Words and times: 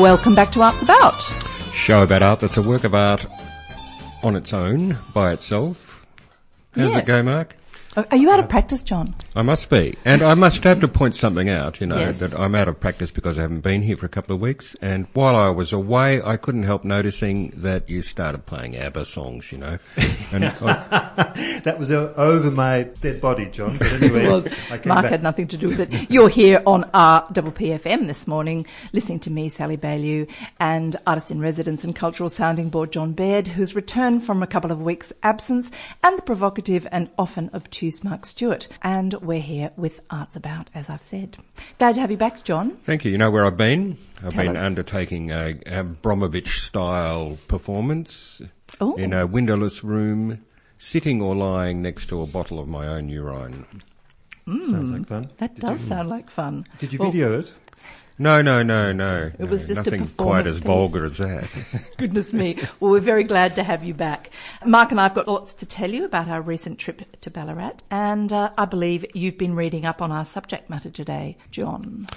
Welcome 0.00 0.34
back 0.34 0.50
to 0.52 0.62
Arts 0.62 0.82
About. 0.82 1.14
Show 1.74 2.02
about 2.02 2.22
art 2.22 2.40
that's 2.40 2.56
a 2.56 2.62
work 2.62 2.84
of 2.84 2.94
art 2.94 3.26
on 4.22 4.34
its 4.34 4.52
own, 4.54 4.96
by 5.12 5.32
itself. 5.32 6.06
How's 6.74 6.92
Yes. 6.92 7.02
it 7.02 7.06
go, 7.06 7.22
Mark? 7.22 7.54
Oh, 7.96 8.04
Are 8.12 8.16
you 8.16 8.30
out 8.30 8.38
of 8.38 8.48
practice, 8.48 8.84
John? 8.84 9.16
I 9.34 9.42
must 9.42 9.68
be. 9.68 9.96
And 10.04 10.22
I 10.22 10.34
must 10.34 10.62
have 10.62 10.78
to 10.80 10.86
point 10.86 11.16
something 11.16 11.48
out, 11.48 11.80
you 11.80 11.88
know, 11.88 11.98
Yes. 11.98 12.20
that 12.20 12.38
I'm 12.38 12.54
out 12.54 12.68
of 12.68 12.78
practice 12.78 13.10
because 13.10 13.36
I 13.36 13.40
haven't 13.40 13.62
been 13.62 13.82
here 13.82 13.96
for 13.96 14.06
a 14.06 14.08
couple 14.08 14.32
of 14.32 14.40
weeks. 14.40 14.76
And 14.80 15.08
while 15.12 15.34
I 15.34 15.48
was 15.48 15.72
away, 15.72 16.22
I 16.22 16.36
couldn't 16.36 16.62
help 16.62 16.84
noticing 16.84 17.52
that 17.56 17.90
you 17.90 18.02
started 18.02 18.46
playing 18.46 18.76
ABBA 18.76 19.04
songs, 19.06 19.50
you 19.50 19.58
know. 19.58 19.78
And 20.32 20.44
I, 20.60 21.60
That 21.64 21.80
was 21.80 21.90
uh, 21.90 22.12
over 22.16 22.52
my 22.52 22.84
dead 23.00 23.20
body, 23.20 23.46
John. 23.46 23.76
But 23.76 23.92
anyway, 23.94 24.24
Well, 24.28 24.44
I 24.70 24.78
came 24.78 24.88
Mark 24.90 25.02
back. 25.02 25.10
had 25.10 25.22
nothing 25.24 25.48
to 25.48 25.56
do 25.56 25.70
with 25.70 25.80
it. 25.80 26.08
You're 26.12 26.28
here 26.28 26.62
on 26.66 26.84
RPPFM 26.94 28.06
this 28.06 28.28
morning, 28.28 28.66
listening 28.92 29.18
to 29.20 29.32
me, 29.32 29.48
Sally 29.48 29.74
Bailey, 29.74 30.28
and 30.60 30.94
artist 31.08 31.32
in 31.32 31.40
residence 31.40 31.82
and 31.82 31.96
cultural 31.96 32.28
sounding 32.28 32.68
board 32.70 32.92
John 32.92 33.14
Baird, 33.14 33.48
who's 33.48 33.74
returned 33.74 34.24
from 34.24 34.44
a 34.44 34.46
couple 34.46 34.70
of 34.70 34.80
weeks' 34.80 35.12
absence, 35.24 35.72
and 36.04 36.16
the 36.16 36.22
provocative 36.22 36.86
and 36.92 37.10
often 37.18 37.50
obtuse 37.52 37.79
Mark 38.04 38.26
Stewart. 38.26 38.68
And 38.82 39.14
we're 39.14 39.40
here 39.40 39.70
with 39.76 40.00
Arts 40.10 40.36
About, 40.36 40.68
as 40.74 40.90
I've 40.90 41.02
said. 41.02 41.38
Glad 41.78 41.94
to 41.94 42.00
have 42.02 42.10
you 42.10 42.16
back, 42.18 42.44
John. 42.44 42.76
thank 42.84 43.04
you. 43.04 43.10
You 43.12 43.16
know 43.18 43.30
where 43.30 43.46
I've 43.46 43.56
been? 43.56 43.96
I've 44.22 44.30
Tell 44.34 44.44
been 44.44 44.56
us. 44.56 44.62
undertaking 44.62 45.30
a, 45.30 45.50
a 45.66 45.84
Bromovich 45.84 46.66
style 46.66 47.38
performance 47.48 48.42
Oh. 48.80 48.94
in 48.96 49.12
a 49.14 49.26
windowless 49.26 49.82
room, 49.82 50.44
sitting 50.78 51.20
or 51.22 51.34
lying 51.34 51.80
next 51.82 52.06
to 52.10 52.20
a 52.22 52.26
bottle 52.26 52.58
of 52.60 52.68
my 52.68 52.86
own 52.86 53.08
urine. 53.08 53.64
Hmm. 54.46 54.66
Sounds 54.70 54.90
like 54.90 55.06
fun. 55.08 55.30
That 55.38 55.58
does 55.58 55.80
sound 55.80 56.08
like 56.08 56.30
fun. 56.30 56.66
Did 56.78 56.92
you 56.92 56.98
Well, 56.98 57.10
video 57.10 57.40
it? 57.40 57.52
No, 58.20 58.42
no, 58.42 58.62
no, 58.62 58.92
no. 58.92 59.32
It 59.38 59.48
was 59.48 59.62
no, 59.62 59.74
just 59.74 59.88
a 59.88 59.96
nothing 59.96 60.08
quite 60.08 60.46
as 60.46 60.56
piece. 60.56 60.66
vulgar 60.66 61.06
as 61.06 61.16
that. 61.16 61.48
Goodness 61.96 62.34
me. 62.34 62.58
Well, 62.78 62.90
we're 62.90 63.00
very 63.00 63.24
glad 63.24 63.54
to 63.54 63.62
have 63.62 63.82
you 63.82 63.94
back. 63.94 64.28
Mark 64.62 64.90
and 64.90 65.00
I 65.00 65.04
have 65.04 65.14
got 65.14 65.26
lots 65.26 65.54
to 65.54 65.64
tell 65.64 65.90
you 65.90 66.04
about 66.04 66.28
our 66.28 66.42
recent 66.42 66.78
trip 66.78 67.18
to 67.22 67.30
Ballarat, 67.30 67.76
and 67.90 68.30
uh, 68.30 68.50
I 68.58 68.66
believe 68.66 69.06
you've 69.14 69.38
been 69.38 69.54
reading 69.54 69.86
up 69.86 70.02
on 70.02 70.12
our 70.12 70.26
subject 70.26 70.68
matter 70.68 70.90
today, 70.90 71.38
John. 71.50 72.08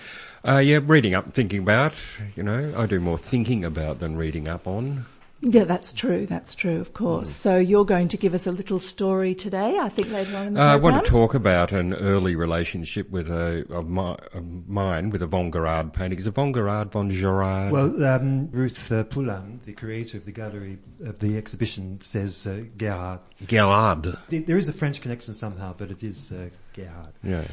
Uh, 0.46 0.58
yeah, 0.58 0.81
reading 0.84 1.14
up, 1.14 1.34
thinking 1.34 1.59
about, 1.59 1.94
you 2.36 2.44
know, 2.44 2.74
I 2.76 2.86
do 2.86 3.00
more 3.00 3.18
thinking 3.18 3.64
about 3.64 4.00
than 4.00 4.18
reading 4.18 4.50
up 4.50 4.68
on. 4.68 5.06
Yeah, 5.46 5.66
that's 5.66 5.92
true. 5.92 6.26
That's 6.26 6.56
true, 6.56 6.80
of 6.80 6.94
course. 6.94 7.30
So 7.30 7.58
you're 7.58 7.84
going 7.84 8.08
to 8.08 8.18
give 8.18 8.34
us 8.34 8.48
a 8.48 8.52
little 8.52 8.80
story 8.80 9.36
today, 9.36 9.78
I 9.78 9.90
think 9.90 10.10
later 10.10 10.38
on 10.38 10.48
in 10.48 10.54
the 10.54 10.62
Uh, 10.62 10.74
I 10.74 10.76
want 10.78 11.04
to 11.04 11.10
talk 11.10 11.34
about 11.34 11.74
an 11.74 11.94
early 11.96 12.38
relationship 12.38 13.10
with 13.10 13.30
a, 13.30 13.66
of, 13.70 13.90
my, 13.90 14.18
of 14.34 14.70
mine 14.70 15.10
with 15.10 15.22
a 15.22 15.28
Von 15.28 15.52
Gerard 15.52 15.92
painting. 15.92 16.18
Is 16.18 16.28
it 16.28 16.34
Von 16.34 16.54
Gerard, 16.54 16.94
Von 16.94 17.10
Gerard? 17.12 17.74
Well, 17.74 18.06
um, 18.06 18.50
Ruth 18.52 18.90
uh, 18.90 19.04
Pullen, 19.04 19.60
the 19.66 19.74
creator 19.74 20.18
of 20.18 20.24
the 20.24 20.32
gallery 20.32 20.78
of 21.04 21.20
the 21.20 21.38
exhibition, 21.38 22.00
says 22.02 22.48
uh, 22.48 22.64
Gerhard. 22.78 23.20
Gerard. 23.46 24.18
There 24.30 24.58
is 24.58 24.70
a 24.70 24.74
French 24.74 25.02
connection 25.02 25.34
somehow, 25.34 25.76
but 25.78 25.92
it 25.92 26.04
is 26.04 26.32
uh, 26.32 26.50
Gerhard. 26.74 27.14
Yeah. 27.24 27.46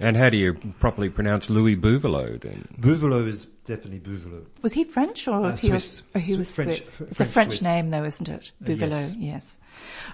And 0.00 0.16
how 0.16 0.30
do 0.30 0.36
you 0.36 0.54
properly 0.78 1.10
pronounce 1.10 1.50
Louis 1.50 1.76
Buvelot 1.76 2.40
then? 2.42 2.68
Buvelot 2.80 3.28
is 3.28 3.46
definitely 3.66 4.00
Buvelot. 4.00 4.46
Was 4.62 4.72
he 4.72 4.84
French 4.84 5.26
or 5.28 5.40
was 5.40 5.54
Uh, 5.54 5.58
he? 5.58 5.68
Swiss. 5.68 6.02
Oh, 6.14 6.18
he 6.18 6.36
was 6.36 6.50
French- 6.50 6.74
Swiss. 6.82 6.94
Fr- 6.96 7.04
It's 7.04 7.12
a 7.12 7.24
French 7.24 7.32
French 7.32 7.50
Swiss. 7.52 7.62
name, 7.62 7.90
though, 7.90 8.04
isn't 8.04 8.28
it? 8.28 8.52
Uh, 8.62 8.68
Buvelot. 8.68 8.90
yes. 8.90 9.16
yes. 9.18 9.56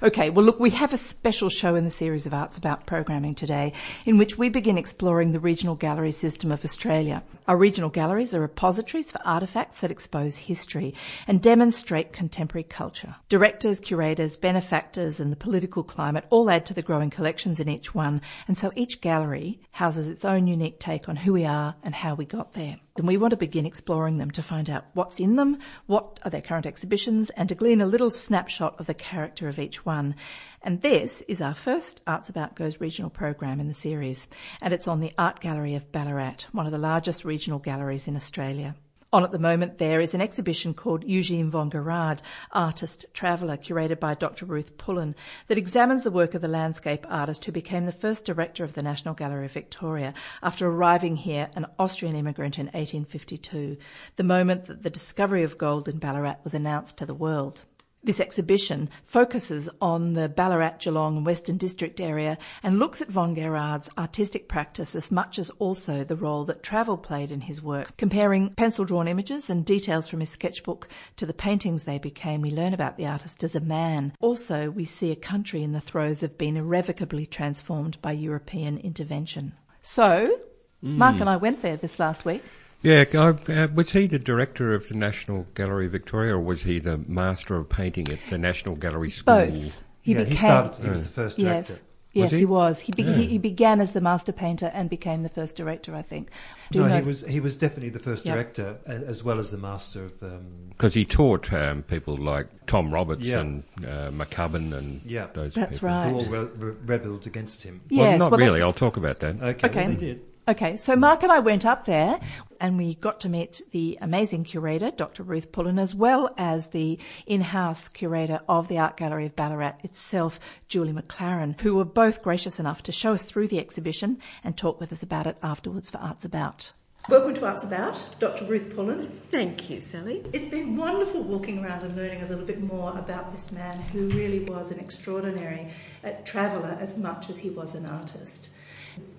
Okay. 0.04 0.30
Well, 0.30 0.44
look, 0.44 0.60
we 0.60 0.70
have 0.70 0.92
a 0.92 0.96
special 0.98 1.48
show 1.48 1.74
in 1.74 1.82
the 1.84 1.90
series 1.90 2.26
of 2.26 2.32
Arts 2.34 2.56
About 2.56 2.86
programming 2.86 3.34
today, 3.34 3.72
in 4.06 4.16
which 4.16 4.38
we 4.38 4.48
begin 4.48 4.78
exploring 4.78 5.32
the 5.32 5.40
regional 5.40 5.74
gallery 5.74 6.12
system 6.12 6.52
of 6.52 6.64
Australia. 6.64 7.24
Our 7.48 7.56
regional 7.56 7.90
galleries 7.90 8.32
are 8.34 8.40
repositories 8.40 9.10
for 9.10 9.18
artefacts 9.26 9.80
that 9.80 9.90
expose 9.90 10.36
history 10.36 10.94
and 11.26 11.42
demonstrate 11.42 12.12
contemporary 12.12 12.62
culture. 12.62 13.16
Directors, 13.28 13.80
curators, 13.80 14.36
benefactors, 14.36 15.18
and 15.18 15.32
the 15.32 15.36
political 15.36 15.82
climate 15.82 16.24
all 16.30 16.48
add 16.50 16.64
to 16.66 16.74
the 16.74 16.82
growing 16.82 17.10
collections 17.10 17.58
in 17.58 17.68
each 17.68 17.92
one, 17.92 18.20
and 18.46 18.58
so 18.58 18.72
each 18.74 19.00
gallery 19.00 19.60
houses 19.72 20.06
its 20.06 20.24
own 20.24 20.46
unique 20.46 20.80
take 20.80 21.08
on 21.08 21.16
who 21.16 21.32
we 21.32 21.44
are 21.44 21.76
and 21.82 21.94
how 21.94 22.14
we 22.14 22.24
got 22.24 22.54
there. 22.54 22.78
Then 22.96 23.06
we 23.06 23.16
want 23.16 23.30
to 23.30 23.36
begin 23.36 23.64
exploring 23.64 24.18
them 24.18 24.30
to 24.32 24.42
find 24.42 24.68
out 24.68 24.86
what's 24.94 25.20
in 25.20 25.36
them, 25.36 25.58
what 25.86 26.18
are 26.24 26.30
their 26.30 26.42
current 26.42 26.66
exhibitions, 26.66 27.30
and 27.30 27.48
to 27.48 27.54
glean 27.54 27.80
a 27.80 27.86
little 27.86 28.10
snapshot 28.10 28.78
of 28.80 28.86
the 28.86 28.94
character 28.94 29.48
of 29.48 29.58
each 29.58 29.86
one. 29.86 30.16
And 30.62 30.82
this 30.82 31.22
is 31.28 31.40
our 31.40 31.54
first 31.54 32.00
Arts 32.06 32.28
About 32.28 32.56
Goes 32.56 32.80
regional 32.80 33.10
program 33.10 33.60
in 33.60 33.68
the 33.68 33.74
series, 33.74 34.28
and 34.60 34.74
it's 34.74 34.88
on 34.88 35.00
the 35.00 35.12
Art 35.16 35.40
Gallery 35.40 35.74
of 35.76 35.92
Ballarat, 35.92 36.46
one 36.50 36.66
of 36.66 36.72
the 36.72 36.78
largest 36.78 37.24
regional 37.24 37.60
galleries 37.60 38.08
in 38.08 38.16
Australia. 38.16 38.74
On 39.10 39.24
at 39.24 39.32
the 39.32 39.38
moment, 39.38 39.78
there 39.78 40.02
is 40.02 40.12
an 40.12 40.20
exhibition 40.20 40.74
called 40.74 41.02
Eugene 41.02 41.48
von 41.48 41.70
Gerard, 41.70 42.20
Artist 42.52 43.06
Traveller, 43.14 43.56
curated 43.56 43.98
by 43.98 44.12
Dr. 44.12 44.44
Ruth 44.44 44.76
Pullen, 44.76 45.14
that 45.46 45.56
examines 45.56 46.04
the 46.04 46.10
work 46.10 46.34
of 46.34 46.42
the 46.42 46.48
landscape 46.48 47.06
artist 47.08 47.46
who 47.46 47.52
became 47.52 47.86
the 47.86 47.92
first 47.92 48.26
director 48.26 48.64
of 48.64 48.74
the 48.74 48.82
National 48.82 49.14
Gallery 49.14 49.46
of 49.46 49.52
Victoria 49.52 50.12
after 50.42 50.66
arriving 50.68 51.16
here, 51.16 51.48
an 51.54 51.64
Austrian 51.78 52.16
immigrant 52.16 52.58
in 52.58 52.66
1852, 52.66 53.78
the 54.16 54.22
moment 54.22 54.66
that 54.66 54.82
the 54.82 54.90
discovery 54.90 55.42
of 55.42 55.56
gold 55.56 55.88
in 55.88 55.98
Ballarat 55.98 56.36
was 56.44 56.52
announced 56.52 56.98
to 56.98 57.06
the 57.06 57.14
world. 57.14 57.64
This 58.02 58.20
exhibition 58.20 58.88
focuses 59.04 59.68
on 59.80 60.12
the 60.12 60.28
Ballarat, 60.28 60.78
Geelong 60.78 61.16
and 61.18 61.26
Western 61.26 61.56
District 61.56 62.00
area 62.00 62.38
and 62.62 62.78
looks 62.78 63.02
at 63.02 63.08
von 63.08 63.34
Gerard's 63.34 63.90
artistic 63.98 64.48
practice 64.48 64.94
as 64.94 65.10
much 65.10 65.38
as 65.38 65.50
also 65.58 66.04
the 66.04 66.16
role 66.16 66.44
that 66.44 66.62
travel 66.62 66.96
played 66.96 67.32
in 67.32 67.40
his 67.40 67.60
work. 67.60 67.96
Comparing 67.96 68.50
pencil-drawn 68.50 69.08
images 69.08 69.50
and 69.50 69.64
details 69.64 70.06
from 70.06 70.20
his 70.20 70.30
sketchbook 70.30 70.88
to 71.16 71.26
the 71.26 71.34
paintings 71.34 71.84
they 71.84 71.98
became, 71.98 72.40
we 72.40 72.50
learn 72.50 72.72
about 72.72 72.96
the 72.96 73.06
artist 73.06 73.42
as 73.42 73.56
a 73.56 73.60
man. 73.60 74.12
Also, 74.20 74.70
we 74.70 74.84
see 74.84 75.10
a 75.10 75.16
country 75.16 75.62
in 75.64 75.72
the 75.72 75.80
throes 75.80 76.22
of 76.22 76.38
being 76.38 76.56
irrevocably 76.56 77.26
transformed 77.26 78.00
by 78.00 78.12
European 78.12 78.78
intervention. 78.78 79.54
So, 79.82 80.38
Mark 80.80 81.16
hmm. 81.16 81.22
and 81.22 81.30
I 81.30 81.36
went 81.36 81.62
there 81.62 81.76
this 81.76 81.98
last 81.98 82.24
week. 82.24 82.44
Yeah, 82.82 83.04
I, 83.12 83.16
uh, 83.52 83.68
was 83.74 83.90
he 83.92 84.06
the 84.06 84.18
director 84.20 84.72
of 84.74 84.88
the 84.88 84.94
National 84.94 85.46
Gallery 85.54 85.86
of 85.86 85.92
Victoria 85.92 86.34
or 86.34 86.40
was 86.40 86.62
he 86.62 86.78
the 86.78 86.98
master 86.98 87.56
of 87.56 87.68
painting 87.68 88.08
at 88.08 88.18
the 88.30 88.38
National 88.38 88.76
Gallery 88.76 89.10
School? 89.10 89.34
Both. 89.34 89.54
He 90.02 90.12
yeah, 90.12 90.18
became 90.18 90.26
he 90.30 90.36
started. 90.36 90.82
He 90.84 90.90
was 90.90 91.04
the 91.04 91.10
first 91.12 91.38
director. 91.38 91.72
Yes. 91.72 91.82
Yes, 92.12 92.30
he? 92.32 92.38
he? 92.38 92.44
was. 92.46 92.78
He, 92.80 92.92
be- 92.92 93.02
Yeah. 93.02 93.14
he, 93.16 93.26
he 93.26 93.38
began 93.38 93.80
as 93.80 93.92
the 93.92 94.00
master 94.00 94.32
painter 94.32 94.70
and 94.72 94.88
became 94.88 95.22
the 95.24 95.28
first 95.28 95.56
director, 95.56 95.94
I 95.94 96.02
think. 96.02 96.30
Do 96.72 96.78
No, 96.80 96.84
you 96.86 96.90
know? 96.90 97.00
he 97.00 97.06
was 97.06 97.20
he 97.26 97.40
was 97.40 97.56
definitely 97.56 97.90
the 97.90 97.98
first 97.98 98.24
Yep. 98.24 98.34
director 98.34 98.76
as 98.86 99.22
well 99.22 99.38
as 99.38 99.50
the 99.50 99.58
master 99.58 100.04
of. 100.06 100.12
Um, 100.22 100.46
Because 100.70 100.94
he 100.94 101.04
taught 101.04 101.52
um, 101.52 101.82
people 101.82 102.16
like 102.16 102.46
Tom 102.66 102.92
Roberts 102.94 103.24
Yeah. 103.24 103.40
and 103.40 103.62
uh, 103.84 104.10
McCubbin 104.10 104.72
and 104.72 105.02
Yeah. 105.04 105.26
those 105.34 105.52
That's 105.54 105.78
people. 105.78 105.88
right. 105.90 106.10
who 106.10 106.16
all 106.18 106.24
re- 106.24 106.48
re- 106.56 106.74
rebelled 106.86 107.26
against 107.26 107.62
him. 107.64 107.82
Well, 107.90 108.12
not 108.12 108.18
well, 108.18 108.30
that- 108.30 108.36
really. 108.38 108.62
I'll 108.62 108.72
talk 108.72 108.96
about 108.96 109.18
that. 109.20 109.36
Okay, 109.42 109.66
Okay. 109.66 109.78
well, 109.86 109.88
they 109.96 110.06
did. 110.06 110.20
Okay, 110.48 110.78
so 110.78 110.96
Mark 110.96 111.22
and 111.22 111.30
I 111.30 111.40
went 111.40 111.66
up 111.66 111.84
there 111.84 112.18
and 112.58 112.78
we 112.78 112.94
got 112.94 113.20
to 113.20 113.28
meet 113.28 113.60
the 113.72 113.98
amazing 114.00 114.44
curator, 114.44 114.90
Dr. 114.90 115.22
Ruth 115.22 115.52
Pullen, 115.52 115.78
as 115.78 115.94
well 115.94 116.32
as 116.38 116.68
the 116.68 116.98
in-house 117.26 117.88
curator 117.88 118.40
of 118.48 118.66
the 118.68 118.78
Art 118.78 118.96
Gallery 118.96 119.26
of 119.26 119.36
Ballarat 119.36 119.74
itself, 119.84 120.40
Julie 120.66 120.94
McLaren, 120.94 121.60
who 121.60 121.74
were 121.74 121.84
both 121.84 122.22
gracious 122.22 122.58
enough 122.58 122.82
to 122.84 122.92
show 122.92 123.12
us 123.12 123.22
through 123.22 123.48
the 123.48 123.58
exhibition 123.58 124.22
and 124.42 124.56
talk 124.56 124.80
with 124.80 124.90
us 124.90 125.02
about 125.02 125.26
it 125.26 125.36
afterwards 125.42 125.90
for 125.90 125.98
Arts 125.98 126.24
About. 126.24 126.72
Welcome 127.10 127.34
to 127.34 127.44
Arts 127.44 127.64
About, 127.64 128.16
Dr. 128.18 128.46
Ruth 128.46 128.74
Pullen. 128.74 129.06
Thank 129.06 129.68
you, 129.68 129.80
Sally. 129.80 130.24
It's 130.32 130.48
been 130.48 130.78
wonderful 130.78 131.24
walking 131.24 131.62
around 131.62 131.82
and 131.82 131.94
learning 131.94 132.22
a 132.22 132.26
little 132.26 132.46
bit 132.46 132.62
more 132.62 132.98
about 132.98 133.34
this 133.34 133.52
man 133.52 133.80
who 133.80 134.08
really 134.08 134.40
was 134.40 134.70
an 134.70 134.78
extraordinary 134.78 135.68
uh, 136.02 136.12
traveller 136.24 136.78
as 136.80 136.96
much 136.96 137.28
as 137.28 137.38
he 137.40 137.50
was 137.50 137.74
an 137.74 137.84
artist. 137.84 138.48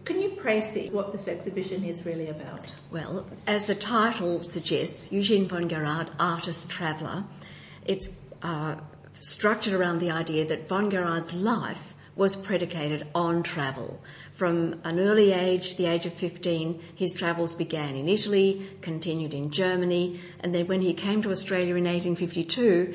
Can 0.06 0.22
you 0.22 0.30
précis 0.32 0.92
what 0.92 1.12
this 1.12 1.28
exhibition 1.28 1.84
is 1.84 2.06
really 2.06 2.30
about? 2.30 2.62
Well, 2.92 3.26
as 3.46 3.66
the 3.66 3.76
title 3.76 4.42
suggests, 4.42 5.12
Eugene 5.12 5.48
von 5.48 5.70
Gerard, 5.70 6.10
artist 6.20 6.70
traveller, 6.70 7.26
it's 7.86 8.10
uh, 8.42 8.76
structured 9.20 9.74
around 9.74 10.00
the 10.00 10.12
idea 10.12 10.46
that 10.46 10.68
von 10.68 10.90
Gerard's 10.90 11.34
life 11.34 11.94
was 12.16 12.36
predicated 12.36 13.08
on 13.16 13.44
travel. 13.44 14.02
From 14.34 14.82
an 14.84 15.00
early 15.00 15.32
age, 15.32 15.78
the 15.78 15.86
age 15.86 16.06
of 16.06 16.14
15, 16.14 16.82
his 16.96 17.14
travels 17.14 17.54
began 17.54 17.96
in 17.96 18.10
Italy, 18.10 18.68
continued 18.82 19.34
in 19.34 19.52
Germany, 19.52 20.20
and 20.42 20.54
then 20.54 20.68
when 20.68 20.82
he 20.82 20.94
came 20.94 21.22
to 21.22 21.32
Australia 21.32 21.76
in 21.76 21.86
1852, 21.86 22.94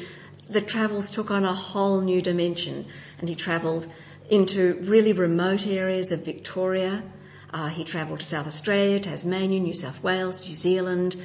the 0.50 0.60
travels 0.60 1.08
took 1.08 1.30
on 1.30 1.44
a 1.44 1.54
whole 1.54 2.02
new 2.02 2.20
dimension, 2.20 2.86
and 3.18 3.28
he 3.28 3.34
travelled 3.34 3.86
into 4.30 4.74
really 4.82 5.12
remote 5.12 5.66
areas 5.66 6.12
of 6.12 6.24
Victoria. 6.24 7.02
Uh, 7.52 7.68
he 7.68 7.84
travelled 7.84 8.20
to 8.20 8.26
South 8.26 8.46
Australia, 8.46 8.98
Tasmania, 9.00 9.60
New 9.60 9.74
South 9.74 10.02
Wales, 10.02 10.40
New 10.40 10.54
Zealand, 10.54 11.16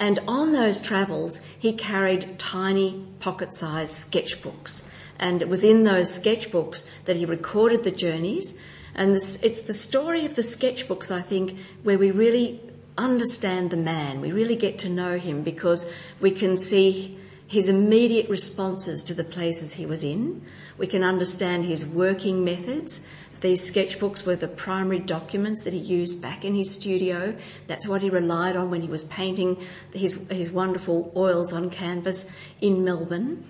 and 0.00 0.18
on 0.26 0.52
those 0.52 0.80
travels, 0.80 1.42
he 1.58 1.74
carried 1.74 2.38
tiny 2.38 3.04
pocket-sized 3.20 4.10
sketchbooks. 4.10 4.80
And 5.18 5.42
it 5.42 5.48
was 5.48 5.62
in 5.62 5.84
those 5.84 6.18
sketchbooks 6.18 6.84
that 7.04 7.16
he 7.16 7.26
recorded 7.26 7.84
the 7.84 7.90
journeys. 7.90 8.58
And 8.94 9.14
this, 9.14 9.40
it's 9.42 9.60
the 9.60 9.74
story 9.74 10.24
of 10.24 10.36
the 10.36 10.42
sketchbooks, 10.42 11.14
I 11.14 11.20
think, 11.20 11.58
where 11.82 11.98
we 11.98 12.10
really 12.10 12.62
understand 12.96 13.70
the 13.70 13.76
man. 13.76 14.22
We 14.22 14.32
really 14.32 14.56
get 14.56 14.78
to 14.78 14.88
know 14.88 15.18
him 15.18 15.42
because 15.42 15.86
we 16.18 16.30
can 16.30 16.56
see 16.56 17.18
his 17.50 17.68
immediate 17.68 18.28
responses 18.28 19.02
to 19.02 19.12
the 19.12 19.24
places 19.24 19.72
he 19.72 19.84
was 19.84 20.04
in. 20.04 20.40
We 20.78 20.86
can 20.86 21.02
understand 21.02 21.64
his 21.64 21.84
working 21.84 22.44
methods. 22.44 23.04
These 23.40 23.72
sketchbooks 23.72 24.24
were 24.24 24.36
the 24.36 24.46
primary 24.46 25.00
documents 25.00 25.64
that 25.64 25.72
he 25.72 25.80
used 25.80 26.22
back 26.22 26.44
in 26.44 26.54
his 26.54 26.70
studio. 26.70 27.36
That's 27.66 27.88
what 27.88 28.02
he 28.02 28.08
relied 28.08 28.54
on 28.54 28.70
when 28.70 28.82
he 28.82 28.86
was 28.86 29.02
painting 29.02 29.66
his, 29.92 30.16
his 30.30 30.52
wonderful 30.52 31.12
oils 31.16 31.52
on 31.52 31.70
canvas 31.70 32.24
in 32.60 32.84
Melbourne. 32.84 33.44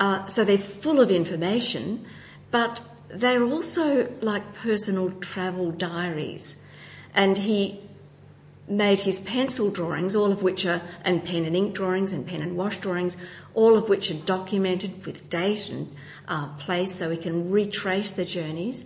Uh, 0.00 0.26
so 0.26 0.44
they're 0.44 0.58
full 0.58 0.98
of 1.00 1.08
information, 1.08 2.06
but 2.50 2.80
they're 3.08 3.44
also 3.44 4.12
like 4.20 4.52
personal 4.56 5.12
travel 5.12 5.70
diaries. 5.70 6.60
And 7.14 7.38
he 7.38 7.87
made 8.70 9.00
his 9.00 9.20
pencil 9.20 9.70
drawings, 9.70 10.14
all 10.14 10.30
of 10.30 10.42
which 10.42 10.66
are, 10.66 10.82
and 11.04 11.24
pen 11.24 11.44
and 11.44 11.56
ink 11.56 11.74
drawings 11.74 12.12
and 12.12 12.26
pen 12.26 12.42
and 12.42 12.56
wash 12.56 12.78
drawings, 12.78 13.16
all 13.54 13.76
of 13.76 13.88
which 13.88 14.10
are 14.10 14.14
documented 14.14 15.04
with 15.06 15.28
date 15.30 15.68
and 15.68 15.94
uh, 16.28 16.48
place 16.58 16.94
so 16.94 17.08
we 17.08 17.16
can 17.16 17.50
retrace 17.50 18.12
the 18.12 18.24
journeys. 18.24 18.84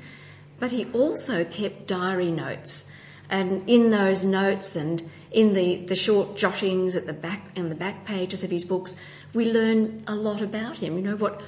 But 0.58 0.70
he 0.70 0.87
also 0.93 1.44
kept 1.44 1.87
diary 1.87 2.31
notes. 2.31 2.88
And 3.29 3.69
in 3.69 3.90
those 3.90 4.25
notes 4.25 4.76
and 4.76 5.11
in 5.31 5.55
the, 5.55 5.87
the 5.87 5.96
short 5.96 6.37
jottings 6.37 6.96
at 6.96 7.06
the 7.06 7.12
back, 7.12 7.50
in 7.56 7.69
the 7.69 7.75
back 7.75 8.05
pages 8.05 8.44
of 8.44 8.50
his 8.50 8.64
books, 8.64 8.94
we 9.32 9.50
learn 9.50 10.05
a 10.06 10.14
lot 10.14 10.43
about 10.43 10.76
him. 10.79 10.96
You 10.96 11.02
know, 11.02 11.17
what, 11.17 11.40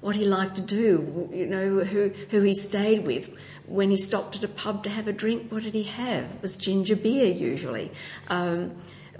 what 0.00 0.16
he 0.16 0.24
liked 0.24 0.56
to 0.56 0.62
do, 0.62 1.28
you 1.32 1.46
know, 1.46 1.84
who, 1.84 2.10
who 2.30 2.42
he 2.42 2.52
stayed 2.52 3.06
with. 3.06 3.30
When 3.68 3.90
he 3.90 3.96
stopped 3.96 4.36
at 4.36 4.44
a 4.44 4.48
pub 4.48 4.82
to 4.84 4.90
have 4.90 5.08
a 5.08 5.12
drink, 5.12 5.52
what 5.52 5.62
did 5.62 5.74
he 5.74 5.84
have? 5.84 6.24
It 6.24 6.42
was 6.42 6.56
ginger 6.56 6.96
beer 6.96 7.32
usually. 7.32 7.92
Um, 8.28 8.76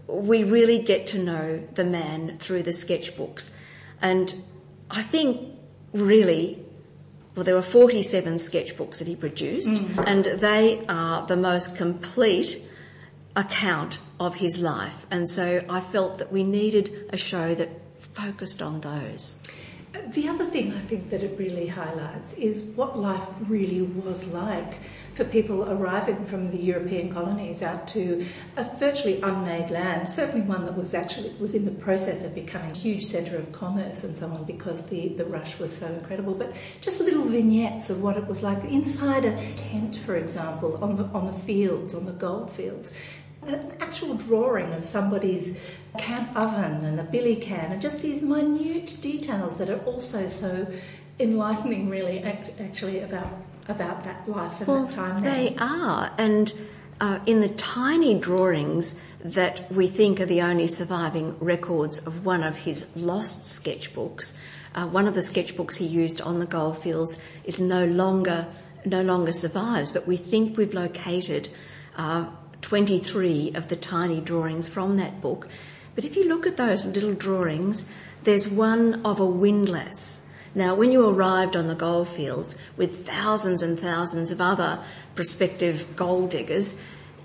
we 0.07 0.43
really 0.43 0.79
get 0.79 1.07
to 1.09 1.19
know 1.19 1.63
the 1.75 1.85
man 1.85 2.39
through 2.39 2.63
the 2.63 2.71
sketchbooks. 2.71 3.51
And 4.01 4.43
I 4.91 5.03
think 5.03 5.55
really, 5.93 6.65
well, 7.35 7.45
there 7.45 7.55
were 7.55 7.63
47 7.63 8.35
sketchbooks 8.35 8.99
that 8.99 9.07
he 9.07 9.17
produced, 9.17 9.83
mm. 9.83 10.05
and 10.07 10.25
they 10.25 10.85
are 10.89 11.27
the 11.27 11.37
most 11.37 11.77
complete 11.77 12.63
account 13.37 13.99
of 14.19 14.37
his 14.37 14.59
life. 14.59 15.07
And 15.11 15.29
so 15.29 15.65
I 15.69 15.81
felt 15.81 16.19
that 16.19 16.33
we 16.33 16.43
needed 16.43 17.11
a 17.13 17.17
show 17.17 17.55
that 17.55 17.71
focused 18.01 18.63
on 18.63 18.81
those. 18.81 19.37
The 20.07 20.29
other 20.29 20.45
thing 20.45 20.73
I 20.73 20.81
think 20.81 21.11
that 21.11 21.23
it 21.23 21.39
really 21.39 21.67
highlights 21.67 22.35
is 22.35 22.63
what 22.77 22.99
life 22.99 23.29
really 23.49 23.83
was 23.83 24.25
like 24.29 24.79
for 25.15 25.25
people 25.25 25.69
arriving 25.69 26.25
from 26.27 26.51
the 26.51 26.57
European 26.57 27.11
colonies 27.11 27.63
out 27.63 27.89
to 27.89 28.25
a 28.57 28.65
virtually 28.79 29.21
unmade 29.21 29.71
land, 29.71 30.09
certainly 30.09 30.47
one 30.47 30.65
that 30.65 30.77
was 30.77 30.95
actually 30.95 31.35
was 31.41 31.55
in 31.55 31.65
the 31.65 31.73
process 31.73 32.25
of 32.25 32.35
becoming 32.35 32.71
a 32.71 32.75
huge 32.75 33.05
centre 33.05 33.37
of 33.37 33.51
commerce 33.53 34.05
and 34.05 34.17
so 34.17 34.29
on 34.29 34.45
because 34.45 34.83
the, 34.87 35.09
the 35.09 35.25
rush 35.25 35.59
was 35.59 35.77
so 35.77 35.87
incredible. 35.87 36.35
But 36.35 36.55
just 36.81 37.01
little 37.01 37.25
vignettes 37.25 37.91
of 37.91 38.03
what 38.03 38.17
it 38.17 38.27
was 38.27 38.43
like 38.43 38.63
inside 38.65 39.25
a 39.25 39.53
tent, 39.55 39.97
for 39.97 40.17
example, 40.17 40.83
on 40.83 40.97
the 40.97 41.05
on 41.07 41.27
the 41.27 41.39
fields, 41.41 41.95
on 41.95 42.07
the 42.07 42.13
gold 42.13 42.53
fields 42.53 42.93
an 43.49 43.73
actual 43.81 44.15
drawing 44.15 44.73
of 44.73 44.85
somebody's 44.85 45.59
camp 45.97 46.37
oven 46.37 46.85
and 46.85 47.01
a 47.01 47.05
billy 47.05 47.37
can, 47.37 47.73
and 47.73 47.81
just 47.81 48.03
these 48.03 48.23
minute 48.23 48.99
details 49.01 49.57
that 49.59 49.71
are 49.71 49.83
also 49.85 50.27
so 50.29 50.67
enlightening, 51.19 51.89
really, 51.89 52.23
actually, 52.23 53.01
about 53.01 53.29
about 53.69 54.03
that 54.05 54.27
life 54.29 54.59
and 54.61 54.69
well, 54.69 54.85
that 54.85 54.95
time. 54.95 55.21
They 55.23 55.55
are, 55.59 56.13
and 56.19 56.53
uh, 57.01 57.21
in 57.27 57.41
the 57.41 57.49
tiny 57.51 58.19
drawings 58.19 58.97
that 59.21 59.71
we 59.73 59.87
think 59.87 60.21
are 60.21 60.27
the 60.27 60.43
only 60.43 60.67
surviving 60.67 61.37
records 61.39 61.99
of 61.99 62.25
one 62.25 62.43
of 62.43 62.57
his 62.57 62.95
lost 62.97 63.43
sketchbooks. 63.43 64.35
Uh, 64.75 64.87
one 64.87 65.07
of 65.07 65.15
the 65.15 65.21
sketchbooks 65.21 65.77
he 65.77 65.87
used 65.87 66.21
on 66.21 66.39
the 66.39 66.47
goldfields 66.47 67.19
is 67.45 67.61
no 67.61 67.85
longer 67.85 68.47
no 68.85 69.03
longer 69.03 69.33
survives, 69.33 69.91
but 69.91 70.07
we 70.07 70.17
think 70.17 70.57
we've 70.57 70.73
located 70.73 71.49
uh, 71.97 72.27
23 72.61 73.53
of 73.55 73.69
the 73.69 73.77
tiny 73.77 74.21
drawings 74.21 74.69
from 74.69 74.97
that 74.97 75.21
book. 75.21 75.49
But 75.99 76.05
if 76.05 76.15
you 76.15 76.29
look 76.29 76.47
at 76.47 76.57
those 76.57 76.85
little 76.85 77.13
drawings, 77.13 77.89
there's 78.23 78.47
one 78.47 79.05
of 79.05 79.19
a 79.19 79.27
windlass. 79.27 80.25
Now, 80.55 80.77
when 80.77 80.93
you 80.93 81.05
arrived 81.05 81.57
on 81.57 81.67
the 81.67 81.75
goldfields 81.75 82.55
with 82.77 83.05
thousands 83.05 83.63
and 83.63 83.77
thousands 83.77 84.31
of 84.31 84.41
other 84.41 84.79
prospective 85.17 85.97
gold 85.97 86.31
diggers, 86.31 86.77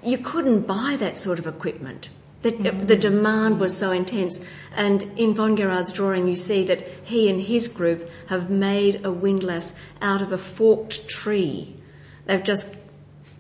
you 0.02 0.18
couldn't 0.18 0.62
buy 0.62 0.98
that 1.00 1.20
sort 1.20 1.38
of 1.38 1.46
equipment. 1.46 2.10
The, 2.42 2.54
mm-hmm. 2.54 2.88
the 2.88 2.96
demand 2.96 3.60
was 3.60 3.78
so 3.78 3.92
intense. 3.92 4.44
And 4.76 5.04
in 5.18 5.36
von 5.36 5.56
Gerard's 5.56 5.94
drawing, 5.94 6.28
you 6.28 6.34
see 6.34 6.64
that 6.66 6.82
he 7.04 7.30
and 7.30 7.42
his 7.42 7.68
group 7.68 8.10
have 8.30 8.50
made 8.50 9.06
a 9.06 9.12
windlass 9.12 9.78
out 10.02 10.24
of 10.24 10.32
a 10.32 10.38
forked 10.40 11.08
tree. 11.08 11.76
They've 12.26 12.44
just 12.44 12.74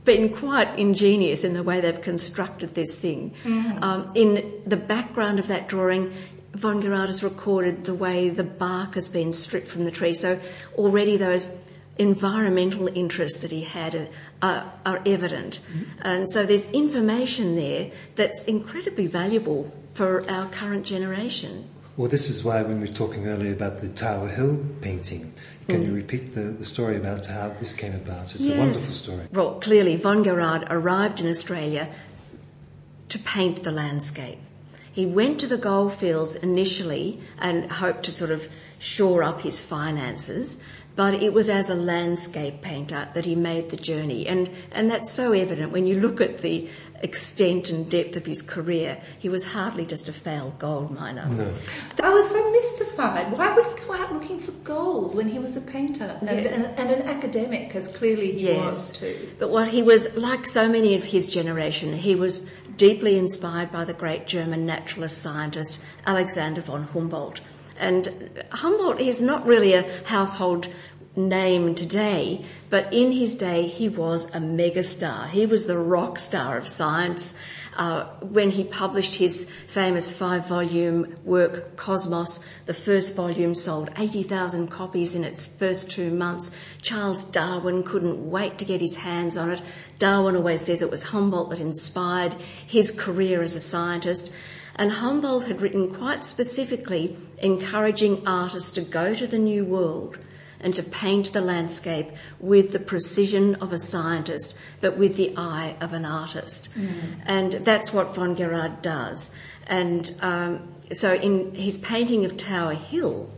been 0.05 0.29
quite 0.29 0.77
ingenious 0.77 1.43
in 1.43 1.53
the 1.53 1.63
way 1.63 1.79
they've 1.81 2.01
constructed 2.01 2.75
this 2.75 2.99
thing. 2.99 3.33
Mm-hmm. 3.43 3.83
Um, 3.83 4.11
in 4.15 4.61
the 4.65 4.77
background 4.77 5.39
of 5.39 5.47
that 5.47 5.67
drawing, 5.67 6.13
von 6.53 6.81
Gerard 6.81 7.09
has 7.09 7.23
recorded 7.23 7.85
the 7.85 7.93
way 7.95 8.29
the 8.29 8.43
bark 8.43 8.95
has 8.95 9.09
been 9.09 9.31
stripped 9.31 9.67
from 9.67 9.85
the 9.85 9.91
tree. 9.91 10.13
So 10.13 10.39
already 10.75 11.17
those 11.17 11.47
environmental 11.97 12.87
interests 12.87 13.39
that 13.41 13.51
he 13.51 13.63
had 13.63 14.09
are, 14.41 14.71
are 14.85 15.01
evident. 15.05 15.59
Mm-hmm. 15.67 16.01
And 16.01 16.29
so 16.29 16.45
there's 16.45 16.69
information 16.71 17.55
there 17.55 17.91
that's 18.15 18.45
incredibly 18.45 19.07
valuable 19.07 19.71
for 19.93 20.29
our 20.29 20.49
current 20.49 20.85
generation. 20.85 21.69
Well, 21.95 22.09
this 22.09 22.27
is 22.27 22.43
why 22.43 22.63
when 22.63 22.81
we 22.81 22.87
were 22.87 22.93
talking 22.93 23.27
earlier 23.27 23.53
about 23.53 23.79
the 23.79 23.89
Tower 23.89 24.27
Hill 24.27 24.65
painting, 24.81 25.31
can 25.67 25.83
mm. 25.83 25.87
you 25.87 25.93
repeat 25.93 26.33
the, 26.35 26.41
the 26.41 26.65
story 26.65 26.97
about 26.97 27.25
how 27.25 27.49
this 27.59 27.73
came 27.73 27.95
about? 27.95 28.35
It's 28.35 28.41
yes. 28.41 28.55
a 28.55 28.59
wonderful 28.59 28.95
story. 28.95 29.27
Well, 29.31 29.59
clearly, 29.59 29.95
von 29.95 30.23
Gerard 30.23 30.67
arrived 30.69 31.19
in 31.19 31.27
Australia 31.27 31.89
to 33.09 33.19
paint 33.19 33.63
the 33.63 33.71
landscape. 33.71 34.39
He 34.91 35.05
went 35.05 35.39
to 35.39 35.47
the 35.47 35.57
goldfields 35.57 36.35
initially 36.35 37.19
and 37.39 37.71
hoped 37.71 38.03
to 38.03 38.11
sort 38.11 38.31
of 38.31 38.47
shore 38.77 39.23
up 39.23 39.41
his 39.41 39.59
finances, 39.59 40.61
but 40.95 41.15
it 41.15 41.33
was 41.33 41.49
as 41.49 41.69
a 41.69 41.75
landscape 41.75 42.61
painter 42.61 43.09
that 43.13 43.25
he 43.25 43.35
made 43.35 43.69
the 43.69 43.77
journey. 43.77 44.27
And, 44.27 44.49
and 44.71 44.91
that's 44.91 45.09
so 45.09 45.31
evident 45.31 45.71
when 45.71 45.87
you 45.87 45.99
look 45.99 46.21
at 46.21 46.39
the 46.39 46.69
extent 47.03 47.69
and 47.69 47.89
depth 47.91 48.15
of 48.15 48.25
his 48.25 48.41
career. 48.41 48.99
He 49.19 49.29
was 49.29 49.45
hardly 49.45 49.85
just 49.85 50.09
a 50.09 50.13
failed 50.13 50.57
gold 50.57 50.89
miner. 50.91 51.27
No. 51.27 51.53
I 52.01 52.09
was 52.09 52.31
so 52.31 52.51
mystified. 52.51 53.37
Why 53.37 53.53
would 53.53 53.65
he 53.65 53.85
go 53.85 53.93
out 53.93 54.13
looking 54.13 54.39
for 54.39 54.51
gold 54.63 55.13
when 55.13 55.27
he 55.27 55.37
was 55.37 55.55
a 55.57 55.61
painter 55.61 56.17
and, 56.21 56.29
yes. 56.29 56.73
and, 56.73 56.89
and 56.89 57.01
an 57.01 57.07
academic, 57.07 57.75
as 57.75 57.89
clearly 57.89 58.31
he 58.31 58.47
yes. 58.47 58.65
was 58.65 58.91
too? 58.91 59.29
But 59.37 59.49
what 59.49 59.67
he 59.67 59.83
was, 59.83 60.15
like 60.15 60.47
so 60.47 60.69
many 60.69 60.95
of 60.95 61.03
his 61.03 61.31
generation, 61.31 61.93
he 61.93 62.15
was 62.15 62.45
deeply 62.77 63.17
inspired 63.17 63.71
by 63.71 63.85
the 63.85 63.93
great 63.93 64.25
German 64.25 64.65
naturalist 64.65 65.21
scientist 65.21 65.81
Alexander 66.07 66.61
von 66.61 66.83
Humboldt. 66.85 67.41
And 67.77 68.43
Humboldt 68.51 69.01
is 69.01 69.21
not 69.21 69.45
really 69.45 69.73
a 69.73 69.89
household 70.05 70.67
name 71.15 71.75
today, 71.75 72.43
but 72.69 72.91
in 72.93 73.11
his 73.11 73.35
day 73.35 73.67
he 73.67 73.87
was 73.87 74.25
a 74.25 74.39
megastar. 74.39 75.29
He 75.29 75.45
was 75.45 75.67
the 75.67 75.77
rock 75.77 76.17
star 76.17 76.57
of 76.57 76.67
science. 76.67 77.35
Uh, 77.75 78.03
when 78.21 78.51
he 78.51 78.63
published 78.63 79.15
his 79.15 79.49
famous 79.65 80.11
five 80.11 80.47
volume 80.47 81.15
work 81.23 81.75
Cosmos, 81.75 82.39
the 82.67 82.73
first 82.73 83.15
volume 83.15 83.55
sold 83.55 83.89
80,000 83.97 84.67
copies 84.67 85.15
in 85.15 85.23
its 85.23 85.47
first 85.47 85.89
two 85.89 86.11
months. 86.11 86.51
Charles 86.81 87.23
Darwin 87.23 87.83
couldn't 87.83 88.29
wait 88.29 88.59
to 88.59 88.65
get 88.65 88.79
his 88.79 88.97
hands 88.97 89.37
on 89.37 89.49
it. 89.49 89.61
Darwin 89.97 90.35
always 90.35 90.61
says 90.61 90.83
it 90.83 90.91
was 90.91 91.03
Humboldt 91.05 91.49
that 91.49 91.59
inspired 91.59 92.35
his 92.67 92.91
career 92.91 93.41
as 93.41 93.55
a 93.55 93.59
scientist. 93.59 94.31
And 94.75 94.91
Humboldt 94.91 95.47
had 95.47 95.61
written 95.61 95.93
quite 95.93 96.23
specifically 96.23 97.17
encouraging 97.39 98.27
artists 98.27 98.71
to 98.73 98.81
go 98.81 99.13
to 99.15 99.25
the 99.25 99.39
New 99.39 99.65
World 99.65 100.19
and 100.63 100.75
to 100.75 100.83
paint 100.83 101.33
the 101.33 101.41
landscape 101.41 102.07
with 102.39 102.71
the 102.71 102.79
precision 102.79 103.55
of 103.55 103.73
a 103.73 103.77
scientist, 103.77 104.57
but 104.81 104.97
with 104.97 105.17
the 105.17 105.33
eye 105.37 105.75
of 105.81 105.93
an 105.93 106.05
artist. 106.05 106.69
Mm. 106.75 107.21
And 107.25 107.51
that's 107.53 107.93
what 107.93 108.15
von 108.15 108.35
Gerard 108.35 108.81
does. 108.81 109.35
And 109.67 110.15
um, 110.21 110.67
so 110.91 111.13
in 111.13 111.53
his 111.53 111.77
painting 111.77 112.25
of 112.25 112.37
Tower 112.37 112.73
Hill, 112.73 113.29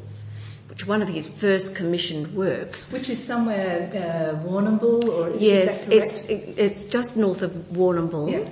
which 0.70 0.86
one 0.86 1.02
of 1.02 1.08
his 1.08 1.30
first 1.30 1.74
commissioned 1.74 2.34
works. 2.36 2.92
Which 2.92 3.10
is 3.10 3.24
somewhere 3.24 3.90
uh, 3.94 4.46
Warrnambool, 4.46 5.08
or 5.08 5.38
yes, 5.38 5.88
it's 5.88 6.28
it's 6.28 6.86
just 6.86 7.16
north 7.16 7.42
of 7.42 7.52
Warrnambool, 7.72 8.30
yeah. 8.30 8.50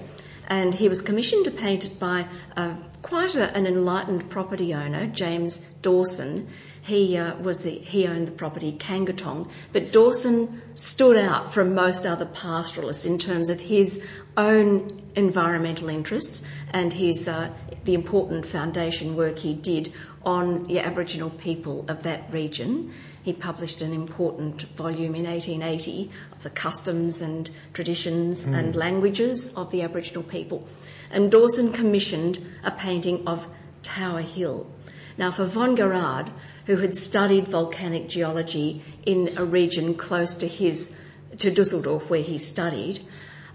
and 0.47 0.73
he 0.73 0.87
was 0.87 1.01
commissioned 1.01 1.43
to 1.45 1.51
paint 1.51 1.83
it 1.83 1.99
by 1.99 2.25
uh, 2.55 2.75
quite 3.01 3.35
a, 3.35 3.53
an 3.57 3.67
enlightened 3.67 4.29
property 4.29 4.73
owner, 4.73 5.05
James 5.07 5.59
Dawson, 5.81 6.47
he 6.83 7.17
uh, 7.17 7.37
was 7.37 7.63
the 7.63 7.71
he 7.79 8.05
owned 8.05 8.27
the 8.27 8.33
property 8.33 8.73
Kangatong, 8.73 9.49
but 9.71 9.93
Dawson 9.93 10.61
stood 10.73 11.15
out 11.17 11.53
from 11.53 11.73
most 11.73 12.05
other 12.05 12.25
pastoralists 12.25 13.05
in 13.05 13.17
terms 13.17 13.49
of 13.49 13.61
his 13.61 14.05
own 14.35 15.01
environmental 15.15 15.87
interests 15.87 16.43
and 16.71 16.91
his 16.91 17.29
uh, 17.29 17.49
the 17.85 17.93
important 17.93 18.45
foundation 18.45 19.15
work 19.15 19.39
he 19.39 19.53
did 19.53 19.93
on 20.25 20.65
the 20.65 20.79
Aboriginal 20.79 21.29
people 21.29 21.85
of 21.87 22.03
that 22.03 22.31
region. 22.33 22.93
He 23.23 23.31
published 23.31 23.81
an 23.81 23.93
important 23.93 24.63
volume 24.75 25.15
in 25.15 25.23
1880 25.23 26.11
of 26.33 26.43
the 26.43 26.49
customs 26.49 27.21
and 27.21 27.49
traditions 27.71 28.45
mm. 28.45 28.57
and 28.57 28.75
languages 28.75 29.53
of 29.55 29.71
the 29.71 29.81
Aboriginal 29.83 30.23
people. 30.23 30.67
And 31.09 31.31
Dawson 31.31 31.71
commissioned 31.71 32.45
a 32.61 32.71
painting 32.71 33.25
of 33.25 33.47
Tower 33.83 34.21
Hill. 34.21 34.69
Now, 35.17 35.31
for 35.31 35.45
von 35.45 35.77
Gerard, 35.77 36.31
who 36.65 36.77
had 36.77 36.95
studied 36.95 37.47
volcanic 37.47 38.07
geology 38.07 38.81
in 39.05 39.37
a 39.37 39.43
region 39.43 39.95
close 39.95 40.35
to 40.35 40.47
his 40.47 40.95
to 41.39 41.51
Dusseldorf, 41.51 42.09
where 42.09 42.21
he 42.21 42.37
studied, 42.37 42.99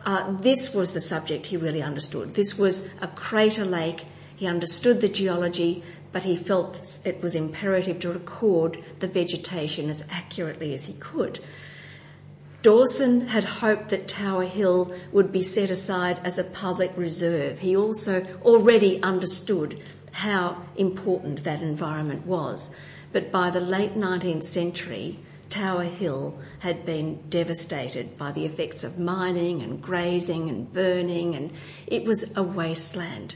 uh, 0.04 0.32
this 0.32 0.74
was 0.74 0.92
the 0.92 1.00
subject 1.00 1.46
he 1.46 1.56
really 1.56 1.82
understood. 1.82 2.34
This 2.34 2.58
was 2.58 2.86
a 3.00 3.08
crater 3.08 3.64
lake. 3.64 4.04
He 4.36 4.46
understood 4.46 5.00
the 5.00 5.08
geology, 5.08 5.82
but 6.12 6.24
he 6.24 6.36
felt 6.36 7.00
it 7.04 7.22
was 7.22 7.34
imperative 7.34 8.00
to 8.00 8.12
record 8.12 8.82
the 9.00 9.06
vegetation 9.06 9.88
as 9.88 10.04
accurately 10.10 10.72
as 10.72 10.86
he 10.86 10.94
could. 10.94 11.40
Dawson 12.62 13.28
had 13.28 13.44
hoped 13.44 13.90
that 13.90 14.08
Tower 14.08 14.44
Hill 14.44 14.92
would 15.12 15.30
be 15.30 15.42
set 15.42 15.70
aside 15.70 16.20
as 16.24 16.38
a 16.38 16.44
public 16.44 16.92
reserve. 16.96 17.60
He 17.60 17.76
also 17.76 18.24
already 18.42 19.00
understood 19.02 19.80
how 20.12 20.62
important 20.76 21.44
that 21.44 21.62
environment 21.62 22.26
was. 22.26 22.74
But 23.12 23.32
by 23.32 23.50
the 23.50 23.60
late 23.60 23.96
19th 23.96 24.44
century, 24.44 25.18
Tower 25.48 25.84
Hill 25.84 26.38
had 26.60 26.84
been 26.84 27.22
devastated 27.28 28.18
by 28.18 28.32
the 28.32 28.44
effects 28.44 28.84
of 28.84 28.98
mining 28.98 29.62
and 29.62 29.80
grazing 29.80 30.48
and 30.48 30.70
burning, 30.72 31.34
and 31.34 31.52
it 31.86 32.04
was 32.04 32.36
a 32.36 32.42
wasteland. 32.42 33.34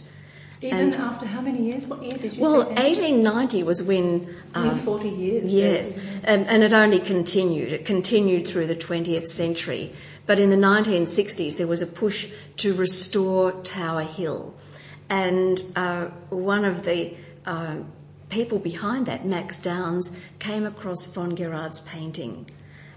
Even 0.61 0.79
and 0.79 0.95
after 0.95 1.27
how 1.27 1.41
many 1.41 1.65
years? 1.65 1.87
What 1.87 2.03
year 2.05 2.17
did 2.17 2.37
you 2.37 2.43
well, 2.43 2.59
1890 2.59 3.63
was 3.65 3.83
when. 3.83 4.37
Um, 4.55 4.79
40 4.79 5.09
years. 5.09 5.53
Yes, 5.53 5.99
and, 6.23 6.47
and 6.47 6.63
it 6.63 6.73
only 6.73 7.01
continued. 7.01 7.73
It 7.73 7.85
continued 7.85 8.47
through 8.47 8.69
the 8.69 8.77
20th 8.77 9.27
century. 9.27 9.93
But 10.25 10.39
in 10.39 10.51
the 10.51 10.57
1960s, 10.57 11.59
there 11.59 11.67
was 11.67 11.83
a 11.83 11.87
push 11.87 12.31
to 12.59 12.75
restore 12.75 13.53
Tower 13.63 14.03
Hill. 14.03 14.55
And 15.09 15.61
uh, 15.75 16.07
one 16.31 16.65
of 16.65 16.85
the 16.85 17.17
uh, 17.45 17.79
people 18.33 18.59
behind 18.59 19.05
that, 19.07 19.27
Max 19.27 19.61
Downs, 19.61 20.17
came 20.39 20.65
across 20.65 21.05
von 21.05 21.37
Gerard's 21.37 21.81
painting. 21.81 22.47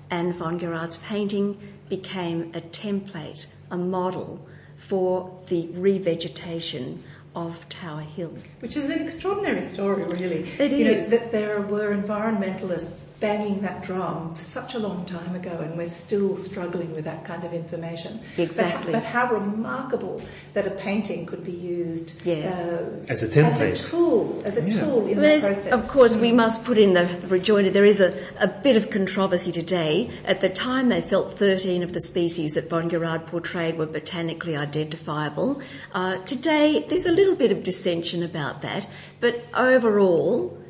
And 0.09 0.33
von 0.33 0.57
Gerard's 0.57 0.95
painting 0.97 1.57
became 1.89 2.51
a 2.53 2.61
template, 2.61 3.45
a 3.69 3.77
model 3.77 4.47
for 4.77 5.37
the 5.47 5.67
revegetation 5.73 7.03
of 7.35 7.67
Tower 7.69 8.01
Hill. 8.01 8.33
Which 8.59 8.77
is 8.77 8.89
an 8.89 9.01
extraordinary 9.01 9.61
story, 9.61 10.03
really. 10.03 10.49
It 10.57 10.71
you 10.71 10.87
is. 10.87 11.11
Know, 11.11 11.17
that 11.17 11.31
there 11.31 11.61
were 11.61 11.95
environmentalists 11.95 13.05
banging 13.19 13.61
that 13.61 13.81
drum 13.81 14.35
for 14.35 14.41
such 14.41 14.75
a 14.75 14.79
long 14.79 15.05
time 15.05 15.33
ago, 15.35 15.57
and 15.59 15.77
we're 15.77 15.87
still 15.87 16.35
struggling 16.35 16.93
with 16.93 17.05
that 17.05 17.25
kind 17.25 17.43
of 17.43 17.53
information. 17.53 18.19
Exactly. 18.37 18.91
But, 18.91 19.01
but 19.01 19.03
how 19.03 19.31
remarkable 19.31 20.21
that 20.53 20.67
a 20.67 20.71
painting 20.71 21.25
could 21.25 21.43
be 21.43 21.51
used 21.51 22.25
yes. 22.25 22.67
uh, 22.67 23.03
as 23.07 23.23
a 23.23 23.27
template, 23.27 23.71
as 23.71 23.87
a 23.87 23.89
tool, 23.89 24.43
as 24.45 24.57
a 24.57 24.69
yeah. 24.69 24.79
tool 24.81 25.07
in 25.07 25.21
There's, 25.21 25.41
that 25.43 25.53
process. 25.53 25.73
Of 25.73 25.87
course, 25.87 26.15
we 26.15 26.31
must 26.31 26.63
put 26.65 26.77
in 26.77 26.93
the, 26.93 27.05
the 27.21 27.27
rejoinder. 27.27 27.71
There 27.71 27.85
is 27.85 28.01
a, 28.01 28.13
a 28.39 28.47
bit 28.47 28.75
of 28.75 28.89
controversy 28.89 29.51
today. 29.51 30.11
At 30.25 30.41
the 30.41 30.49
time, 30.49 30.89
they 30.89 31.01
felt 31.01 31.33
13 31.33 31.83
of 31.83 31.93
the 31.93 32.01
species 32.01 32.53
that 32.53 32.69
von 32.69 32.89
Gerard 32.89 33.27
portrayed 33.27 33.77
were 33.77 33.87
botanically 33.87 34.55
identifiable. 34.55 35.61
Uh, 35.93 36.17
today, 36.25 36.85
there's 36.89 37.05
a 37.05 37.11
little 37.11 37.24
bit 37.33 37.51
of 37.51 37.63
dissension 37.63 38.21
about 38.21 38.61
that, 38.61 38.87
but 39.19 39.43
overall 39.55 40.61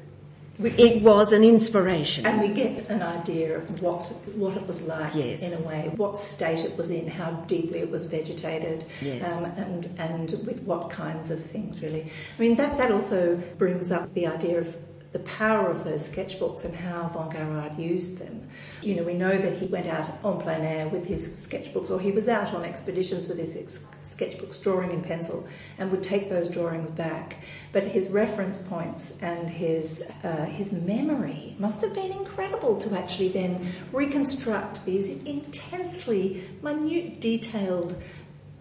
we, 0.58 0.72
it 0.72 1.02
was 1.04 1.34
an 1.34 1.44
inspiration. 1.44 2.26
And 2.26 2.40
we 2.40 2.48
get 2.48 2.90
an 2.90 3.02
idea 3.02 3.58
of 3.58 3.82
what 3.82 4.04
what 4.36 4.56
it 4.56 4.66
was 4.66 4.82
like 4.84 5.14
yes. 5.14 5.44
in 5.44 5.66
a 5.66 5.68
way, 5.68 5.92
what 5.98 6.16
state 6.16 6.60
it 6.60 6.78
was 6.78 6.92
in, 6.92 7.08
how 7.08 7.32
deeply 7.48 7.80
it 7.80 7.92
was 7.92 8.06
vegetated, 8.06 8.86
yes. 9.02 9.30
um, 9.30 9.46
and 9.58 10.00
and 10.00 10.32
with 10.46 10.62
what 10.64 10.90
kinds 10.90 11.32
of 11.32 11.44
things 11.44 11.82
really. 11.82 12.10
I 12.38 12.42
mean 12.42 12.56
that 12.56 12.78
that 12.78 12.92
also 12.92 13.36
brings 13.58 13.92
up 13.92 14.14
the 14.14 14.28
idea 14.28 14.60
of 14.60 14.78
the 15.12 15.20
power 15.20 15.70
of 15.70 15.86
those 15.86 16.10
sketchbooks 16.10 16.66
and 16.66 16.76
how 16.76 17.08
von 17.08 17.32
Gerard 17.32 17.78
used 17.78 18.18
them. 18.18 18.50
You 18.82 18.96
know, 18.96 19.04
we 19.04 19.14
know 19.14 19.38
that 19.38 19.58
he 19.58 19.66
went 19.66 19.88
out 19.88 20.10
en 20.26 20.40
plein 20.40 20.62
air 20.62 20.90
with 20.90 21.06
his 21.06 21.48
sketchbooks, 21.48 21.90
or 21.90 22.02
he 22.02 22.12
was 22.12 22.28
out 22.28 22.54
on 22.54 22.66
expeditions 22.66 23.28
with 23.28 23.38
his 23.38 23.56
ex- 23.56 23.80
sketchbooks, 24.06 24.62
drawing 24.62 24.92
in 24.92 25.02
pencil, 25.02 25.48
and 25.78 25.92
would 25.92 26.04
take 26.04 26.30
those 26.30 26.50
drawings 26.50 26.90
back. 26.90 27.38
But 27.72 27.84
his 27.84 28.10
reference 28.10 28.62
points 28.62 29.14
and 29.22 29.50
his 29.50 30.04
uh, 30.24 30.46
his 30.46 30.72
memory 30.72 31.56
must 31.60 31.82
have 31.82 31.94
been 31.94 32.12
incredible 32.12 32.80
to 32.82 32.98
actually 32.98 33.30
then 33.30 33.74
reconstruct 33.92 34.86
these 34.86 35.24
intensely 35.24 36.44
minute, 36.62 37.20
detailed, 37.20 38.02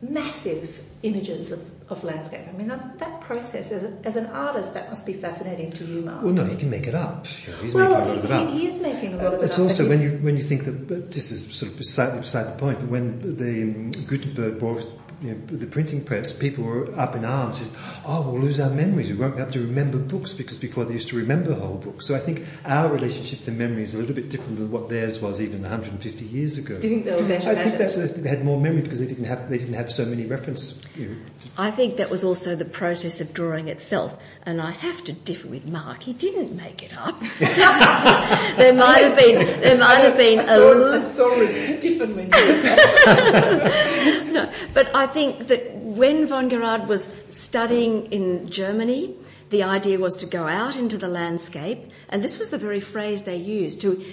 massive 0.03 0.81
images 1.03 1.53
of 1.53 1.71
of 1.91 2.03
landscape. 2.03 2.47
I 2.49 2.53
mean, 2.53 2.69
that, 2.69 2.99
that 2.99 3.21
process, 3.21 3.71
as, 3.71 3.85
a, 3.85 3.93
as 4.05 4.17
an 4.17 4.27
artist, 4.27 4.73
that 4.73 4.89
must 4.91 5.05
be 5.05 5.13
fascinating 5.13 5.71
to 5.73 5.85
you, 5.85 6.01
Mark. 6.01 6.23
Well, 6.23 6.33
no, 6.33 6.45
he 6.45 6.57
can 6.57 6.71
make 6.71 6.87
it 6.87 6.95
up. 6.95 7.27
he's 7.27 7.75
well, 7.75 7.91
making 7.91 8.07
a 8.07 8.09
lot 8.09 8.19
of 8.19 8.25
it 8.25 8.31
up. 8.31 8.49
He 8.51 8.67
is 8.67 8.81
making 8.81 9.15
a 9.15 9.17
lot 9.19 9.27
uh, 9.27 9.37
of 9.37 9.43
it 9.43 9.47
it's 9.47 9.59
up. 9.59 9.65
It's 9.67 9.81
also 9.81 9.89
when 9.89 10.01
you 10.01 10.11
when 10.19 10.37
you 10.37 10.43
think 10.43 10.65
that 10.65 11.11
this 11.13 11.31
is 11.31 11.55
sort 11.55 11.73
of 11.73 11.79
beside, 11.79 12.19
beside 12.21 12.45
the 12.45 12.59
point, 12.59 12.79
but 12.81 12.89
when 12.89 13.37
the 13.37 13.63
um, 13.63 13.91
Gutenberg 14.07 14.59
brought 14.59 15.04
you 15.23 15.33
know, 15.33 15.59
the 15.59 15.67
printing 15.67 16.05
press, 16.05 16.37
people 16.37 16.65
were 16.65 16.99
up 16.99 17.15
in 17.15 17.25
arms. 17.25 17.61
Said, 17.61 17.71
oh, 18.07 18.31
we'll 18.31 18.41
lose 18.41 18.61
our 18.61 18.71
memories. 18.71 19.11
We 19.11 19.17
won't 19.17 19.37
be 19.37 19.43
able 19.43 19.53
to 19.53 19.61
remember 19.61 19.99
books 19.99 20.33
because 20.33 20.59
before 20.59 20.85
they 20.85 20.95
used 20.95 21.09
to 21.09 21.17
remember 21.17 21.55
whole 21.55 21.77
books. 21.77 22.07
So 22.07 22.15
I 22.15 22.19
think 22.19 22.45
our 22.65 22.89
relationship 22.89 23.45
to 23.45 23.51
memory 23.51 23.83
is 23.83 23.95
a 23.95 23.99
little 23.99 24.15
bit 24.15 24.29
different 24.29 24.59
than 24.59 24.71
what 24.71 24.89
theirs 24.89 25.21
was 25.21 25.41
even 25.41 25.63
150 25.63 26.25
years 26.25 26.59
ago. 26.59 26.81
Do 26.81 26.89
you 26.89 26.95
think 26.95 27.05
they 27.05 27.21
were 27.21 27.29
better 27.29 27.51
I 27.51 27.55
think 27.55 27.79
that 27.79 28.23
they 28.23 28.29
had 28.29 28.45
more 28.45 28.61
memory 28.61 28.83
because 28.83 29.01
they 29.01 29.07
didn't 29.07 29.25
have 29.25 29.49
they 29.49 29.59
didn't 29.59 29.75
have 29.75 29.91
so 29.91 30.05
many 30.05 30.27
references. 30.27 30.83
You 30.97 31.09
know. 31.09 31.17
I 31.57 31.71
think 31.71 31.97
that 31.97 32.11
was 32.11 32.25
also 32.25 32.55
the 32.55 32.65
process 32.65 33.21
of 33.21 33.33
drawing 33.33 33.69
itself, 33.69 34.19
and 34.47 34.61
I 34.61 34.73
have 34.73 35.03
to 35.05 35.13
differ 35.13 35.49
with 35.49 35.67
Mark. 35.67 36.03
He 36.03 36.13
didn't 36.13 36.55
make 36.55 36.83
it 36.83 36.93
up. 36.97 37.19
there 37.39 38.75
might 38.75 39.03
have 39.03 39.17
been 39.17 39.61
there 39.61 39.79
might 39.79 40.01
have 40.01 40.17
been 40.17 40.41
I 40.41 40.47
saw, 40.47 40.73
a. 40.73 41.01
I 41.01 41.05
saw 41.05 41.41
it 41.41 41.81
stiffen 41.81 42.15
when 42.15 42.27
you. 42.27 42.31
no, 44.33 44.53
but 44.75 44.95
I 44.95 45.07
think 45.07 45.47
that 45.47 45.75
when 45.75 46.27
von 46.27 46.51
Gerard 46.51 46.89
was 46.89 47.11
studying 47.31 48.13
in 48.13 48.51
Germany, 48.51 49.15
the 49.51 49.63
idea 49.63 49.99
was 49.99 50.17
to 50.17 50.27
go 50.27 50.47
out 50.47 50.77
into 50.77 50.99
the 50.99 51.09
landscape, 51.09 51.91
and 52.09 52.23
this 52.23 52.39
was 52.39 52.51
the 52.51 52.59
very 52.59 52.81
phrase 52.81 53.25
they 53.25 53.37
used. 53.37 53.81
To, 53.83 54.05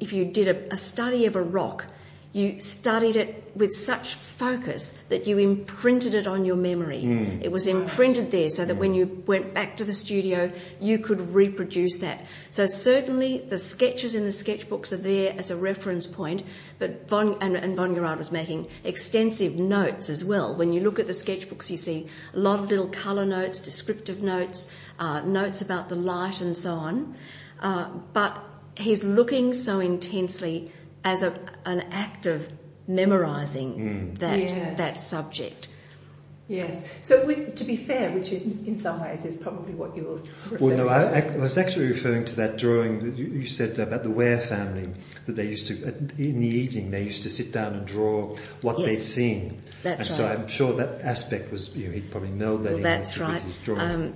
if 0.00 0.12
you 0.12 0.24
did 0.24 0.48
a, 0.48 0.72
a 0.72 0.76
study 0.76 1.26
of 1.26 1.36
a 1.36 1.42
rock, 1.42 1.86
you 2.34 2.58
studied 2.58 3.14
it 3.14 3.52
with 3.54 3.70
such 3.70 4.14
focus 4.14 4.98
that 5.08 5.24
you 5.24 5.38
imprinted 5.38 6.14
it 6.14 6.26
on 6.26 6.44
your 6.44 6.56
memory. 6.56 7.04
Mm. 7.04 7.40
It 7.40 7.52
was 7.52 7.68
imprinted 7.68 8.32
there 8.32 8.50
so 8.50 8.64
that 8.64 8.74
mm. 8.74 8.80
when 8.80 8.92
you 8.92 9.22
went 9.24 9.54
back 9.54 9.76
to 9.76 9.84
the 9.84 9.92
studio, 9.92 10.52
you 10.80 10.98
could 10.98 11.20
reproduce 11.20 11.98
that. 11.98 12.26
So 12.50 12.66
certainly 12.66 13.38
the 13.38 13.56
sketches 13.56 14.16
in 14.16 14.24
the 14.24 14.30
sketchbooks 14.30 14.92
are 14.92 14.96
there 14.96 15.32
as 15.38 15.52
a 15.52 15.56
reference 15.56 16.08
point, 16.08 16.42
but 16.80 17.08
von, 17.08 17.38
and, 17.40 17.56
and 17.56 17.76
von 17.76 17.94
Gerard 17.94 18.18
was 18.18 18.32
making 18.32 18.66
extensive 18.82 19.54
notes 19.54 20.10
as 20.10 20.24
well. 20.24 20.56
When 20.56 20.72
you 20.72 20.80
look 20.80 20.98
at 20.98 21.06
the 21.06 21.12
sketchbooks, 21.12 21.70
you 21.70 21.76
see 21.76 22.08
a 22.34 22.38
lot 22.38 22.58
of 22.58 22.68
little 22.68 22.88
colour 22.88 23.24
notes, 23.24 23.60
descriptive 23.60 24.22
notes, 24.22 24.68
uh, 24.98 25.20
notes 25.20 25.62
about 25.62 25.88
the 25.88 25.94
light 25.94 26.40
and 26.40 26.56
so 26.56 26.72
on. 26.74 27.16
Uh, 27.60 27.90
but 28.12 28.44
he's 28.76 29.04
looking 29.04 29.52
so 29.52 29.78
intensely 29.78 30.72
as 31.04 31.22
a, 31.22 31.34
an 31.66 31.80
act 31.92 32.26
of 32.26 32.52
memorising 32.86 33.76
mm. 33.76 34.18
that 34.18 34.38
yes. 34.38 34.78
that 34.78 34.98
subject. 34.98 35.68
Yes. 36.46 36.84
So, 37.00 37.24
we, 37.24 37.36
to 37.36 37.64
be 37.64 37.74
fair, 37.74 38.10
which 38.10 38.30
in, 38.30 38.64
in, 38.66 38.78
some 38.78 39.00
ways 39.00 39.24
is 39.24 39.34
probably 39.38 39.72
what 39.72 39.96
you 39.96 40.22
were 40.50 40.58
Well, 40.58 40.76
no, 40.76 40.88
I, 40.88 41.20
I, 41.20 41.36
was 41.38 41.56
actually 41.56 41.86
referring 41.86 42.26
to 42.26 42.36
that 42.36 42.58
drawing 42.58 43.02
that 43.02 43.16
you, 43.16 43.24
you, 43.24 43.46
said 43.46 43.78
about 43.78 44.02
the 44.02 44.10
Ware 44.10 44.38
family, 44.38 44.92
that 45.24 45.36
they 45.36 45.46
used 45.46 45.68
to, 45.68 45.82
in 46.18 46.40
the 46.40 46.46
evening, 46.46 46.90
they 46.90 47.02
used 47.02 47.22
to 47.22 47.30
sit 47.30 47.50
down 47.50 47.72
and 47.72 47.86
draw 47.86 48.36
what 48.60 48.78
yes. 48.78 48.88
they'd 48.88 48.94
seen. 48.96 49.62
That's 49.82 50.02
and 50.02 50.10
right. 50.10 50.16
so 50.16 50.26
I'm 50.26 50.46
sure 50.48 50.74
that 50.74 51.00
aspect 51.00 51.50
was, 51.50 51.74
you 51.74 51.86
know, 51.86 51.94
he'd 51.94 52.10
probably 52.10 52.28
meld 52.28 52.64
that 52.64 52.70
well, 52.72 52.76
in 52.76 52.82
that's 52.82 53.16
right. 53.16 53.42
Um, 53.68 54.12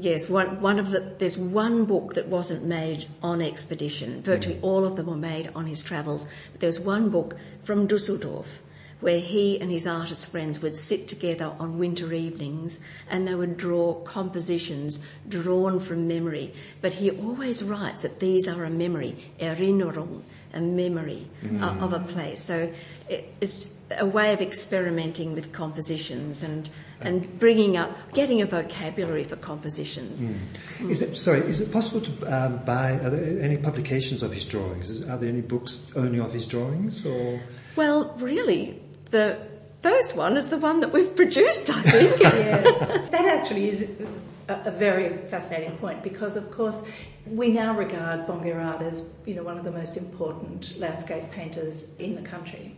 Yes, 0.00 0.28
one, 0.28 0.60
one 0.60 0.78
of 0.78 0.90
the, 0.90 1.00
there's 1.18 1.36
one 1.36 1.84
book 1.84 2.14
that 2.14 2.28
wasn't 2.28 2.64
made 2.64 3.08
on 3.22 3.40
expedition. 3.42 4.22
Virtually 4.22 4.56
mm. 4.56 4.62
all 4.62 4.84
of 4.84 4.96
them 4.96 5.06
were 5.06 5.16
made 5.16 5.50
on 5.54 5.66
his 5.66 5.82
travels. 5.82 6.26
But 6.52 6.60
there 6.60 6.68
was 6.68 6.80
one 6.80 7.10
book 7.10 7.36
from 7.62 7.86
Dusseldorf 7.86 8.62
where 9.00 9.20
he 9.20 9.60
and 9.60 9.70
his 9.70 9.86
artist 9.86 10.30
friends 10.30 10.60
would 10.60 10.76
sit 10.76 11.06
together 11.06 11.54
on 11.58 11.78
winter 11.78 12.12
evenings 12.12 12.80
and 13.08 13.26
they 13.26 13.34
would 13.34 13.56
draw 13.56 13.94
compositions 14.02 14.98
drawn 15.28 15.78
from 15.78 16.08
memory. 16.08 16.52
But 16.80 16.94
he 16.94 17.10
always 17.10 17.62
writes 17.62 18.02
that 18.02 18.18
these 18.20 18.48
are 18.48 18.64
a 18.64 18.70
memory, 18.70 19.16
Erinnerung, 19.38 20.22
a 20.52 20.60
memory 20.60 21.28
mm. 21.44 21.62
uh, 21.62 21.84
of 21.84 21.92
a 21.92 22.00
place. 22.00 22.42
So 22.42 22.72
it's 23.08 23.68
a 23.96 24.06
way 24.06 24.32
of 24.32 24.40
experimenting 24.40 25.34
with 25.34 25.52
compositions 25.52 26.42
and 26.42 26.68
and 27.00 27.38
bringing 27.38 27.76
up, 27.76 27.90
getting 28.12 28.40
a 28.42 28.46
vocabulary 28.46 29.24
for 29.24 29.36
compositions. 29.36 30.20
Mm. 30.22 30.90
Is 30.90 31.02
it 31.02 31.16
sorry? 31.16 31.40
Is 31.40 31.60
it 31.60 31.72
possible 31.72 32.00
to 32.00 32.26
um, 32.26 32.58
buy? 32.64 32.92
Are 32.92 33.10
there 33.10 33.42
any 33.42 33.56
publications 33.56 34.22
of 34.22 34.32
his 34.32 34.44
drawings? 34.44 34.90
Is, 34.90 35.08
are 35.08 35.18
there 35.18 35.28
any 35.28 35.42
books 35.42 35.80
only 35.94 36.18
of 36.18 36.32
his 36.32 36.46
drawings, 36.46 37.06
or? 37.06 37.40
Well, 37.76 38.14
really, 38.18 38.82
the 39.10 39.38
first 39.82 40.16
one 40.16 40.36
is 40.36 40.48
the 40.48 40.58
one 40.58 40.80
that 40.80 40.92
we've 40.92 41.14
produced. 41.14 41.70
I 41.70 41.82
think. 41.82 42.20
yes, 42.20 43.10
that 43.10 43.26
actually 43.26 43.70
is 43.70 43.90
a, 44.48 44.62
a, 44.66 44.70
very 44.70 45.18
fascinating 45.26 45.76
point 45.78 46.02
because, 46.02 46.36
of 46.36 46.50
course, 46.50 46.76
we 47.26 47.50
now 47.50 47.76
regard 47.76 48.26
von 48.26 48.42
Gerard 48.42 48.82
as 48.82 49.12
you 49.24 49.34
know 49.34 49.42
one 49.42 49.58
of 49.58 49.64
the 49.64 49.70
most 49.70 49.96
important 49.96 50.78
landscape 50.78 51.30
painters 51.30 51.84
in 51.98 52.14
the 52.14 52.22
country, 52.22 52.74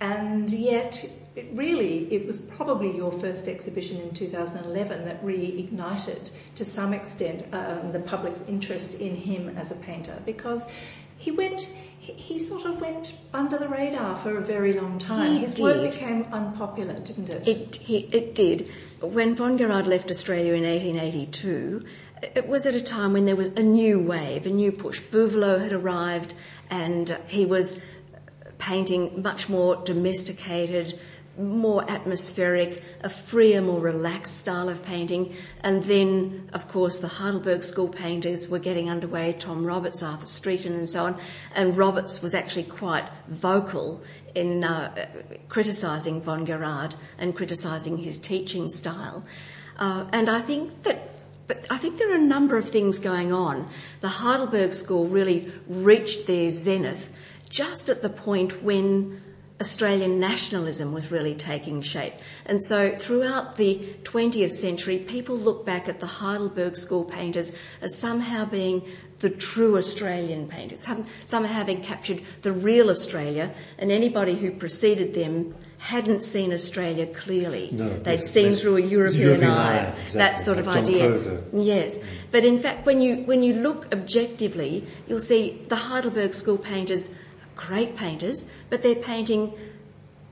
and 0.00 0.50
yet 0.50 1.10
it 1.36 1.48
really, 1.52 2.12
it 2.12 2.26
was 2.26 2.38
probably 2.38 2.96
your 2.96 3.12
first 3.12 3.46
exhibition 3.46 4.00
in 4.00 4.12
2011 4.12 5.04
that 5.04 5.24
reignited 5.24 6.30
to 6.56 6.64
some 6.64 6.92
extent 6.92 7.44
um, 7.52 7.92
the 7.92 8.00
public's 8.00 8.42
interest 8.42 8.94
in 8.94 9.14
him 9.14 9.56
as 9.56 9.70
a 9.70 9.76
painter 9.76 10.20
because 10.26 10.64
he 11.16 11.30
went, 11.30 11.60
he, 11.98 12.38
sort 12.38 12.64
of 12.64 12.80
went 12.80 13.18
under 13.34 13.58
the 13.58 13.68
radar 13.68 14.16
for 14.18 14.38
a 14.38 14.40
very 14.40 14.72
long 14.72 14.98
time. 14.98 15.32
He 15.32 15.38
His 15.40 15.54
did. 15.54 15.62
work 15.62 15.92
became 15.92 16.26
unpopular, 16.32 16.94
didn't 16.94 17.28
it? 17.28 17.48
It, 17.48 17.76
he, 17.76 17.98
it 18.12 18.34
did. 18.34 18.68
When 19.00 19.34
von 19.34 19.58
Gerard 19.58 19.86
left 19.86 20.10
Australia 20.10 20.54
in 20.54 20.62
1882, 20.62 21.84
it 22.34 22.48
was 22.48 22.66
at 22.66 22.74
a 22.74 22.80
time 22.80 23.12
when 23.12 23.26
there 23.26 23.36
was 23.36 23.48
a 23.48 23.62
new 23.62 24.00
wave, 24.00 24.46
a 24.46 24.50
new 24.50 24.72
push. 24.72 25.00
Buvelot 25.00 25.60
had 25.60 25.72
arrived 25.72 26.34
and 26.70 27.16
he 27.28 27.46
was 27.46 27.80
painting 28.58 29.22
much 29.22 29.48
more 29.48 29.76
domesticated, 29.76 30.98
more 31.38 31.88
atmospheric, 31.88 32.82
a 33.02 33.08
freer, 33.08 33.60
more 33.60 33.80
relaxed 33.80 34.38
style 34.38 34.68
of 34.68 34.82
painting. 34.82 35.34
And 35.60 35.82
then, 35.84 36.50
of 36.52 36.66
course, 36.68 36.98
the 36.98 37.08
Heidelberg 37.08 37.62
School 37.62 37.88
painters 37.88 38.48
were 38.48 38.58
getting 38.58 38.90
underway, 38.90 39.32
Tom 39.34 39.64
Roberts, 39.64 40.02
Arthur 40.02 40.26
Streeton 40.26 40.74
and 40.74 40.88
so 40.88 41.06
on. 41.06 41.20
And 41.54 41.76
Roberts 41.76 42.20
was 42.20 42.34
actually 42.34 42.64
quite 42.64 43.08
vocal 43.28 44.02
in 44.34 44.64
uh, 44.64 45.06
criticising 45.48 46.22
von 46.22 46.44
Gerard 46.44 46.96
and 47.18 47.34
criticising 47.34 47.98
his 47.98 48.18
teaching 48.18 48.68
style. 48.68 49.24
Uh, 49.78 50.06
and 50.12 50.28
I 50.28 50.40
think 50.40 50.82
that 50.82 51.14
but 51.46 51.66
I 51.70 51.78
think 51.78 51.96
there 51.96 52.12
are 52.12 52.16
a 52.16 52.20
number 52.20 52.58
of 52.58 52.68
things 52.68 52.98
going 52.98 53.32
on. 53.32 53.70
The 54.00 54.08
Heidelberg 54.08 54.74
School 54.74 55.06
really 55.06 55.50
reached 55.66 56.26
their 56.26 56.50
zenith 56.50 57.10
just 57.48 57.88
at 57.88 58.02
the 58.02 58.10
point 58.10 58.62
when 58.62 59.20
Australian 59.60 60.20
nationalism 60.20 60.92
was 60.92 61.10
really 61.10 61.34
taking 61.34 61.82
shape. 61.82 62.14
And 62.46 62.62
so 62.62 62.96
throughout 62.96 63.56
the 63.56 63.96
20th 64.04 64.52
century, 64.52 64.98
people 64.98 65.36
look 65.36 65.66
back 65.66 65.88
at 65.88 65.98
the 65.98 66.06
Heidelberg 66.06 66.76
School 66.76 67.04
painters 67.04 67.52
as 67.80 67.98
somehow 67.98 68.44
being 68.44 68.82
the 69.18 69.30
true 69.30 69.76
Australian 69.76 70.46
painters, 70.46 70.86
somehow 71.24 71.52
having 71.52 71.82
captured 71.82 72.22
the 72.42 72.52
real 72.52 72.88
Australia, 72.88 73.52
and 73.76 73.90
anybody 73.90 74.36
who 74.36 74.52
preceded 74.52 75.12
them 75.12 75.56
hadn't 75.78 76.20
seen 76.20 76.52
Australia 76.52 77.04
clearly. 77.06 77.70
No, 77.72 77.98
They'd 77.98 78.22
seen 78.22 78.54
through 78.54 78.76
a 78.76 78.80
European, 78.80 79.20
European 79.20 79.50
eyes, 79.50 79.86
eye, 79.86 80.02
exactly, 80.04 80.18
that 80.18 80.38
sort 80.38 80.58
of 80.58 80.66
like 80.66 80.84
John 80.84 80.94
idea. 80.94 81.08
Glover. 81.08 81.42
Yes, 81.52 81.98
but 82.30 82.44
in 82.44 82.60
fact, 82.60 82.86
when 82.86 83.02
you 83.02 83.24
when 83.24 83.42
you 83.42 83.54
look 83.54 83.92
objectively, 83.92 84.86
you'll 85.08 85.18
see 85.18 85.64
the 85.68 85.76
Heidelberg 85.76 86.32
School 86.32 86.58
painters, 86.58 87.12
great 87.58 87.94
painters, 87.96 88.48
but 88.70 88.82
they're 88.82 88.94
painting 88.94 89.52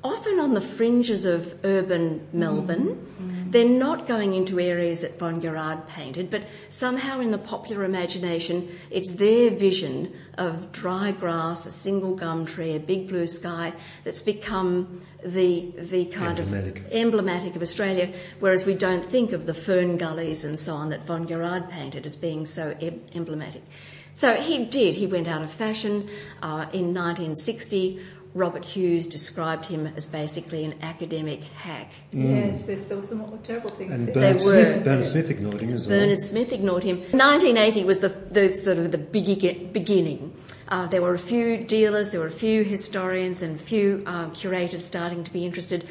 often 0.05 0.39
on 0.39 0.55
the 0.55 0.61
fringes 0.61 1.27
of 1.27 1.59
urban 1.65 2.27
Melbourne. 2.33 3.05
Mm. 3.21 3.51
They're 3.51 3.69
not 3.69 4.07
going 4.07 4.35
into 4.35 4.61
areas 4.61 5.01
that 5.01 5.19
von 5.19 5.41
Gerard 5.41 5.89
painted, 5.89 6.31
but 6.31 6.45
somehow 6.69 7.19
in 7.21 7.33
the 7.33 7.39
popular 7.39 7.83
imagination, 7.85 8.69
it's 8.91 9.15
their 9.15 9.51
vision 9.51 10.15
of 10.39 10.71
dry 10.71 11.11
grass, 11.11 11.67
a 11.67 11.71
single 11.73 12.15
gum 12.15 12.47
tree, 12.47 12.77
a 12.77 12.81
big 12.81 13.09
blue 13.09 13.27
sky 13.27 13.73
that's 14.05 14.21
become 14.21 15.03
the 15.25 15.73
the 15.77 16.07
kind 16.07 16.39
Emblematic. 16.39 16.79
of 16.79 16.93
emblematic 16.93 17.57
of 17.57 17.63
Australia. 17.63 18.13
Whereas 18.39 18.65
we 18.65 18.75
don't 18.75 19.05
think 19.05 19.33
of 19.33 19.47
the 19.47 19.55
fern 19.55 19.97
gullies 19.97 20.45
and 20.45 20.59
so 20.59 20.75
on 20.75 20.91
that 20.91 21.05
von 21.05 21.27
Gerard 21.27 21.69
painted 21.69 22.07
as 22.07 22.15
being 22.15 22.47
so 22.47 22.77
em- 22.81 23.01
emblematic. 23.13 23.63
So 24.17 24.33
he 24.33 24.65
did. 24.65 24.95
He 24.95 25.07
went 25.07 25.29
out 25.29 25.43
of 25.43 25.53
fashion 25.53 26.09
uh, 26.43 26.65
in 26.73 26.95
1960. 26.95 28.01
Robert 28.33 28.65
Hughes 28.65 29.07
described 29.07 29.67
him 29.67 29.87
as 29.95 30.07
basically 30.07 30.65
an 30.65 30.77
academic 30.81 31.45
hack. 31.45 31.93
Yes, 32.13 32.63
there's, 32.63 32.87
there 32.87 32.97
were 32.97 33.03
some 33.03 33.39
terrible 33.43 33.69
things. 33.69 33.93
And 33.93 34.07
said. 34.07 34.15
Bernard 34.15 34.37
They 34.37 34.39
Smith, 34.39 34.77
were. 34.79 34.85
Bernard 34.85 35.05
Smith 35.05 35.31
ignored 35.31 35.61
him 35.61 35.75
as 35.75 35.87
well. 35.87 36.01
Bernard 36.01 36.21
Smith 36.21 36.51
ignored 36.51 36.83
him. 36.83 36.97
1980 36.99 37.85
was 37.85 37.99
the, 37.99 38.09
the 38.09 38.55
sort 38.55 38.79
of 38.79 38.91
the 38.91 38.97
big, 38.97 39.75
beginning. 39.75 40.35
Uh, 40.69 40.87
there 40.87 41.03
were 41.03 41.13
a 41.13 41.19
few 41.19 41.59
dealers, 41.59 42.13
there 42.13 42.21
were 42.23 42.27
a 42.27 42.31
few 42.31 42.65
historians, 42.65 43.43
and 43.43 43.57
a 43.57 43.63
few 43.63 44.03
uh, 44.07 44.31
curators 44.31 44.83
starting 44.83 45.25
to 45.25 45.33
be 45.33 45.45
interested. 45.45 45.87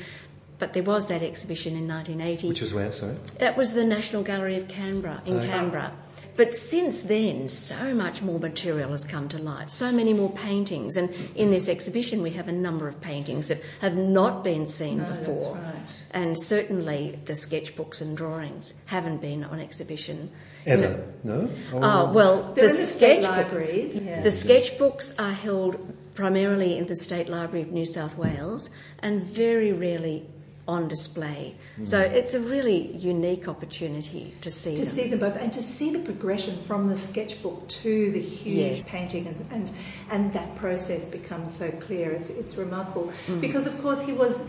But 0.58 0.74
there 0.74 0.82
was 0.84 1.10
that 1.10 1.22
exhibition 1.22 1.76
in 1.76 1.88
1980. 1.88 2.50
Which 2.50 2.62
was 2.62 2.74
where, 2.74 2.92
sorry? 2.92 3.18
That 3.38 3.56
was 3.56 3.76
the 3.76 3.84
National 3.86 4.24
Gallery 4.24 4.58
of 4.58 4.68
Canberra, 4.68 5.22
in 5.28 5.38
Okay. 5.38 5.48
Canberra. 5.48 5.92
But 6.36 6.54
since 6.54 7.02
then, 7.02 7.48
so 7.48 7.94
much 7.96 8.22
more 8.22 8.40
material 8.40 8.92
has 8.92 9.06
come 9.06 9.30
to 9.30 9.38
light, 9.38 9.72
so 9.72 9.92
many 9.92 10.14
more 10.14 10.32
paintings. 10.32 10.98
And 10.98 11.10
in 11.36 11.50
this 11.50 11.70
exhibition, 11.70 12.22
we 12.22 12.32
have 12.32 12.48
a 12.48 12.52
number 12.52 12.88
of 12.88 13.00
paintings 13.00 13.48
that 13.48 13.62
have 13.80 13.96
not 13.96 14.44
been 14.44 14.68
seen 14.68 14.98
No, 14.98 15.06
that's 15.06 15.20
before. 15.20 15.56
right. 15.56 15.76
And 16.12 16.40
certainly 16.40 17.20
the 17.26 17.34
sketchbooks 17.34 18.02
and 18.02 18.18
drawings 18.18 18.74
haven't 18.86 19.22
been 19.22 19.44
on 19.44 19.60
exhibition. 19.60 20.30
Ever? 20.66 21.06
No? 21.24 21.50
Or- 21.74 21.80
Oh, 21.84 22.12
well, 22.14 22.54
They're 22.54 22.68
the 22.68 22.76
in 22.76 22.82
the 22.86 22.92
state 22.92 23.24
sketchbook- 23.24 23.30
libraries. 23.52 23.96
Yeah. 23.96 24.22
The 24.22 24.30
sketchbooks 24.30 25.14
are 25.20 25.32
held 25.32 25.94
primarily 26.16 26.78
in 26.78 26.88
the 26.88 26.96
State 26.96 27.30
Library 27.30 27.62
of 27.64 27.72
New 27.72 27.86
South 27.86 28.18
Wales 28.18 28.70
and 29.00 29.24
very 29.24 29.72
rarely 29.74 30.26
on 30.68 30.88
display. 30.88 31.56
So 31.84 32.00
it's 32.00 32.34
a 32.34 32.40
really 32.40 32.96
unique 32.96 33.50
opportunity 33.50 34.34
to 34.42 34.50
see 34.50 34.76
to 34.76 34.86
them. 34.86 34.94
see 34.94 35.08
them 35.10 35.20
both 35.20 35.36
and 35.36 35.52
to 35.52 35.62
see 35.62 35.92
the 35.92 36.00
progression 36.00 36.58
from 36.64 36.88
the 36.88 36.98
sketchbook 36.98 37.68
to 37.68 38.12
the 38.12 38.22
huge 38.22 38.78
Yes. 38.78 38.84
painting 38.86 39.28
and, 39.28 39.46
and 39.52 39.72
and 40.10 40.34
that 40.34 40.56
process 40.56 41.10
becomes 41.10 41.54
so 41.54 41.70
clear 41.72 42.12
it's 42.12 42.30
it's 42.30 42.56
remarkable 42.56 43.12
Mm. 43.28 43.42
because 43.42 43.68
of 43.68 43.82
course 43.82 44.02
he 44.02 44.14
was 44.14 44.42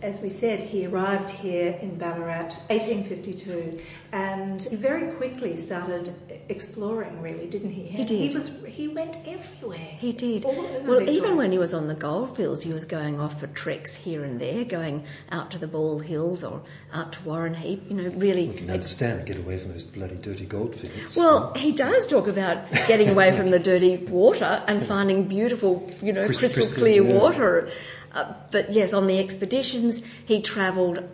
as 0.00 0.22
we 0.22 0.30
said 0.30 0.60
he 0.60 0.86
arrived 0.86 1.28
here 1.28 1.78
in 1.82 1.98
Ballarat 1.98 2.56
1852 2.70 3.78
and 4.12 4.62
he 4.62 4.76
very 4.76 5.12
quickly 5.12 5.56
started 5.58 6.14
exploring 6.48 7.20
really 7.20 7.46
didn't 7.46 7.70
he 7.72 7.82
He 7.82 8.04
did. 8.06 8.30
he 8.30 8.34
was 8.34 8.50
he 8.66 8.88
went 8.88 9.16
everywhere 9.26 9.78
He 9.78 10.12
did. 10.12 10.44
All 10.46 10.52
over 10.52 10.62
Well, 10.88 10.98
Victoria. 11.00 11.10
even 11.10 11.36
when 11.36 11.52
he 11.52 11.58
was 11.58 11.74
on 11.74 11.88
the 11.88 11.94
goldfields, 11.94 12.62
he 12.62 12.72
was 12.72 12.86
going 12.86 13.20
off 13.20 13.38
for 13.38 13.48
treks 13.48 13.94
here 13.94 14.24
and 14.24 14.40
there, 14.40 14.64
going 14.64 15.04
out 15.30 15.50
to 15.50 15.58
the 15.58 15.66
Ball 15.66 15.98
Hills 15.98 16.42
or 16.42 16.62
out 16.92 17.12
to 17.12 17.18
Warrenheip, 17.20 17.88
you 17.88 17.96
know, 17.96 18.10
really. 18.16 18.46
You 18.46 18.54
can 18.54 18.70
understand, 18.70 19.26
get 19.26 19.36
away 19.36 19.58
from 19.58 19.72
those 19.72 19.84
bloody 19.84 20.16
dirty 20.16 20.46
goldfields. 20.46 21.16
Well, 21.16 21.52
he 21.54 21.72
does 21.72 22.06
talk 22.06 22.26
about 22.26 22.70
getting 22.88 23.08
away 23.08 23.32
from 23.32 23.50
the 23.50 23.58
dirty 23.58 23.96
water 23.96 24.62
and 24.66 24.82
finding 24.82 25.28
beautiful, 25.28 25.88
you 26.02 26.12
know, 26.12 26.24
Crystal- 26.24 26.40
crystal, 26.40 26.62
crystal, 26.64 26.82
clear 26.82 27.02
yeah. 27.04 27.18
water. 27.18 27.70
Uh, 28.12 28.34
but 28.50 28.72
yes, 28.72 28.92
on 28.92 29.06
the 29.06 29.18
expeditions, 29.18 30.02
he 30.24 30.42
travelled 30.42 31.04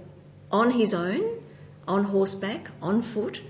on 0.51 0.71
his 0.71 0.95
own, 0.95 1.23
on 1.87 2.05
horseback, 2.05 2.71
on 2.81 3.03
foot, 3.03 3.43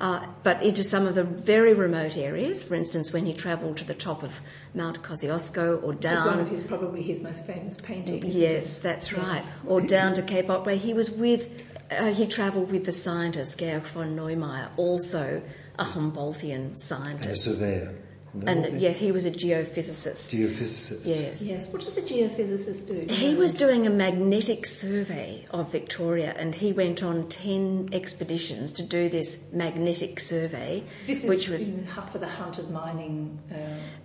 uh, 0.00 0.26
but 0.42 0.62
into 0.62 0.82
some 0.84 1.06
of 1.06 1.14
the 1.14 1.24
very 1.24 1.72
remote 1.74 2.16
areas. 2.16 2.62
For 2.62 2.74
instance, 2.74 3.12
when 3.12 3.26
he 3.26 3.32
travelled 3.32 3.76
to 3.78 3.84
the 3.84 3.94
top 3.94 4.22
of 4.22 4.40
Mount 4.74 5.02
Kosciuszko 5.02 5.82
or 5.82 5.92
which 5.94 6.04
is 6.04 6.18
one 6.18 6.40
of 6.40 6.48
his 6.48 6.62
probably 6.64 7.02
his 7.02 7.22
most 7.22 7.46
famous 7.46 7.80
paintings 7.80 8.24
Yes, 8.26 8.78
it? 8.78 8.82
that's 8.82 9.10
Yes. 9.12 9.20
right. 9.20 9.44
Or 9.66 9.80
down 9.80 10.14
to 10.14 10.22
Cape 10.22 10.50
Otway. 10.50 10.76
He 10.76 10.94
was 10.94 11.10
with, 11.10 11.48
uh, 11.90 12.12
he 12.12 12.26
travelled 12.26 12.70
with 12.72 12.84
the 12.84 12.92
scientist 12.92 13.58
Georg 13.58 13.82
von 13.84 14.16
Neumayer, 14.16 14.68
also 14.76 15.42
a 15.78 15.84
Humboldtian 15.84 16.76
scientist. 16.76 17.24
and 17.26 17.32
a 17.32 17.36
scientist. 17.36 17.44
surveyor. 17.44 17.94
No? 18.34 18.50
And 18.50 18.80
yes, 18.80 18.98
he 18.98 19.12
was 19.12 19.24
a 19.24 19.30
geophysicist. 19.30 20.34
Geophysicist. 20.34 21.00
Yes. 21.04 21.42
yes 21.42 21.72
what 21.72 21.84
does 21.84 21.96
a 21.96 22.02
geophysicist 22.02 22.88
do 22.88 23.04
Do 23.06 23.14
He 23.14 23.34
was 23.34 23.54
doing 23.54 23.86
a 23.86 23.90
magnetic 23.90 24.66
survey 24.66 25.46
of 25.50 25.70
Victoria 25.70 26.34
and 26.36 26.52
he 26.52 26.72
went 26.72 27.02
on 27.02 27.28
10 27.28 27.90
expeditions 27.92 28.72
to 28.72 28.82
do 28.82 29.08
this 29.08 29.50
magnetic 29.52 30.18
survey, 30.18 30.82
This 31.06 31.22
is 31.22 31.28
which 31.28 31.48
was 31.48 31.70
in, 31.70 31.86
for 32.10 32.18
the 32.18 32.26
hunted 32.26 32.70
mining 32.70 33.38
uh, 33.52 33.56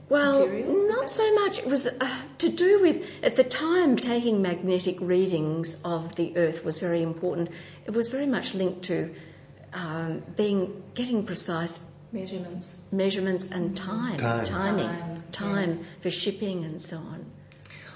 Well, 0.09 0.41
materials. 0.41 0.89
not 0.89 1.11
so 1.11 1.35
much. 1.35 1.59
It 1.59 1.65
was 1.65 1.87
uh, 1.87 2.17
to 2.37 2.49
do 2.49 2.81
with, 2.81 3.03
at 3.23 3.35
the 3.35 3.43
time, 3.43 3.95
taking 3.95 4.43
magnetic 4.43 4.97
readings 5.01 5.81
of 5.83 6.15
the 6.15 6.37
Earth 6.37 6.63
was 6.63 6.79
very 6.79 7.01
important. 7.01 7.49
It 7.85 7.91
was 7.91 8.09
very 8.09 8.27
much 8.27 8.53
linked 8.53 8.83
to 8.83 9.13
um, 9.73 10.23
being 10.35 10.83
getting 10.93 11.25
precise 11.25 11.91
measurements. 12.11 12.79
measurements 12.91 13.49
and 13.49 13.75
time, 13.75 14.17
Time. 14.17 14.45
timing, 14.45 14.87
Time, 14.87 15.23
time 15.31 15.69
yes. 15.69 15.83
for 16.01 16.09
shipping 16.09 16.65
and 16.65 16.81
so 16.81 16.97
on. 16.97 17.25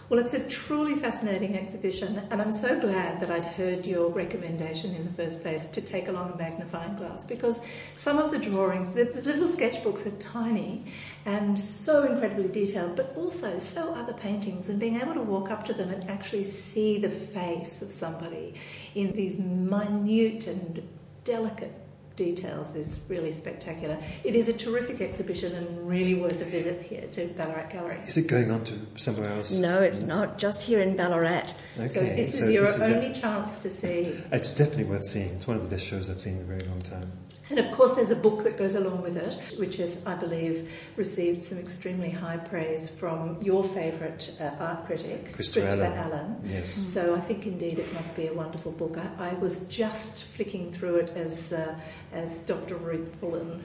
Well, 0.10 0.20
it's 0.20 0.34
a 0.34 0.48
truly 0.48 0.96
fascinating 0.96 1.58
exhibition, 1.58 2.22
and 2.30 2.42
I'm 2.42 2.52
so 2.52 2.80
glad 2.80 3.20
that 3.22 3.32
I'd 3.32 3.46
heard 3.46 3.86
your 3.86 4.10
recommendation 4.10 4.94
in 4.94 5.06
the 5.06 5.14
first 5.14 5.42
place 5.42 5.66
to 5.68 5.82
take 5.82 6.08
along 6.10 6.34
a 6.34 6.38
magnifying 6.38 6.98
glass 6.98 7.26
because 7.26 7.58
some 7.98 8.20
of 8.20 8.30
the 8.30 8.38
drawings, 8.38 8.92
the, 8.92 9.06
the 9.06 9.22
little 9.22 9.48
sketchbooks 9.48 10.06
are 10.06 10.16
tiny 10.20 10.86
and 11.26 11.58
so 11.58 12.04
incredibly 12.04 12.50
detailed, 12.50 12.98
but 12.98 13.14
also 13.16 13.58
so 13.60 13.94
are 13.96 14.06
the 14.06 14.14
paintings, 14.14 14.68
and 14.68 14.78
being 14.78 15.00
able 15.02 15.14
to 15.14 15.22
walk 15.22 15.50
up 15.50 15.66
to 15.66 15.74
them 15.74 15.90
and 15.90 16.08
actually 16.10 16.44
see 16.44 17.00
the 17.00 17.10
face 17.10 17.82
of 17.82 17.92
somebody 17.92 18.54
in 18.94 19.14
these 19.14 19.40
minute 19.40 20.46
and 20.48 20.88
delicate 21.24 21.74
details 22.16 22.76
is 22.76 23.02
really 23.10 23.32
spectacular. 23.32 23.98
It 24.24 24.36
is 24.36 24.48
a 24.48 24.54
terrific 24.54 25.02
exhibition 25.02 25.54
and 25.56 25.88
really 25.88 26.16
worth 26.16 26.40
a 26.42 26.46
visit 26.46 26.82
here 26.84 27.08
to 27.14 27.28
Ballarat 27.30 27.70
Gallery. 27.72 27.98
Is 28.04 28.18
it 28.18 28.28
going 28.28 28.52
on 28.52 28.64
to 28.66 28.80
somewhere 28.96 29.30
else? 29.30 29.52
No, 29.52 29.80
it's 29.82 30.02
not. 30.02 30.38
Just 30.38 30.62
here 30.66 30.80
in 30.82 30.96
Ballarat. 30.96 31.54
Okay, 31.80 31.88
So 31.90 32.00
this 32.02 32.38
so 32.38 32.44
is 32.46 32.52
your 32.52 32.66
this 32.66 32.76
is 32.76 32.82
only 32.82 33.08
a- 33.08 33.14
chance 33.16 33.58
to 33.60 33.70
see. 33.70 34.22
It's 34.32 34.54
definitely 34.56 34.86
worth 34.86 35.06
seeing. 35.06 35.30
It's 35.30 35.48
one 35.48 35.58
of 35.58 35.64
the 35.64 35.70
best 35.70 35.86
shows 35.86 36.10
I've 36.10 36.22
seen 36.22 36.36
in 36.38 36.42
a 36.42 36.46
very 36.46 36.64
long 36.64 36.82
time. 36.82 37.12
And 37.50 37.60
of 37.60 37.72
course, 37.76 37.94
there's 37.96 38.10
a 38.10 38.16
book 38.16 38.46
that 38.46 38.58
goes 38.58 38.74
along 38.74 39.02
with 39.02 39.18
it, 39.18 39.60
which 39.60 39.76
has, 39.76 40.00
I 40.06 40.16
believe, 40.16 40.72
received 40.96 41.44
some 41.44 41.58
extremely 41.60 42.10
high 42.10 42.38
praise 42.38 42.90
from 42.90 43.38
your 43.44 43.66
favourite 43.66 44.34
uh, 44.40 44.52
art 44.60 44.86
critic, 44.86 45.34
Christopher 45.34 45.68
Allen. 45.68 45.92
Allen. 45.94 46.42
Yes. 46.46 46.70
So 46.72 47.14
I 47.14 47.20
think 47.20 47.46
indeed 47.46 47.80
it 47.80 47.94
must 47.94 48.16
be 48.16 48.28
a 48.28 48.34
wonderful 48.34 48.72
book. 48.72 48.98
I, 49.20 49.32
I 49.32 49.34
was 49.36 49.62
just 49.68 50.24
flicking 50.24 50.72
through 50.72 50.96
it 50.96 51.10
as 51.18 51.52
uh, 51.52 51.76
as 52.14 52.40
Dr. 52.40 52.76
Ruth 52.76 53.10
Pullen 53.20 53.64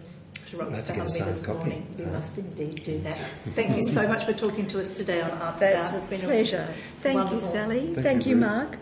I'll 0.54 0.70
have 0.70 0.86
to 0.86 0.94
found 0.94 1.08
get 1.08 1.20
a 1.20 1.24
me 1.26 1.32
this 1.32 1.42
copy. 1.44 1.58
morning. 1.58 1.86
You 1.98 2.04
Uh, 2.06 2.12
must 2.12 2.38
indeed 2.38 2.82
do 2.82 2.98
that. 3.00 3.16
Thank 3.54 3.76
you 3.76 3.82
so 3.84 4.08
much 4.08 4.24
for 4.24 4.32
talking 4.32 4.66
to 4.68 4.80
us 4.80 4.90
today 4.90 5.20
on 5.20 5.30
Arts 5.30 5.60
That's 5.60 6.04
been 6.06 6.22
a 6.22 6.24
pleasure. 6.24 6.74
Thank 7.00 7.30
you, 7.30 7.40
Sally. 7.40 7.80
Thank 7.94 7.98
Thank, 7.98 8.26
you, 8.26 8.30
you, 8.30 8.40
Mark. 8.40 8.78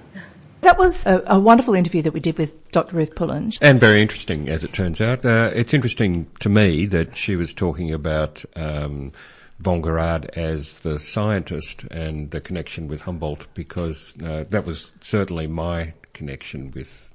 That 0.61 0.79
was 0.79 1.05
a, 1.07 1.23
a 1.27 1.39
wonderful 1.39 1.75
interview 1.75 2.03
that 2.03 2.13
we 2.13 2.21
did 2.21 2.39
with 2.39 2.71
Dr. 2.71 2.97
Ruth 2.97 3.15
Pullen. 3.15 3.53
And 3.61 3.79
very 3.81 4.01
interesting, 4.01 4.49
as 4.49 4.65
it 4.65 4.73
turns 4.73 5.01
out. 5.01 5.25
Uh, 5.27 5.51
it's 5.55 5.75
interesting 5.75 6.27
to 6.41 6.49
me 6.49 6.87
that 6.87 7.17
she 7.17 7.37
was 7.37 7.53
talking 7.53 7.93
about 7.93 8.45
um, 8.55 9.13
von 9.59 9.83
Gerard 9.83 10.27
as 10.37 10.79
the 10.81 10.99
scientist 10.99 11.85
and 11.91 12.31
the 12.31 12.41
connection 12.41 12.89
with 12.89 13.03
Humboldt, 13.03 13.47
because 13.55 14.15
uh, 14.23 14.45
that 14.51 14.65
was 14.65 14.93
certainly 15.01 15.47
my 15.47 15.93
connection 16.13 16.71
with 16.75 17.11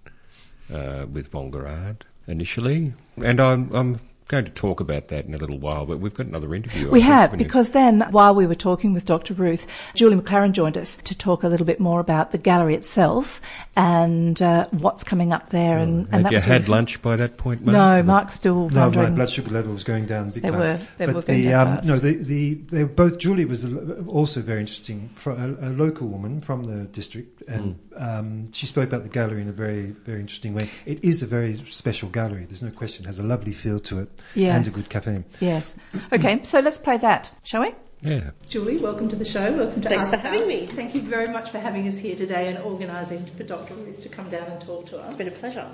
uh, 0.72 1.06
with 1.12 1.28
von 1.28 1.52
Gerard 1.52 2.06
initially. 2.32 2.94
And 3.18 3.40
I'm, 3.40 3.70
I'm 3.74 4.00
going 4.32 4.46
to 4.46 4.52
talk 4.52 4.80
about 4.80 5.10
that 5.10 5.26
in 5.26 5.34
a 5.36 5.38
little 5.38 5.60
while, 5.60 5.86
but 5.86 6.00
we've 6.00 6.14
got 6.14 6.26
another 6.26 6.56
interview. 6.56 6.90
We 6.90 7.00
think, 7.02 7.12
have, 7.12 7.22
haven't 7.32 7.38
because 7.38 7.70
then 7.72 8.02
while 8.12 8.34
we 8.34 8.48
were 8.48 8.56
talking 8.56 8.94
with 8.94 9.06
Dr. 9.06 9.34
Ruth, 9.34 9.68
Julie 9.94 10.16
McLaren 10.16 10.54
joined 10.54 10.78
us 10.78 10.98
to 11.04 11.16
talk 11.16 11.44
a 11.44 11.48
little 11.50 11.66
bit 11.66 11.80
more 11.80 12.00
about 12.00 12.32
the 12.32 12.38
gallery 12.38 12.76
itself 12.76 13.42
and 13.76 14.42
uh, 14.42 14.68
what's 14.72 15.04
coming 15.04 15.34
up 15.34 15.50
there. 15.50 15.78
And, 15.78 16.08
and 16.12 16.14
Had 16.14 16.26
that 16.26 16.32
you 16.32 16.40
had 16.40 16.62
really- 16.64 16.72
lunch 16.72 17.02
by 17.02 17.16
that 17.18 17.38
point, 17.38 17.64
Mark? 17.66 17.74
No, 17.74 18.04
Mark's 18.04 18.36
still 18.36 18.70
No, 18.70 18.90
my 18.90 19.10
blood 19.10 19.30
sugar 19.30 19.52
level 19.52 19.74
was 19.74 19.84
going 19.84 20.06
down 20.06 20.30
big 20.32 20.44
They 20.44 20.50
time. 20.50 20.60
were- 20.60 20.80
they 20.98 21.06
but 21.06 21.16
were 21.16 21.22
going 21.22 21.44
the, 21.44 21.50
down 21.50 21.68
um, 21.68 21.76
fast. 21.76 21.88
no, 21.88 22.00
the, 22.00 22.14
the, 22.16 22.54
they 22.56 22.84
were 22.84 22.90
both. 22.90 23.18
Julie 23.20 23.46
was 23.46 23.66
also 24.08 24.42
very 24.42 24.62
interesting, 24.62 25.10
fro- 25.16 25.36
a, 25.62 25.68
a 25.68 25.72
local 25.72 26.08
woman 26.08 26.42
from 26.42 26.64
the 26.64 26.86
district, 26.86 27.44
and 27.48 27.76
Hmm. 27.96 28.04
um, 28.04 28.52
she 28.54 28.66
spoke 28.66 28.88
about 28.88 29.04
the 29.04 29.10
gallery 29.10 29.42
in 29.42 29.50
a 29.50 29.52
very, 29.54 29.88
very 29.88 30.22
interesting 30.22 30.54
way. 30.54 30.70
It 30.86 31.04
is 31.04 31.22
a 31.22 31.26
very 31.26 31.64
special 31.70 32.10
gallery. 32.10 32.46
There's 32.46 32.62
no 32.62 32.72
question. 32.72 33.06
It 33.06 33.08
has 33.08 33.20
a 33.20 33.24
lovely 33.24 33.52
feel 33.54 33.80
to 33.82 34.00
it, 34.00 34.21
Yes. 34.34 34.56
and 34.56 34.68
a 34.68 34.70
good 34.70 34.90
cafe. 34.90 35.24
Yes. 35.40 35.76
Okay, 36.12 36.44
so 36.44 36.60
let's 36.60 36.80
play 36.80 36.98
that, 36.98 37.30
shall 37.44 37.62
we? 37.62 37.74
Yeah. 38.02 38.32
Julie, 38.50 38.78
welcome 38.78 39.10
to 39.10 39.16
the 39.16 39.26
show. 39.26 39.56
Welcome 39.56 39.82
to 39.82 39.90
Thanks 39.90 40.10
Art 40.10 40.22
for 40.22 40.28
having 40.28 40.48
me. 40.48 40.66
Thank 40.66 40.96
you 40.96 41.02
very 41.02 41.28
much 41.28 41.52
for 41.52 41.60
having 41.60 41.88
us 41.88 42.00
here 42.00 42.16
today 42.16 42.48
and 42.48 42.58
organising 42.60 43.24
for 43.38 43.44
Dr. 43.44 43.76
Ruth 43.76 44.02
to 44.02 44.10
come 44.10 44.28
down 44.32 44.48
and 44.48 44.60
talk 44.60 44.88
to 44.88 44.98
us. 44.98 45.10
It's 45.10 45.16
been 45.18 45.28
a 45.28 45.32
pleasure. 45.32 45.68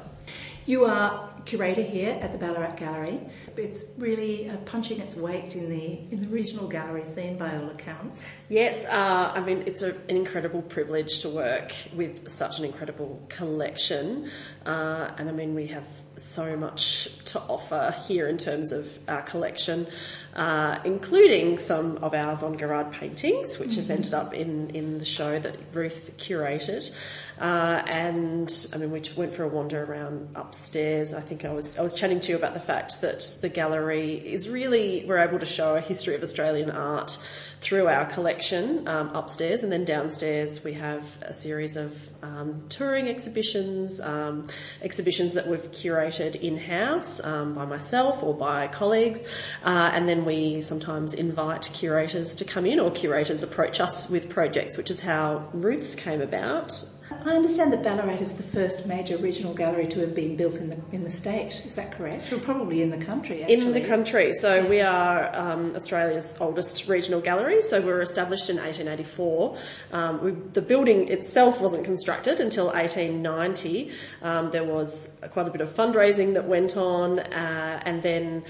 You 0.65 0.83
are 0.83 1.29
curator 1.45 1.81
here 1.81 2.19
at 2.21 2.33
the 2.33 2.37
Ballarat 2.37 2.75
Gallery. 2.75 3.21
It's 3.55 3.85
really 3.97 4.49
uh, 4.49 4.57
punching 4.57 4.99
its 4.99 5.15
weight 5.15 5.55
in 5.55 5.69
the 5.69 5.99
in 6.11 6.19
the 6.19 6.27
regional 6.27 6.67
gallery 6.67 7.05
scene 7.05 7.37
by 7.37 7.55
all 7.55 7.69
accounts. 7.69 8.21
Yes, 8.49 8.83
uh, 8.83 9.31
I 9.33 9.39
mean, 9.39 9.63
it's 9.65 9.81
a, 9.81 9.91
an 9.91 10.17
incredible 10.17 10.61
privilege 10.61 11.19
to 11.19 11.29
work 11.29 11.71
with 11.93 12.27
such 12.27 12.59
an 12.59 12.65
incredible 12.65 13.25
collection. 13.29 14.29
Uh, 14.65 15.11
and 15.17 15.29
I 15.29 15.31
mean, 15.31 15.55
we 15.55 15.67
have 15.67 15.87
so 16.17 16.57
much 16.57 17.07
to 17.25 17.39
offer 17.41 17.95
here 18.07 18.27
in 18.27 18.37
terms 18.37 18.71
of 18.71 18.97
our 19.07 19.21
collection, 19.21 19.87
uh, 20.35 20.79
including 20.83 21.59
some 21.59 21.97
of 21.97 22.13
our 22.13 22.35
Von 22.35 22.57
Gerard 22.57 22.91
paintings, 22.91 23.59
which 23.59 23.75
have 23.75 23.89
ended 23.89 24.13
up 24.13 24.33
in, 24.33 24.71
in 24.71 24.97
the 24.97 25.05
show 25.05 25.39
that 25.39 25.55
Ruth 25.73 26.11
curated. 26.17 26.91
Uh, 27.39 27.83
and 27.87 28.67
I 28.73 28.77
mean, 28.77 28.91
we 28.91 29.01
went 29.15 29.33
for 29.33 29.43
a 29.43 29.47
wander 29.47 29.83
around 29.83 30.29
upstairs. 30.35 31.13
I 31.13 31.21
think 31.21 31.45
I 31.45 31.53
was 31.53 31.77
I 31.77 31.81
was 31.81 31.93
chatting 31.93 32.19
to 32.21 32.31
you 32.31 32.35
about 32.35 32.53
the 32.53 32.59
fact 32.59 33.01
that 33.01 33.37
the 33.41 33.49
gallery 33.49 34.13
is 34.13 34.49
really 34.49 35.05
we're 35.05 35.19
able 35.19 35.39
to 35.39 35.45
show 35.45 35.75
a 35.75 35.81
history 35.81 36.15
of 36.15 36.23
Australian 36.23 36.71
art 36.71 37.19
through 37.59 37.87
our 37.87 38.05
collection 38.05 38.87
um, 38.87 39.09
upstairs, 39.15 39.63
and 39.63 39.71
then 39.71 39.85
downstairs 39.85 40.63
we 40.63 40.73
have 40.73 41.17
a 41.21 41.33
series 41.33 41.77
of 41.77 42.09
um, 42.23 42.63
touring 42.69 43.07
exhibitions, 43.07 43.99
um, 43.99 44.47
exhibitions 44.81 45.33
that 45.33 45.47
we've 45.47 45.71
curated 45.71 46.06
in 46.35 46.57
house 46.57 47.23
um, 47.23 47.53
by 47.53 47.65
myself 47.65 48.23
or 48.23 48.33
by 48.33 48.67
colleagues, 48.67 49.23
uh, 49.63 49.91
and 49.93 50.07
then 50.07 50.25
we 50.25 50.61
sometimes 50.61 51.13
invite 51.13 51.69
curators 51.73 52.35
to 52.35 52.45
come 52.45 52.65
in, 52.65 52.79
or 52.79 52.91
curators 52.91 53.43
approach 53.43 53.79
us 53.79 54.09
with 54.09 54.29
projects, 54.29 54.77
which 54.77 54.89
is 54.89 55.01
how 55.01 55.47
Ruth's 55.53 55.95
came 55.95 56.21
about. 56.21 56.83
I 57.27 57.35
understand 57.35 57.73
that 57.73 57.83
Ballarat 57.83 58.21
is 58.21 58.31
the 58.33 58.43
first 58.43 58.85
major 58.85 59.17
regional 59.17 59.53
gallery 59.53 59.85
to 59.87 59.99
have 59.99 60.15
been 60.15 60.37
built 60.37 60.55
in 60.55 60.69
the 60.69 60.77
in 60.93 61.03
the 61.03 61.09
state. 61.09 61.51
Is 61.65 61.75
that 61.75 61.91
correct? 61.91 62.31
Or 62.31 62.39
probably 62.39 62.81
in 62.81 62.89
the 62.89 62.97
country. 62.97 63.41
Actually. 63.43 63.53
In 63.53 63.73
the 63.73 63.81
country, 63.81 64.31
so 64.31 64.65
we 64.65 64.79
are 64.79 65.35
um, 65.35 65.75
Australia's 65.75 66.37
oldest 66.39 66.87
regional 66.87 67.19
gallery. 67.19 67.61
So 67.61 67.81
we 67.81 67.87
were 67.87 68.01
established 68.01 68.49
in 68.49 68.55
1884. 68.55 69.57
Um, 69.91 70.23
we, 70.23 70.31
the 70.53 70.61
building 70.61 71.09
itself 71.09 71.59
wasn't 71.59 71.83
constructed 71.83 72.39
until 72.39 72.67
1890. 72.67 73.91
Um, 74.21 74.49
there 74.51 74.63
was 74.63 75.13
quite 75.31 75.49
a 75.49 75.51
bit 75.51 75.59
of 75.59 75.67
fundraising 75.67 76.35
that 76.35 76.45
went 76.47 76.77
on, 76.77 77.19
uh, 77.19 77.81
and 77.85 78.01
then. 78.01 78.45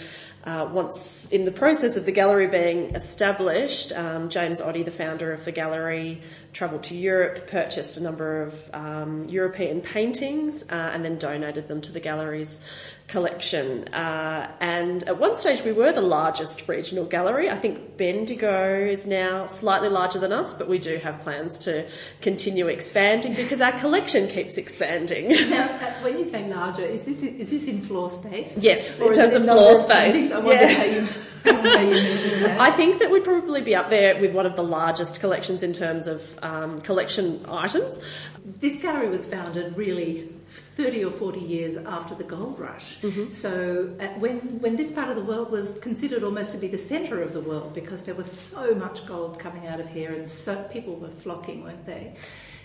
Uh, 0.45 0.69
once 0.71 1.29
in 1.33 1.43
the 1.43 1.51
process 1.51 1.97
of 1.97 2.05
the 2.05 2.11
gallery 2.13 2.47
being 2.47 2.95
established, 2.95 3.91
um, 3.91 4.29
James 4.29 4.61
Oddie, 4.61 4.85
the 4.85 4.91
founder 4.91 5.33
of 5.33 5.43
the 5.43 5.51
gallery, 5.51 6.21
travelled 6.57 6.83
to 6.83 6.95
Europe, 6.95 7.47
purchased 7.47 7.97
a 7.97 8.03
number 8.03 8.41
of 8.41 8.69
um, 8.73 9.25
European 9.25 9.79
paintings, 9.79 10.63
uh, 10.63 10.91
and 10.93 11.05
then 11.05 11.19
donated 11.19 11.67
them 11.67 11.81
to 11.81 11.91
the 11.91 11.99
gallery's 11.99 12.59
collection. 13.07 13.87
Uh, 13.93 14.51
and 14.59 15.03
at 15.03 15.19
one 15.19 15.35
stage, 15.35 15.61
we 15.63 15.71
were 15.71 15.93
the 15.93 16.01
largest 16.01 16.67
regional 16.67 17.05
gallery. 17.05 17.47
I 17.49 17.55
think 17.55 17.95
Bendigo 17.95 18.79
is 18.79 19.05
now 19.05 19.45
slightly 19.45 19.87
larger 19.87 20.17
than 20.17 20.33
us, 20.33 20.55
but 20.55 20.67
we 20.67 20.79
do 20.79 20.97
have 20.97 21.21
plans 21.21 21.59
to 21.59 21.87
continue 22.21 22.67
expanding 22.67 23.35
because 23.35 23.61
our 23.61 23.73
collection 23.73 24.27
keeps 24.27 24.57
expanding. 24.57 25.29
Now, 25.47 25.67
when 26.01 26.17
you 26.17 26.25
say 26.25 26.47
larger, 26.49 26.81
is 26.81 27.03
this 27.03 27.21
is 27.23 27.49
this 27.49 27.67
in 27.67 27.81
floor 27.81 28.09
space? 28.09 28.51
Yes, 28.57 28.99
Or 28.99 29.07
in 29.07 29.13
terms 29.13 29.35
of 29.35 29.43
floor 29.43 29.81
space. 29.81 30.31
I 30.31 30.39
wonder 30.39 30.63
Yeah. 30.63 30.73
how 30.73 30.83
you 30.83 31.07
how 31.53 31.81
you 31.81 31.89
measure 31.89 32.39
that. 32.47 32.59
I 32.59 32.71
think 32.71 32.99
that 32.99 33.11
we'd 33.11 33.23
probably 33.23 33.61
be 33.61 33.75
up 33.75 33.89
there 33.89 34.19
with 34.19 34.33
one 34.33 34.45
of 34.45 34.55
the 34.55 34.63
largest 34.63 35.19
collections 35.19 35.63
in 35.63 35.73
terms 35.73 36.07
of 36.07 36.37
um, 36.41 36.79
collection 36.79 37.45
items. 37.47 37.99
This 38.45 38.81
gallery 38.81 39.09
was 39.09 39.25
founded 39.25 39.77
really 39.77 40.29
30 40.75 41.05
or 41.05 41.11
40 41.11 41.39
years 41.39 41.75
after 41.75 42.15
the 42.15 42.23
gold 42.23 42.59
rush. 42.59 42.99
So 43.31 43.95
uh, 43.99 44.07
when, 44.19 44.59
when 44.59 44.75
this 44.75 44.91
part 44.91 45.09
of 45.09 45.15
the 45.15 45.23
world 45.23 45.51
was 45.51 45.77
considered 45.79 46.23
almost 46.23 46.51
to 46.51 46.57
be 46.57 46.67
the 46.67 46.77
centre 46.77 47.21
of 47.21 47.33
the 47.33 47.41
world 47.41 47.73
because 47.73 48.03
there 48.03 48.15
was 48.15 48.31
so 48.31 48.75
much 48.75 49.05
gold 49.05 49.39
coming 49.39 49.67
out 49.67 49.79
of 49.79 49.87
here 49.87 50.13
and 50.13 50.29
so 50.29 50.63
people 50.71 50.95
were 50.95 51.09
flocking, 51.09 51.63
weren't 51.63 51.85
they? 51.85 52.15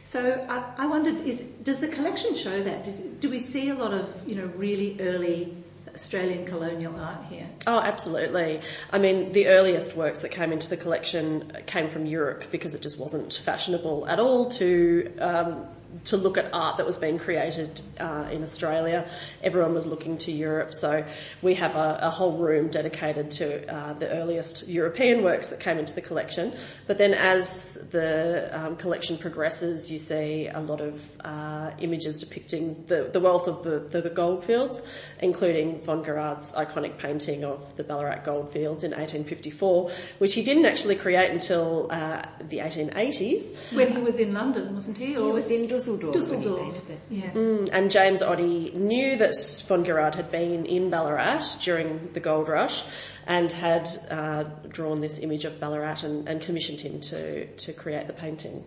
So 0.05 0.45
I, 0.49 0.85
I 0.85 0.87
wondered, 0.87 1.27
is, 1.27 1.39
does 1.39 1.79
the 1.79 1.89
collection 1.89 2.35
show 2.35 2.63
that? 2.63 2.85
Does, 2.85 2.97
do 2.97 3.31
we 3.31 3.39
see 3.39 3.71
a 3.71 3.75
lot 3.75 3.95
of, 3.95 4.29
you 4.29 4.35
know, 4.35 4.47
really 4.57 5.01
early 5.01 5.57
Australian 5.95 6.47
colonial 6.47 6.99
art 6.99 7.25
here? 7.29 7.47
Oh, 7.67 7.81
absolutely. 7.81 8.61
I 8.93 8.99
mean, 8.99 9.33
the 9.33 9.49
earliest 9.49 9.97
works 9.97 10.21
that 10.21 10.31
came 10.31 10.53
into 10.53 10.69
the 10.69 10.77
collection 10.77 11.53
came 11.67 11.89
from 11.89 12.07
Europe 12.07 12.45
because 12.51 12.75
it 12.75 12.83
just 12.83 12.99
wasn't 12.99 13.35
fashionable 13.35 14.07
at 14.09 14.19
all 14.19 14.49
to 14.51 15.13
um, 15.21 15.67
to 16.05 16.17
look 16.17 16.39
at 16.39 16.49
art 16.53 16.77
that 16.77 16.87
was 16.87 16.97
being 16.97 17.19
created 17.19 17.81
uh, 18.01 18.29
in 18.31 18.43
Australia. 18.43 19.09
Everyone 19.43 19.75
was 19.75 19.87
looking 19.87 20.19
to 20.19 20.33
Europe, 20.33 20.75
so 20.75 21.05
we 21.43 21.55
have 21.55 21.77
a, 21.77 21.99
a 22.03 22.11
whole 22.11 22.39
room 22.39 22.69
dedicated 22.69 23.31
to 23.33 23.73
uh, 23.73 23.93
the 23.95 24.09
earliest 24.11 24.69
European 24.69 25.23
works 25.23 25.49
that 25.49 25.61
came 25.61 25.79
into 25.79 25.95
the 25.95 26.01
collection. 26.01 26.53
But 26.87 26.99
then, 26.99 27.15
as 27.15 27.89
the 27.91 28.49
um, 28.53 28.77
collection 28.77 29.19
progresses, 29.19 29.91
you 29.91 29.99
see 29.99 30.49
a 30.49 30.61
lot 30.61 30.81
of 30.81 31.01
uh, 31.25 31.73
images 31.79 32.21
depicting 32.21 32.85
the, 32.87 33.11
the 33.13 33.21
wealth 33.21 33.47
of 33.47 33.63
the, 33.63 33.79
the, 33.79 34.03
the 34.03 34.11
goldfields, 34.11 34.83
including 35.21 35.81
von 35.83 36.05
Gerard's 36.05 36.53
iconic 36.53 36.99
painting 36.99 37.45
of 37.45 37.77
the 37.77 37.85
Ballarat 37.85 38.25
goldfields 38.25 38.85
in 38.85 38.91
1854, 38.91 39.91
which 40.19 40.35
he 40.35 40.43
didn't 40.43 40.67
actually 40.67 40.97
create 40.97 41.31
until 41.31 41.89
uh, 41.91 42.23
the 42.49 42.59
1880s. 42.59 43.55
When 43.75 43.93
he 43.93 43.99
was 43.99 44.19
in 44.19 44.33
London, 44.33 44.75
wasn't 44.75 44.99
he? 44.99 45.17
Or 45.17 45.27
he 45.27 45.33
was 45.33 45.51
in 45.51 45.69
Dusseldorf, 45.87 46.15
Dusseldorf. 46.15 46.59
when 46.59 46.65
he 46.65 46.73
painted 46.73 46.91
it. 46.91 47.01
Yes. 47.11 47.35
Mm, 47.37 47.69
and 47.73 47.91
James 47.91 48.23
Oddie 48.23 48.75
knew 48.75 49.17
that 49.17 49.35
von 49.69 49.85
Gerard 49.85 50.15
had 50.15 50.31
been 50.31 50.67
in 50.67 50.91
Ballarat 50.91 51.43
during 51.63 52.11
the 52.13 52.21
gold 52.21 52.49
rush 52.49 52.85
and 53.27 53.51
had 53.53 53.89
uh, 54.11 54.45
drawn 54.69 55.01
this 55.01 55.19
image 55.19 55.45
of 55.45 55.61
Ballarat 55.61 55.99
and, 56.03 56.29
and, 56.29 56.41
commissioned 56.41 56.81
him 56.81 57.01
to, 57.01 57.47
to 57.47 57.73
create 57.73 58.07
the 58.07 58.13
painting. 58.13 58.65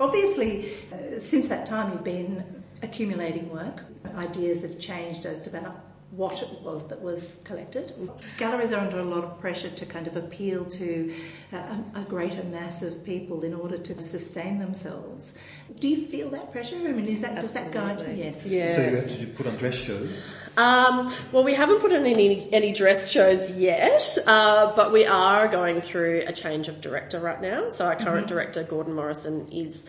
Obviously, 0.00 0.72
uh, 0.92 1.18
since 1.18 1.46
that 1.48 1.66
time 1.66 1.92
you've 1.92 2.04
been 2.04 2.44
accumulating 2.82 3.48
work. 3.50 3.82
Ideas 4.16 4.62
have 4.62 4.78
changed 4.78 5.24
as 5.24 5.40
to 5.42 5.50
about 5.50 5.76
what 6.12 6.42
it 6.42 6.60
was 6.60 6.86
that 6.88 7.00
was 7.00 7.38
collected. 7.42 7.94
Galleries 8.36 8.70
are 8.72 8.80
under 8.80 9.00
a 9.00 9.04
lot 9.04 9.24
of 9.24 9.40
pressure 9.40 9.70
to 9.70 9.86
kind 9.86 10.06
of 10.06 10.14
appeal 10.14 10.66
to 10.66 11.14
uh, 11.54 11.56
a, 11.56 12.00
a, 12.00 12.04
greater 12.04 12.44
mass 12.44 12.82
of 12.82 13.02
people 13.02 13.44
in 13.44 13.54
order 13.54 13.78
to 13.78 14.02
sustain 14.02 14.58
themselves. 14.58 15.32
Do 15.80 15.88
you 15.88 16.06
feel 16.06 16.28
that 16.30 16.52
pressure? 16.52 16.76
I 16.76 16.92
mean, 16.92 17.06
is 17.06 17.22
that 17.22 17.40
does 17.40 17.54
that 17.54 17.72
guide 17.72 18.00
you? 18.00 18.24
Yes. 18.24 18.44
yes. 18.44 18.76
So 18.76 18.82
you 18.82 18.96
have 18.96 19.18
to 19.20 19.26
put 19.28 19.46
on 19.46 19.56
dress 19.56 19.74
shows. 19.74 20.30
Um, 20.56 21.12
well, 21.32 21.44
we 21.44 21.54
haven't 21.54 21.80
put 21.80 21.92
on 21.92 22.04
any 22.04 22.52
any 22.52 22.72
dress 22.72 23.08
shows 23.08 23.50
yet, 23.52 24.18
uh, 24.26 24.74
but 24.76 24.92
we 24.92 25.06
are 25.06 25.48
going 25.48 25.80
through 25.80 26.24
a 26.26 26.32
change 26.32 26.68
of 26.68 26.80
director 26.80 27.18
right 27.20 27.40
now. 27.40 27.70
So 27.70 27.86
our 27.86 27.96
current 27.96 28.26
mm-hmm. 28.26 28.34
director, 28.34 28.62
Gordon 28.62 28.94
Morrison, 28.94 29.48
is 29.50 29.86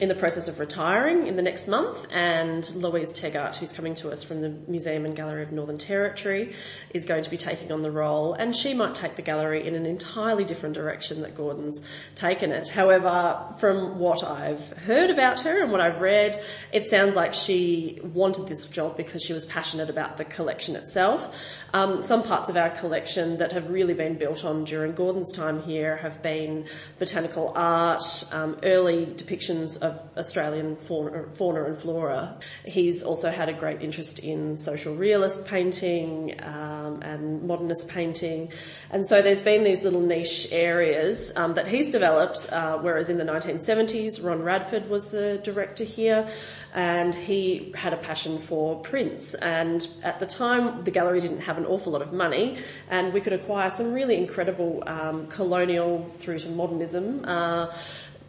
in 0.00 0.10
the 0.10 0.14
process 0.14 0.46
of 0.46 0.60
retiring 0.60 1.26
in 1.26 1.36
the 1.36 1.42
next 1.42 1.66
month, 1.66 2.06
and 2.10 2.68
Louise 2.74 3.14
Tegart, 3.18 3.56
who's 3.56 3.72
coming 3.72 3.94
to 3.94 4.10
us 4.10 4.22
from 4.22 4.42
the 4.42 4.50
Museum 4.68 5.06
and 5.06 5.16
Gallery 5.16 5.42
of 5.42 5.52
Northern 5.52 5.78
Territory, 5.78 6.52
is 6.90 7.06
going 7.06 7.24
to 7.24 7.30
be 7.30 7.38
taking 7.38 7.72
on 7.72 7.80
the 7.80 7.90
role, 7.90 8.34
and 8.34 8.54
she 8.54 8.74
might 8.74 8.94
take 8.94 9.16
the 9.16 9.22
gallery 9.22 9.66
in 9.66 9.74
an 9.74 9.86
entirely 9.86 10.44
different 10.44 10.74
direction 10.74 11.22
that 11.22 11.34
Gordon's 11.34 11.80
taken 12.14 12.52
it. 12.52 12.68
However, 12.68 13.54
from 13.58 13.98
what 13.98 14.22
I've 14.22 14.70
heard 14.72 15.08
about 15.08 15.40
her 15.40 15.62
and 15.62 15.72
what 15.72 15.80
I've 15.80 16.02
read, 16.02 16.38
it 16.72 16.90
sounds 16.90 17.16
like 17.16 17.32
she 17.32 18.00
wanted 18.02 18.48
this 18.48 18.66
job 18.68 18.98
because 18.98 19.22
she 19.22 19.32
was 19.32 19.46
passionate 19.46 19.79
about 19.88 20.16
the 20.16 20.24
collection 20.24 20.76
itself. 20.76 21.64
Um, 21.72 22.00
some 22.00 22.22
parts 22.22 22.48
of 22.48 22.56
our 22.56 22.70
collection 22.70 23.38
that 23.38 23.52
have 23.52 23.70
really 23.70 23.94
been 23.94 24.16
built 24.16 24.44
on 24.44 24.64
during 24.64 24.92
Gordon's 24.92 25.32
time 25.32 25.62
here 25.62 25.96
have 25.96 26.22
been 26.22 26.66
botanical 26.98 27.52
art, 27.54 28.02
um, 28.32 28.58
early 28.62 29.06
depictions 29.06 29.78
of 29.80 30.00
Australian 30.16 30.76
fauna, 30.76 31.24
fauna, 31.34 31.64
and 31.64 31.78
flora. 31.78 32.38
He's 32.64 33.02
also 33.02 33.30
had 33.30 33.48
a 33.48 33.52
great 33.52 33.80
interest 33.80 34.18
in 34.18 34.56
social 34.56 34.94
realist 34.94 35.46
painting 35.46 36.34
um, 36.42 37.02
and 37.02 37.42
modernist 37.42 37.88
painting. 37.88 38.52
And 38.90 39.06
so 39.06 39.22
there's 39.22 39.40
been 39.40 39.64
these 39.64 39.84
little 39.84 40.00
niche 40.02 40.48
areas 40.50 41.32
um, 41.36 41.54
that 41.54 41.68
he's 41.68 41.90
developed, 41.90 42.52
uh, 42.52 42.78
whereas 42.78 43.10
in 43.10 43.18
the 43.18 43.24
1970s, 43.24 44.22
Ron 44.22 44.42
Radford 44.42 44.88
was 44.90 45.06
the 45.06 45.40
director 45.42 45.84
here 45.84 46.28
and 46.74 47.14
he 47.14 47.72
had 47.74 47.92
a 47.92 47.96
passion 47.96 48.38
for 48.38 48.80
prints. 48.80 49.34
And 49.34 49.86
at 50.02 50.20
the 50.20 50.26
time, 50.26 50.84
the 50.84 50.90
gallery 50.90 51.20
didn't 51.20 51.40
have 51.40 51.58
an 51.58 51.66
awful 51.66 51.92
lot 51.92 52.02
of 52.02 52.12
money, 52.12 52.58
and 52.88 53.12
we 53.12 53.20
could 53.20 53.32
acquire 53.32 53.70
some 53.70 53.92
really 53.92 54.16
incredible 54.16 54.82
um, 54.86 55.26
colonial 55.28 56.08
through 56.12 56.38
to 56.40 56.48
modernism. 56.48 57.24
Uh, 57.24 57.72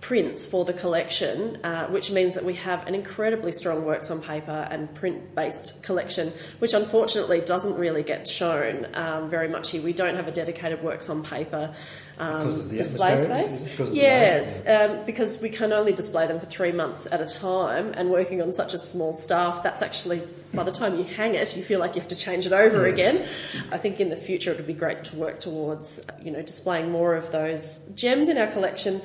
prints 0.01 0.47
for 0.47 0.65
the 0.65 0.73
collection, 0.73 1.63
uh, 1.63 1.85
which 1.87 2.11
means 2.11 2.33
that 2.33 2.43
we 2.43 2.55
have 2.55 2.85
an 2.87 2.95
incredibly 2.95 3.51
strong 3.51 3.85
works 3.85 4.09
on 4.09 4.19
paper 4.19 4.67
and 4.71 4.93
print 4.95 5.35
based 5.35 5.83
collection, 5.83 6.33
which 6.57 6.73
unfortunately 6.73 7.39
doesn't 7.39 7.75
really 7.75 8.01
get 8.01 8.27
shown 8.27 8.87
um, 8.95 9.29
very 9.29 9.47
much 9.47 9.69
here. 9.69 9.81
We 9.81 9.93
don't 9.93 10.15
have 10.15 10.27
a 10.27 10.31
dedicated 10.31 10.83
works 10.83 11.07
on 11.07 11.23
paper 11.23 11.73
um, 12.17 12.69
display 12.69 13.23
space. 13.23 13.79
Yes, 13.91 14.67
um, 14.67 15.05
because 15.05 15.39
we 15.39 15.49
can 15.49 15.71
only 15.71 15.93
display 15.93 16.25
them 16.25 16.39
for 16.39 16.47
three 16.47 16.71
months 16.71 17.07
at 17.11 17.21
a 17.21 17.27
time, 17.27 17.93
and 17.95 18.09
working 18.09 18.41
on 18.41 18.53
such 18.53 18.73
a 18.73 18.79
small 18.79 19.13
staff, 19.13 19.61
that's 19.61 19.83
actually 19.83 20.23
by 20.53 20.63
the 20.63 20.71
time 20.71 20.97
you 20.97 21.03
hang 21.03 21.35
it, 21.35 21.55
you 21.55 21.63
feel 21.63 21.79
like 21.79 21.95
you 21.95 22.01
have 22.01 22.09
to 22.09 22.15
change 22.15 22.45
it 22.45 22.51
over 22.51 22.89
yes. 22.89 22.93
again. 22.93 23.29
I 23.71 23.77
think 23.77 23.99
in 23.99 24.09
the 24.09 24.17
future 24.17 24.51
it 24.51 24.57
would 24.57 24.67
be 24.67 24.73
great 24.73 25.05
to 25.05 25.15
work 25.15 25.39
towards, 25.39 26.05
you 26.21 26.31
know, 26.31 26.41
displaying 26.41 26.91
more 26.91 27.15
of 27.15 27.31
those 27.31 27.77
gems 27.95 28.29
in 28.29 28.37
our 28.37 28.47
collection 28.47 29.01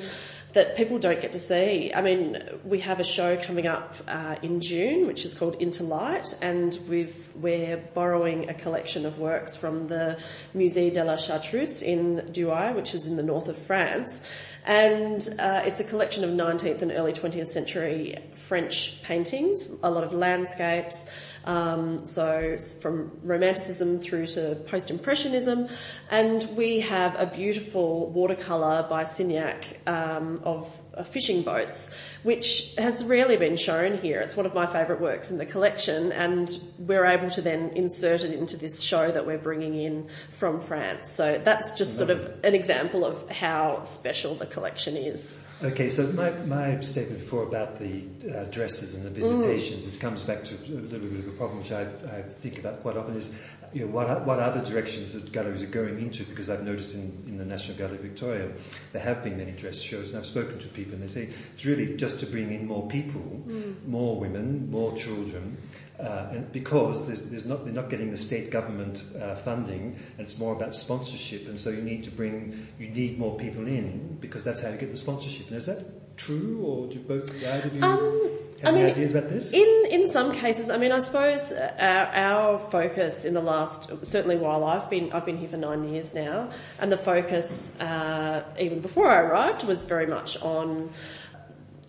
that 0.53 0.77
people 0.77 0.99
don't 0.99 1.21
get 1.21 1.33
to 1.33 1.39
see. 1.39 1.93
I 1.95 2.01
mean, 2.01 2.39
we 2.65 2.81
have 2.81 2.99
a 3.01 3.05
show 3.05 3.37
coming 3.37 3.67
up 3.67 3.95
uh, 4.09 4.37
in 4.43 4.61
June, 4.61 5.07
which 5.07 5.25
is 5.25 5.35
called 5.35 5.59
Interlight, 5.61 6.35
and 6.41 6.79
we 6.89 7.09
are 7.53 7.77
borrowing 7.77 8.49
a 8.49 8.55
collection 8.55 9.05
of 9.05 9.19
works 9.19 9.55
from 9.55 9.89
the 9.89 10.19
Musée 10.55 10.93
de 10.93 11.05
la 11.05 11.17
Chartreuse 11.17 11.83
in 11.83 12.33
Douai, 12.33 12.73
which 12.73 12.95
is 12.95 13.07
in 13.07 13.17
the 13.17 13.23
north 13.23 13.49
of 13.49 13.57
France. 13.57 14.23
And 14.67 15.27
uh, 15.39 15.63
it's 15.65 15.79
a 15.79 15.85
collection 15.85 16.25
of 16.25 16.31
19th 16.31 16.83
and 16.83 16.91
early 16.91 17.13
20th 17.13 17.47
century 17.47 18.19
French 18.35 19.01
paintings, 19.05 19.71
a 19.81 19.89
lot 19.89 20.03
of 20.03 20.13
landscapes, 20.13 21.05
um, 21.45 22.05
so 22.05 22.59
from 22.81 23.13
Romanticism 23.23 24.01
through 24.01 24.27
to 24.27 24.57
Post 24.67 24.91
Impressionism, 24.91 25.69
and 26.11 26.43
we 26.57 26.81
have 26.81 27.15
a 27.21 27.27
beautiful 27.27 28.11
watercolour 28.11 28.85
by 28.91 29.05
Signac 29.05 29.77
um, 29.87 30.41
of 30.43 30.83
fishing 31.05 31.43
boats, 31.43 31.91
which 32.23 32.75
has 32.79 33.05
rarely 33.05 33.37
been 33.37 33.57
shown 33.57 33.99
here. 33.99 34.21
It's 34.21 34.37
one 34.37 34.47
of 34.47 34.55
my 34.55 34.67
favourite 34.67 35.01
works 35.01 35.31
in 35.31 35.39
the 35.39 35.47
collection, 35.47 36.13
and 36.13 36.51
we're 36.79 37.07
able 37.07 37.31
to 37.31 37.43
then 37.43 37.71
insert 37.71 38.25
it 38.25 38.33
into 38.33 38.57
this 38.57 38.81
show 38.81 39.11
that 39.11 39.27
we're 39.27 39.39
bringing 39.39 39.75
in 39.75 40.09
from 40.31 40.61
France. 40.61 41.11
So 41.11 41.39
that's 41.39 41.73
just 41.73 41.97
sort 41.97 42.11
of 42.11 42.45
an 42.45 42.55
example 42.55 43.05
of 43.05 43.31
how 43.31 43.83
special 43.83 44.35
the 44.35 44.47
collection 44.47 44.97
is. 44.97 45.43
Okay, 45.63 45.89
so 45.89 46.07
my, 46.09 46.31
my 46.45 46.79
statement 46.81 47.21
before 47.21 47.43
about 47.43 47.79
the 47.79 48.05
uh, 48.31 48.45
dresses 48.45 48.95
and 48.95 49.05
the 49.07 49.11
visitations, 49.11 49.83
mm. 49.83 49.87
this 49.87 49.97
comes 49.97 50.23
back 50.23 50.45
to 50.45 50.55
a 50.55 50.69
little 50.69 51.09
bit 51.09 51.21
of 51.21 51.29
a 51.29 51.37
problem 51.39 51.61
which 51.61 51.73
I, 51.73 51.87
I 52.15 52.23
think 52.23 52.59
about 52.59 52.83
quite 52.83 52.99
often 52.99 53.17
is 53.17 53.35
you 53.77 53.85
know, 53.85 53.89
what, 53.89 54.25
what 54.25 54.39
other 54.39 54.65
directions 54.65 55.13
that 55.13 55.31
galleries 55.33 55.63
are 55.63 55.67
going 55.67 55.99
into 55.99 56.25
because 56.25 56.49
I've 56.49 56.63
noticed 56.63 56.95
in, 56.95 57.23
in 57.27 57.37
the 57.37 57.45
National 57.45 57.77
Gallery 57.77 57.99
Victoria 57.99 58.51
there 58.93 59.03
have 59.03 59.23
been 59.23 59.37
many 59.37 59.53
dress 59.53 59.81
shows 59.81 60.09
and 60.09 60.19
I've 60.19 60.27
spoken 60.27 60.59
to 60.61 60.67
people 60.69 60.95
and 60.95 61.03
they 61.03 61.09
say 61.09 61.29
it's 61.55 61.67
really 61.67 61.95
just 61.97 62.21
to 62.21 62.27
bring 62.27 62.55
in 62.55 62.67
more 62.67 62.89
people, 62.89 63.21
mm. 63.47 63.87
more 63.87 64.19
women, 64.19 64.71
more 64.71 64.97
children 64.97 65.59
uh, 65.99 66.29
and 66.31 66.53
because 66.53 67.07
there's, 67.07 67.29
there's 67.29 67.47
not, 67.47 67.65
they're 67.65 67.75
not 67.75 67.91
getting 67.91 68.11
the 68.11 68.17
state 68.17 68.51
government 68.51 69.05
uh, 69.21 69.35
funding, 69.35 69.99
and 70.19 70.27
it's 70.27 70.39
more 70.39 70.55
about 70.55 70.75
sponsorship, 70.75 71.49
and 71.49 71.59
so 71.59 71.71
you 71.71 71.81
need 71.81 72.05
to 72.05 72.11
bring, 72.11 72.67
you 72.79 72.89
need 72.89 73.19
more 73.19 73.39
people 73.39 73.67
in 73.67 74.19
because 74.21 74.45
that's 74.45 74.61
how 74.61 74.69
you 74.69 74.77
get 74.77 74.91
the 74.91 74.97
sponsorship. 74.99 75.49
And 75.49 75.57
is 75.57 75.67
that 75.67 75.87
true, 76.17 76.61
or 76.65 76.87
do 76.87 76.99
both 76.99 77.31
either 77.45 77.69
of 77.69 77.75
you 77.75 77.83
um, 77.83 78.31
have 78.63 78.65
I 78.65 78.69
any 78.69 78.79
mean, 78.85 78.91
ideas 78.93 79.15
about 79.15 79.31
this? 79.31 79.53
In 79.53 79.87
in 79.91 80.09
some 80.09 80.33
cases, 80.33 80.71
I 80.71 80.79
mean, 80.79 80.93
I 80.93 80.99
suppose 80.99 81.53
our, 81.53 82.07
our 82.07 82.59
focus 82.59 83.25
in 83.25 83.35
the 83.35 83.41
last, 83.41 84.05
certainly 84.05 84.37
while 84.37 84.65
I've 84.65 84.89
been, 84.89 85.13
I've 85.13 85.27
been 85.27 85.37
here 85.37 85.49
for 85.49 85.57
nine 85.59 85.85
years 85.93 86.15
now, 86.15 86.51
and 86.79 86.91
the 86.91 86.97
focus 86.97 87.79
uh, 87.81 88.45
even 88.59 88.81
before 88.81 89.11
I 89.11 89.21
arrived 89.21 89.65
was 89.65 89.85
very 89.85 90.07
much 90.07 90.41
on 90.43 90.91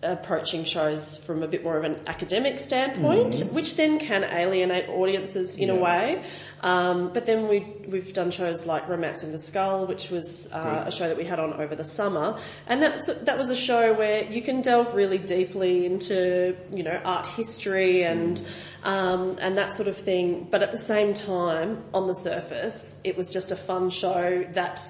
approaching 0.02 0.64
shows 0.64 1.18
from 1.18 1.42
a 1.42 1.48
bit 1.48 1.64
more 1.64 1.76
of 1.76 1.82
an 1.82 1.98
academic 2.06 2.60
standpoint, 2.60 3.34
mm. 3.34 3.52
which 3.52 3.76
then 3.76 3.98
can 3.98 4.22
alienate 4.22 4.88
audiences 4.88 5.56
in 5.56 5.68
yeah. 5.68 5.74
a 5.74 5.76
way. 5.76 6.22
Um, 6.60 7.12
but 7.12 7.26
then 7.26 7.48
we 7.48 7.66
we've 7.88 8.12
done 8.12 8.30
shows 8.30 8.64
like 8.64 8.88
Romancing 8.88 9.32
the 9.32 9.38
Skull, 9.38 9.86
which 9.86 10.10
was 10.10 10.52
uh, 10.52 10.84
a 10.86 10.92
show 10.92 11.08
that 11.08 11.16
we 11.16 11.24
had 11.24 11.40
on 11.40 11.52
over 11.54 11.74
the 11.74 11.84
summer, 11.84 12.38
and 12.66 12.80
that's 12.80 13.06
that 13.08 13.36
was 13.36 13.48
a 13.48 13.56
show 13.56 13.92
where 13.92 14.22
you 14.24 14.40
can 14.40 14.62
delve 14.62 14.94
really 14.94 15.18
deeply 15.18 15.86
into 15.86 16.56
you 16.72 16.84
know 16.84 17.00
art 17.04 17.26
history 17.26 18.04
and 18.04 18.36
mm. 18.36 18.86
um, 18.86 19.36
and 19.40 19.58
that 19.58 19.74
sort 19.74 19.88
of 19.88 19.96
thing. 19.96 20.46
But 20.48 20.62
at 20.62 20.70
the 20.70 20.78
same 20.78 21.12
time, 21.12 21.82
on 21.92 22.06
the 22.06 22.14
surface, 22.14 23.00
it 23.02 23.16
was 23.16 23.30
just 23.30 23.50
a 23.50 23.56
fun 23.56 23.90
show 23.90 24.44
that 24.52 24.80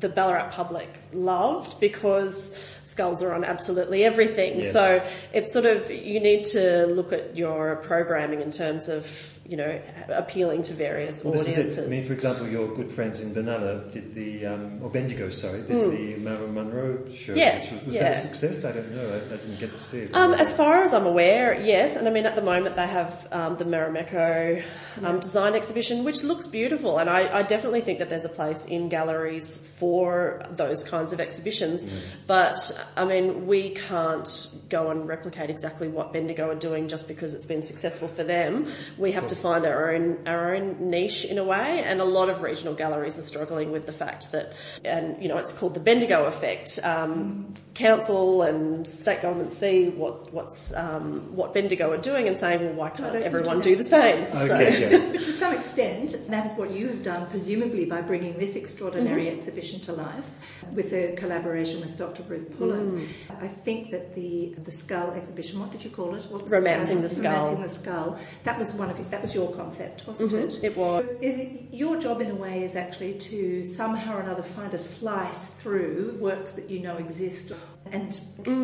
the 0.00 0.08
Ballarat 0.08 0.50
public 0.50 0.88
loved 1.12 1.80
because 1.80 2.56
skulls 2.86 3.22
are 3.22 3.34
on 3.34 3.44
absolutely 3.44 4.04
everything. 4.04 4.58
Yes. 4.58 4.72
So 4.72 5.04
it's 5.32 5.52
sort 5.52 5.66
of, 5.66 5.90
you 5.90 6.20
need 6.20 6.44
to 6.44 6.86
look 6.86 7.12
at 7.12 7.36
your 7.36 7.76
programming 7.76 8.40
in 8.40 8.50
terms 8.50 8.88
of, 8.88 9.08
you 9.48 9.56
know, 9.56 9.80
appealing 10.08 10.64
to 10.64 10.74
various 10.74 11.22
Well, 11.22 11.34
audiences. 11.34 11.66
is 11.66 11.78
it. 11.78 11.84
I 11.84 11.88
mean, 11.88 12.04
for 12.04 12.14
example, 12.14 12.48
your 12.48 12.66
good 12.74 12.90
friends 12.90 13.20
in 13.20 13.32
Benalla 13.32 13.92
did 13.92 14.12
the, 14.12 14.44
um, 14.44 14.82
or 14.82 14.90
Bendigo, 14.90 15.30
sorry, 15.30 15.62
did 15.62 15.68
the 15.68 16.16
Marilyn 16.16 16.54
Monroe 16.54 17.08
show. 17.10 17.32
Yes, 17.34 17.70
was, 17.70 17.86
was 17.86 17.94
yeah. 17.94 18.14
that 18.14 18.16
a 18.18 18.20
success? 18.22 18.64
I 18.64 18.72
don't 18.72 18.92
know. 18.92 19.08
I, 19.08 19.16
I 19.18 19.36
didn't 19.36 19.60
get 19.60 19.70
to 19.70 19.78
see 19.78 19.98
it. 19.98 20.16
Um, 20.16 20.34
as 20.34 20.52
far 20.52 20.82
as 20.82 20.92
I'm 20.92 21.06
aware, 21.06 21.60
yes. 21.60 21.94
And 21.94 22.08
I 22.08 22.10
mean, 22.10 22.26
at 22.26 22.34
the 22.34 22.42
moment 22.42 22.74
they 22.74 22.88
have 22.88 23.28
um, 23.30 23.56
the 23.56 23.64
Marimekko 23.64 24.64
um, 25.04 25.20
design 25.20 25.54
exhibition, 25.54 26.02
which 26.02 26.24
looks 26.24 26.48
beautiful. 26.48 26.98
And 26.98 27.08
I, 27.08 27.38
I 27.38 27.42
definitely 27.42 27.82
think 27.82 28.00
that 28.00 28.08
there's 28.08 28.24
a 28.24 28.28
place 28.28 28.64
in 28.64 28.88
galleries 28.88 29.58
for 29.76 30.44
those 30.50 30.82
kinds 30.82 31.12
of 31.12 31.20
exhibitions. 31.20 31.86
But 32.26 32.75
I 32.96 33.04
mean, 33.04 33.46
we 33.46 33.70
can't 33.70 34.48
go 34.68 34.90
and 34.90 35.06
replicate 35.06 35.50
exactly 35.50 35.88
what 35.88 36.12
Bendigo 36.12 36.50
are 36.50 36.54
doing 36.54 36.88
just 36.88 37.08
because 37.08 37.34
it's 37.34 37.46
been 37.46 37.62
successful 37.62 38.08
for 38.08 38.24
them. 38.24 38.66
We 38.98 39.12
have 39.12 39.26
to 39.28 39.36
find 39.36 39.64
our 39.66 39.94
own 39.94 40.18
our 40.26 40.54
own 40.54 40.90
niche 40.90 41.24
in 41.24 41.38
a 41.38 41.44
way. 41.44 41.82
And 41.84 42.00
a 42.00 42.04
lot 42.04 42.28
of 42.28 42.42
regional 42.42 42.74
galleries 42.74 43.18
are 43.18 43.22
struggling 43.22 43.72
with 43.72 43.86
the 43.86 43.92
fact 43.92 44.32
that, 44.32 44.52
and 44.84 45.20
you 45.22 45.28
know, 45.28 45.38
it's 45.38 45.52
called 45.52 45.74
the 45.74 45.80
Bendigo 45.80 46.24
effect. 46.24 46.78
Um, 46.82 47.54
council 47.74 48.40
and 48.42 48.88
state 48.88 49.20
government 49.20 49.52
see 49.52 49.90
what 49.90 50.32
what's 50.32 50.74
um, 50.74 51.36
what 51.36 51.52
Bendigo 51.52 51.92
are 51.92 51.98
doing 51.98 52.26
and 52.26 52.38
saying, 52.38 52.60
well, 52.64 52.72
why 52.72 52.90
can't 52.90 53.14
everyone 53.16 53.58
you 53.58 53.62
do 53.62 53.76
the 53.76 53.84
same? 53.84 54.28
So- 54.30 54.58
yes. 54.58 55.12
But 55.16 55.20
to 55.20 55.32
some 55.38 55.54
extent, 55.54 56.16
that 56.28 56.46
is 56.46 56.52
what 56.52 56.70
you 56.70 56.88
have 56.88 57.02
done, 57.02 57.26
presumably 57.26 57.84
by 57.84 58.00
bringing 58.00 58.38
this 58.38 58.56
extraordinary 58.56 59.28
exhibition 59.28 59.80
to 59.80 59.92
life 59.92 60.28
with 60.72 60.92
a 60.92 61.14
collaboration 61.16 61.80
with 61.80 61.96
Dr. 61.98 62.22
Ruth 62.24 62.50
Pullen. 62.66 63.08
Mm. 63.28 63.42
I 63.42 63.48
think 63.48 63.90
that 63.90 64.14
the 64.14 64.54
the 64.58 64.72
skull 64.72 65.10
exhibition, 65.12 65.60
what 65.60 65.70
did 65.72 65.84
you 65.84 65.90
call 65.90 66.14
it? 66.14 66.24
What 66.24 66.42
was 66.42 66.52
it? 66.52 66.56
Romancing 66.56 67.00
the 67.00 67.08
Skull. 67.08 67.32
Romancing 67.32 67.62
the 67.62 67.68
skull. 67.68 68.18
That 68.44 68.58
was 68.58 68.74
one 68.74 68.90
of 68.90 68.98
your, 68.98 69.08
that 69.08 69.22
was 69.22 69.34
your 69.34 69.54
concept, 69.54 70.06
wasn't 70.06 70.32
mm-hmm. 70.32 70.56
it? 70.56 70.64
It 70.64 70.76
was. 70.76 71.04
Is 71.20 71.38
it 71.38 71.68
your 71.72 72.00
job 72.00 72.20
in 72.20 72.30
a 72.30 72.34
way 72.34 72.64
is 72.64 72.76
actually 72.76 73.14
to 73.14 73.62
somehow 73.62 74.16
or 74.16 74.20
another 74.20 74.42
find 74.42 74.72
a 74.74 74.78
slice 74.78 75.46
through 75.46 76.16
works 76.20 76.52
that 76.52 76.70
you 76.70 76.80
know 76.80 76.96
exist 76.96 77.52
and 77.92 78.20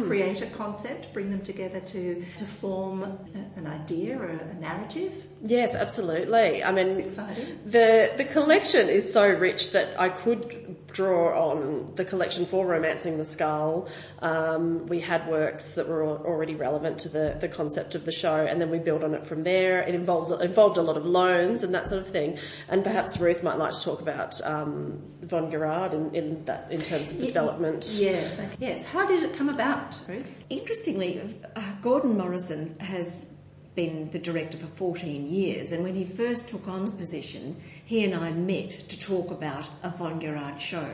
create 0.06 0.42
a 0.42 0.46
concept, 0.46 1.12
bring 1.12 1.30
them 1.30 1.42
together 1.42 1.80
to 1.80 2.24
to 2.36 2.44
form 2.44 3.02
a, 3.02 3.58
an 3.58 3.66
idea 3.66 4.18
or 4.18 4.26
a 4.26 4.54
narrative? 4.54 5.12
Yes, 5.44 5.74
absolutely. 5.74 6.62
I 6.62 6.70
mean, 6.70 6.94
the 6.94 8.12
the 8.16 8.24
collection 8.24 8.88
is 8.88 9.12
so 9.12 9.28
rich 9.28 9.72
that 9.72 9.98
I 9.98 10.08
could 10.08 10.76
draw 10.92 11.50
on 11.50 11.92
the 11.96 12.04
collection 12.04 12.46
for 12.46 12.66
Romancing 12.66 13.18
the 13.18 13.24
Skull. 13.24 13.88
Um, 14.20 14.86
we 14.86 15.00
had 15.00 15.26
works 15.26 15.72
that 15.72 15.88
were 15.88 16.04
already 16.04 16.54
relevant 16.54 16.98
to 17.00 17.08
the, 17.08 17.36
the 17.40 17.48
concept 17.48 17.94
of 17.94 18.04
the 18.04 18.12
show, 18.12 18.36
and 18.46 18.60
then 18.60 18.70
we 18.70 18.78
build 18.78 19.02
on 19.02 19.14
it 19.14 19.26
from 19.26 19.42
there. 19.42 19.80
It 19.80 19.94
involves 19.94 20.30
it 20.30 20.40
involved 20.40 20.78
a 20.78 20.82
lot 20.82 20.96
of 20.96 21.06
loans 21.06 21.62
and 21.62 21.74
that 21.74 21.88
sort 21.88 22.02
of 22.02 22.08
thing. 22.08 22.38
And 22.68 22.84
perhaps 22.84 23.18
Ruth 23.18 23.42
might 23.42 23.58
like 23.58 23.72
to 23.72 23.82
talk 23.82 24.00
about 24.00 24.40
um, 24.46 25.02
Von 25.22 25.50
Gerard 25.50 25.94
in, 25.94 26.14
in 26.14 26.44
that 26.44 26.68
in 26.70 26.80
terms 26.82 27.10
of 27.10 27.18
the 27.18 27.26
development. 27.26 27.88
Yes, 27.98 28.40
yes. 28.58 28.84
How 28.84 29.06
did 29.12 29.30
it 29.30 29.36
come 29.36 29.48
about, 29.48 30.00
Ruth? 30.08 30.38
Interestingly, 30.50 31.20
uh, 31.54 31.62
Gordon 31.80 32.16
Morrison 32.16 32.76
has 32.80 33.30
been 33.74 34.10
the 34.10 34.18
director 34.18 34.58
for 34.58 34.66
14 34.66 35.26
years, 35.26 35.72
and 35.72 35.82
when 35.82 35.94
he 35.94 36.04
first 36.04 36.48
took 36.48 36.68
on 36.68 36.84
the 36.84 36.92
position, 36.92 37.56
he 37.84 38.04
and 38.04 38.14
I 38.14 38.32
met 38.32 38.70
to 38.88 38.98
talk 38.98 39.30
about 39.30 39.70
a 39.82 39.90
Von 39.90 40.20
Gerard 40.20 40.60
show 40.60 40.88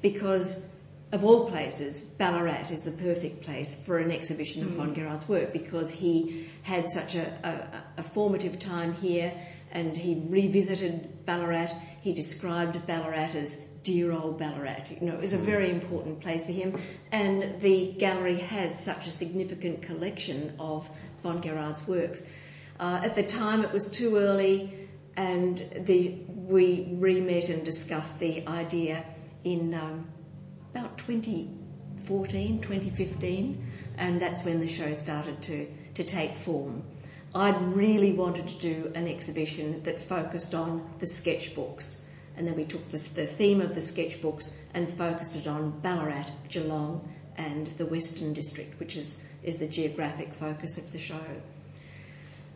because, 0.00 0.66
of 1.10 1.24
all 1.24 1.48
places, 1.50 2.02
Ballarat 2.02 2.70
is 2.70 2.82
the 2.82 2.92
perfect 2.92 3.42
place 3.42 3.74
for 3.74 3.98
an 3.98 4.10
exhibition 4.10 4.62
of 4.62 4.70
Von 4.70 4.94
Gerard's 4.94 5.28
work 5.28 5.52
because 5.52 5.90
he 5.90 6.48
had 6.62 6.90
such 6.90 7.16
a, 7.16 7.26
a, 7.96 8.00
a 8.00 8.02
formative 8.02 8.58
time 8.58 8.94
here 8.94 9.32
and 9.72 9.96
he 9.96 10.22
revisited 10.28 11.24
Ballarat. 11.26 11.70
He 12.02 12.12
described 12.12 12.86
Ballarat 12.86 13.34
as 13.34 13.66
dear 13.82 14.12
old 14.12 14.38
Ballarat. 14.38 14.90
You 15.00 15.08
know, 15.08 15.14
it 15.14 15.20
was 15.20 15.32
a 15.32 15.38
very 15.38 15.70
important 15.70 16.20
place 16.20 16.46
for 16.46 16.52
him, 16.52 16.80
and 17.10 17.60
the 17.60 17.92
gallery 17.98 18.38
has 18.38 18.78
such 18.78 19.06
a 19.06 19.10
significant 19.10 19.82
collection 19.82 20.54
of 20.58 20.88
von 21.22 21.42
Gerard's 21.42 21.86
works. 21.86 22.24
Uh, 22.78 23.00
at 23.02 23.14
the 23.14 23.22
time, 23.22 23.64
it 23.64 23.72
was 23.72 23.88
too 23.88 24.16
early, 24.16 24.88
and 25.16 25.58
the 25.76 26.18
we 26.28 26.88
re-met 26.92 27.48
and 27.48 27.64
discussed 27.64 28.18
the 28.18 28.46
idea 28.46 29.04
in 29.44 29.74
um, 29.74 30.06
about 30.74 30.98
2014, 30.98 32.60
2015, 32.60 33.66
and 33.98 34.20
that's 34.20 34.44
when 34.44 34.60
the 34.60 34.68
show 34.68 34.92
started 34.92 35.40
to, 35.42 35.66
to 35.94 36.04
take 36.04 36.36
form. 36.36 36.82
I'd 37.34 37.60
really 37.74 38.12
wanted 38.12 38.48
to 38.48 38.58
do 38.58 38.92
an 38.94 39.08
exhibition 39.08 39.82
that 39.84 40.02
focused 40.02 40.54
on 40.54 40.88
the 40.98 41.06
sketchbooks, 41.06 42.00
and 42.36 42.46
then 42.46 42.56
we 42.56 42.64
took 42.64 42.90
this, 42.90 43.08
the 43.08 43.26
theme 43.26 43.60
of 43.60 43.74
the 43.74 43.80
sketchbooks 43.80 44.52
and 44.74 44.92
focused 44.96 45.36
it 45.36 45.46
on 45.46 45.78
Ballarat, 45.80 46.26
Geelong, 46.48 47.08
and 47.36 47.68
the 47.78 47.86
Western 47.86 48.32
District, 48.32 48.78
which 48.78 48.96
is, 48.96 49.24
is 49.42 49.58
the 49.58 49.68
geographic 49.68 50.34
focus 50.34 50.78
of 50.78 50.90
the 50.92 50.98
show. 50.98 51.20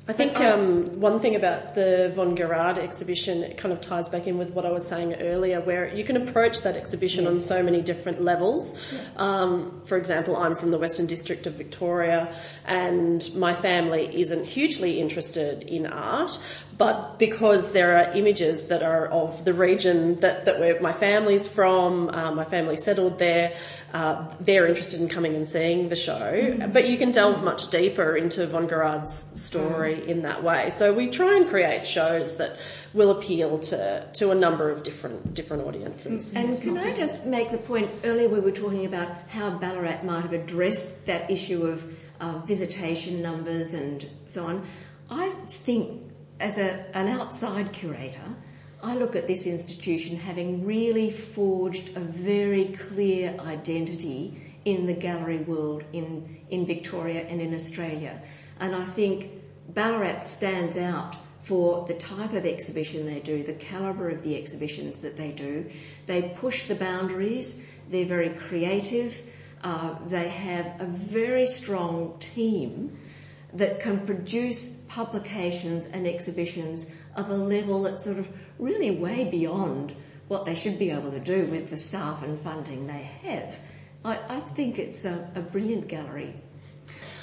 I 0.09 0.13
think 0.13 0.39
um, 0.39 1.01
one 1.01 1.19
thing 1.19 1.35
about 1.35 1.75
the 1.75 2.13
Von 2.15 2.37
Gerard 2.37 2.79
exhibition, 2.79 3.43
it 3.43 3.57
kind 3.57 3.73
of 3.73 3.81
ties 3.81 4.09
back 4.09 4.29
in 4.29 4.39
with 4.39 4.51
what 4.51 4.65
I 4.65 4.71
was 4.71 4.87
saying 4.87 5.15
earlier, 5.15 5.61
where 5.61 5.93
you 5.93 6.05
can 6.05 6.17
approach 6.17 6.63
that 6.63 6.77
exhibition 6.77 7.27
on 7.27 7.41
so 7.41 7.61
many 7.61 7.83
different 7.83 8.23
levels. 8.23 8.81
Um, 9.17 9.83
for 9.85 9.99
example, 9.99 10.37
I'm 10.37 10.55
from 10.55 10.71
the 10.71 10.79
Western 10.79 11.07
District 11.07 11.49
of 11.49 11.55
Victoria, 11.55 12.33
and 12.65 13.29
my 13.35 13.53
family 13.53 14.09
isn't 14.21 14.47
hugely 14.47 15.01
interested 15.01 15.65
in 15.65 15.87
art, 15.87 16.41
but 16.79 17.19
because 17.19 17.73
there 17.73 17.97
are 17.97 18.13
images 18.13 18.69
that 18.69 18.83
are 18.83 19.07
of 19.07 19.45
the 19.45 19.55
region 19.55 20.21
that, 20.21 20.45
that 20.45 20.61
where 20.61 20.81
my 20.81 20.93
family's 20.93 21.47
from, 21.47 22.09
uh, 22.11 22.33
my 22.33 22.45
family 22.45 22.77
settled 22.77 23.19
there, 23.19 23.57
uh, 23.95 24.29
they're 24.41 24.67
interested 24.67 25.01
in 25.01 25.09
coming 25.09 25.35
and 25.35 25.49
seeing 25.49 25.89
the 25.89 25.97
show. 25.97 26.57
But 26.73 26.89
you 26.89 26.99
can 26.99 27.13
delve 27.13 27.43
much 27.43 27.71
deeper 27.71 28.17
into 28.17 28.47
Von 28.47 28.69
Gerard's 28.69 29.13
story 29.41 30.07
in 30.09 30.23
that 30.23 30.43
way. 30.43 30.71
So 30.71 30.93
we 30.93 31.09
try 31.09 31.37
and 31.37 31.49
create 31.49 31.87
shows 31.87 32.37
that 32.37 32.59
will 32.93 33.11
appeal 33.11 33.59
to, 33.59 34.09
to 34.15 34.31
a 34.31 34.35
number 34.35 34.71
of 34.71 34.83
different 34.83 35.35
different 35.35 35.67
audiences. 35.67 36.35
And 36.35 36.61
can 36.61 36.79
I 36.79 36.93
just 36.93 37.27
make 37.27 37.51
the 37.51 37.59
point? 37.59 37.91
Earlier, 38.05 38.29
we 38.29 38.41
were 38.41 38.51
talking 38.51 38.87
about 38.87 39.09
how 39.29 39.51
Ballarat 39.51 40.03
might 40.03 40.23
have 40.23 40.33
addressed 40.33 41.07
that 41.07 41.31
issue 41.31 41.67
of 41.67 41.85
uh, 42.21 42.39
visitation 42.41 43.23
numbers 43.23 43.75
and 43.75 44.09
so 44.27 44.45
on. 44.47 44.67
I 45.11 45.31
think, 45.49 46.03
as 46.41 46.59
a, 46.59 46.85
an 46.97 47.09
outside 47.09 47.73
curator, 47.73 48.37
I 48.83 48.95
look 48.95 49.17
at 49.17 49.27
this 49.27 49.47
institution 49.47 50.17
having 50.17 50.67
really 50.67 51.11
forged 51.11 51.97
a 51.97 52.01
very 52.01 52.67
clear 52.67 53.35
identity 53.41 54.55
in 54.65 54.87
the 54.87 54.95
gallery 54.95 55.39
world 55.39 55.85
in, 55.93 56.45
in 56.51 56.67
Victoria 56.67 57.23
and 57.23 57.41
in 57.41 57.55
Australia. 57.55 58.21
And 58.61 58.75
I 58.75 58.85
think 58.85 59.31
Ballarat 59.69 60.21
stands 60.21 60.77
out 60.77 61.17
for 61.43 61.87
the 61.87 61.95
type 61.95 62.33
of 62.33 62.45
exhibition 62.45 63.07
they 63.07 63.21
do, 63.21 63.43
the 63.43 63.55
calibre 63.55 64.13
of 64.13 64.23
the 64.23 64.37
exhibitions 64.37 64.99
that 64.99 65.17
they 65.17 65.31
do. 65.31 65.71
They 66.07 66.35
push 66.37 66.67
the 66.67 66.75
boundaries, 66.75 67.65
they're 67.89 68.05
very 68.05 68.31
creative, 68.31 69.23
uh, 69.63 69.95
they 70.07 70.29
have 70.29 70.81
a 70.81 70.87
very 70.87 71.47
strong 71.47 72.17
team 72.19 72.99
that 73.59 73.81
can 73.81 74.05
produce 74.07 74.69
publications 74.89 75.87
and 75.87 76.07
exhibitions 76.07 76.91
of 77.17 77.31
a 77.31 77.37
level 77.37 77.83
that's 77.83 78.05
sort 78.05 78.19
of 78.19 78.29
really 78.59 78.91
way 78.91 79.25
beyond 79.25 79.95
what 80.29 80.45
they 80.45 80.55
should 80.55 80.79
be 80.79 80.91
able 80.91 81.11
to 81.11 81.21
do 81.21 81.47
with 81.47 81.71
the 81.71 81.77
staff 81.77 82.23
and 82.23 82.39
funding 82.39 82.87
they 82.87 83.11
have. 83.23 83.59
I, 84.05 84.19
I 84.29 84.41
think 84.41 84.79
it's 84.79 85.05
a, 85.05 85.31
a 85.35 85.41
brilliant 85.41 85.89
gallery. 85.89 86.35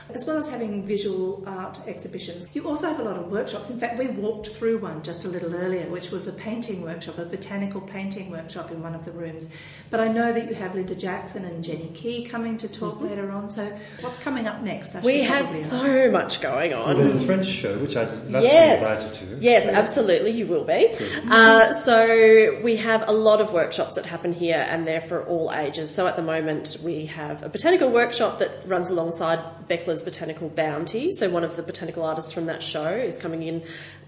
As 0.09 0.25
well 0.25 0.37
as 0.37 0.47
having 0.49 0.85
visual 0.85 1.43
art 1.47 1.79
exhibitions, 1.87 2.49
you 2.53 2.67
also 2.67 2.87
have 2.87 2.99
a 2.99 3.03
lot 3.03 3.17
of 3.17 3.31
workshops. 3.31 3.69
In 3.69 3.79
fact, 3.79 3.97
we 3.97 4.07
walked 4.07 4.49
through 4.49 4.79
one 4.79 5.01
just 5.01 5.23
a 5.23 5.27
little 5.27 5.55
earlier, 5.55 5.85
which 5.87 6.11
was 6.11 6.27
a 6.27 6.33
painting 6.33 6.81
workshop, 6.81 7.17
a 7.17 7.25
botanical 7.25 7.81
painting 7.81 8.29
workshop 8.29 8.71
in 8.71 8.81
one 8.83 8.93
of 8.95 9.05
the 9.05 9.11
rooms. 9.11 9.49
But 9.89 9.99
I 10.01 10.07
know 10.09 10.33
that 10.33 10.47
you 10.49 10.55
have 10.55 10.75
Linda 10.75 10.93
Jackson 10.95 11.45
and 11.45 11.63
Jenny 11.63 11.89
Kee 11.93 12.25
coming 12.25 12.57
to 12.59 12.67
talk 12.67 13.01
later 13.01 13.31
on. 13.31 13.49
So, 13.49 13.65
what's 14.01 14.17
coming 14.17 14.47
up 14.47 14.61
next? 14.61 14.93
We 15.03 15.21
have 15.23 15.45
probably 15.45 15.61
ask. 15.61 15.69
so 15.69 16.11
much 16.11 16.41
going 16.41 16.73
on. 16.73 16.87
Well, 16.87 16.97
there's 16.97 17.21
a 17.21 17.25
French 17.25 17.47
show 17.47 17.77
which 17.79 17.95
I'd 17.95 18.09
love 18.29 18.43
Yes, 18.43 18.79
to 19.19 19.25
be 19.25 19.31
invited 19.31 19.39
to. 19.39 19.45
yes, 19.45 19.67
absolutely, 19.67 20.31
you 20.31 20.45
will 20.47 20.65
be. 20.65 20.89
Uh, 21.29 21.71
so 21.73 22.59
we 22.63 22.75
have 22.75 23.07
a 23.07 23.11
lot 23.11 23.41
of 23.41 23.51
workshops 23.53 23.95
that 23.95 24.05
happen 24.05 24.33
here, 24.33 24.65
and 24.69 24.85
they're 24.85 25.01
for 25.01 25.23
all 25.25 25.51
ages. 25.53 25.93
So 25.93 26.07
at 26.07 26.15
the 26.15 26.21
moment, 26.21 26.77
we 26.83 27.05
have 27.07 27.41
a 27.43 27.49
botanical 27.49 27.89
workshop 27.89 28.39
that 28.39 28.51
runs 28.67 28.89
alongside 28.89 29.39
Beckler's 29.73 30.03
Botanical 30.03 30.49
Bounty. 30.49 31.11
So 31.11 31.31
one 31.31 31.43
of 31.43 31.55
the 31.55 31.63
botanical 31.63 32.03
artists 32.03 32.31
from 32.31 32.45
that 32.45 32.61
show 32.61 32.87
is 32.87 33.17
coming 33.17 33.41
in 33.41 33.63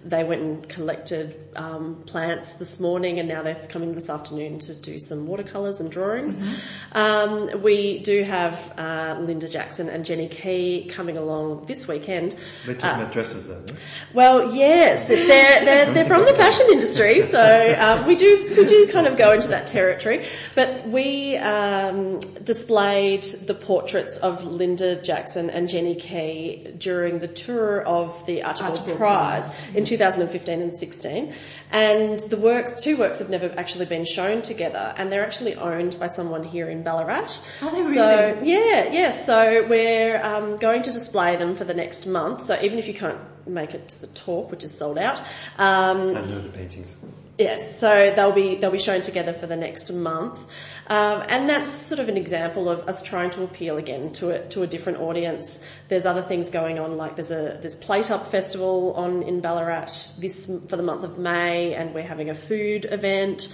they 0.06 0.24
went 0.24 0.42
and 0.42 0.70
collected 0.70 1.36
um, 1.56 2.04
plants 2.06 2.54
this 2.54 2.80
morning, 2.80 3.20
and 3.20 3.28
now 3.28 3.42
they're 3.42 3.56
coming 3.70 3.94
this 3.94 4.10
afternoon 4.10 4.60
to 4.60 4.76
do 4.76 5.00
some 5.00 5.26
watercolours 5.26 5.80
and 5.80 5.92
drawings. 5.92 6.38
Mm-hmm. 6.38 6.98
Um, 6.98 7.62
we 7.64 8.00
do 8.00 8.24
have 8.24 8.74
uh, 8.78 9.18
Linda 9.20 9.48
Jackson 9.48 9.90
and 9.90 10.06
Jenny 10.06 10.28
Kee 10.28 10.86
coming 10.90 11.18
along 11.18 11.66
this 11.66 11.88
weekend. 11.88 12.36
They're 12.66 12.76
talking 12.76 13.02
about 13.02 13.14
dresses, 13.14 13.48
though. 13.48 13.62
no? 13.62 13.80
Well, 14.14 14.56
yes, 14.56 15.08
they're, 15.08 15.66
they're, 15.66 15.94
they're 15.94 16.06
from 16.06 16.26
the 16.26 16.34
fashion 16.34 16.68
industry, 16.72 17.22
so 17.22 17.76
um, 17.80 18.06
we 18.06 18.16
do 18.16 18.54
we 18.56 18.66
do 18.66 18.88
kind 18.92 19.08
of 19.08 19.18
go 19.18 19.32
into 19.32 19.48
that 19.48 19.66
territory. 19.66 20.26
But 20.54 20.88
we 20.88 21.38
um, 21.38 22.20
displayed 22.44 23.24
the 23.24 23.56
portraits 23.56 24.18
of 24.18 24.46
Linda 24.46 25.02
Jackson 25.02 25.50
and 25.50 25.68
Jenny 25.68 25.96
Kee 25.96 26.68
during 26.78 27.20
the 27.20 27.28
tour 27.28 27.82
of 27.82 28.26
the 28.28 28.44
Archibald, 28.44 28.78
Archibald 28.78 28.98
Prize 28.98 29.76
in 29.76 29.84
2015 29.98 30.62
and 30.62 30.76
16, 30.76 31.34
and 31.72 32.20
the 32.20 32.38
works, 32.38 32.84
two 32.84 32.98
works, 32.98 33.20
have 33.20 33.30
never 33.30 33.54
actually 33.58 33.86
been 33.86 34.06
shown 34.06 34.42
together, 34.42 34.94
and 34.98 35.12
they're 35.12 35.26
actually 35.26 35.56
owned 35.56 35.98
by 36.00 36.08
someone 36.08 36.44
here 36.44 36.70
in 36.70 36.84
Ballarat. 36.84 37.40
Are 37.62 37.72
they 37.72 37.82
So 37.82 38.40
yeah, 38.44 38.92
yeah. 38.92 39.12
So 39.12 39.66
we're 39.68 40.22
um, 40.24 40.58
going 40.58 40.82
to 40.84 40.92
display 40.92 41.36
them 41.36 41.56
for 41.56 41.64
the 41.64 41.74
next 41.74 42.06
month. 42.06 42.44
So 42.44 42.60
even 42.62 42.78
if 42.78 42.88
you 42.88 42.94
can't 42.94 43.20
make 43.48 43.74
it 43.74 43.90
to 43.90 44.02
the 44.02 44.08
talk, 44.08 44.52
which 44.52 44.64
is 44.64 44.78
sold 44.78 44.98
out, 44.98 45.20
um, 45.58 46.10
I 46.10 46.22
know 46.22 46.42
the 46.42 46.50
paintings. 46.50 46.98
Yes, 47.38 47.82
so 47.82 48.14
they'll 48.16 48.32
be 48.32 48.56
they'll 48.56 48.72
be 48.72 48.78
shown 48.78 49.02
together 49.02 49.34
for 49.34 49.46
the 49.46 49.58
next 49.58 49.92
month, 49.92 50.40
um, 50.88 51.22
and 51.28 51.50
that's 51.50 51.70
sort 51.70 52.00
of 52.00 52.08
an 52.08 52.16
example 52.16 52.70
of 52.70 52.88
us 52.88 53.02
trying 53.02 53.30
to 53.32 53.44
appeal 53.44 53.76
again 53.76 54.10
to 54.14 54.30
a 54.30 54.48
to 54.50 54.64
a 54.64 54.68
different 54.68 55.02
audience. 55.02 55.62
There's 55.90 56.06
other 56.06 56.22
things 56.22 56.50
going 56.50 56.80
on, 56.80 56.96
like 56.96 57.18
there's 57.18 57.32
a 57.32 57.58
there's 57.60 57.76
Plate 57.76 58.10
Up 58.10 58.30
Festival 58.30 58.94
on 58.94 59.22
in 59.24 59.42
Ballarat 59.42 60.16
this 60.18 60.50
for 60.68 60.78
the 60.78 60.84
month 60.84 61.04
of 61.04 61.18
May, 61.18 61.74
and 61.74 61.94
we're 61.94 62.08
having 62.08 62.30
a 62.30 62.36
food 62.36 62.86
event. 62.90 63.54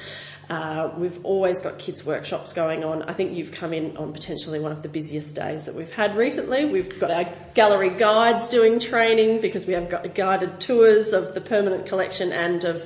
Uh, 0.51 0.91
we've 0.97 1.23
always 1.23 1.61
got 1.61 1.79
kids 1.79 2.05
workshops 2.05 2.51
going 2.51 2.83
on. 2.83 3.03
I 3.03 3.13
think 3.13 3.37
you've 3.37 3.53
come 3.53 3.71
in 3.71 3.95
on 3.95 4.11
potentially 4.11 4.59
one 4.59 4.73
of 4.73 4.83
the 4.83 4.89
busiest 4.89 5.33
days 5.33 5.63
that 5.65 5.75
we've 5.75 5.93
had 5.93 6.17
recently. 6.17 6.65
We've 6.65 6.99
got 6.99 7.09
our 7.09 7.33
gallery 7.53 7.89
guides 7.89 8.49
doing 8.49 8.79
training 8.79 9.39
because 9.39 9.65
we 9.65 9.73
have 9.73 9.89
got 9.89 10.13
guided 10.13 10.59
tours 10.59 11.13
of 11.13 11.33
the 11.33 11.39
permanent 11.39 11.85
collection 11.85 12.33
and 12.33 12.65
of 12.65 12.85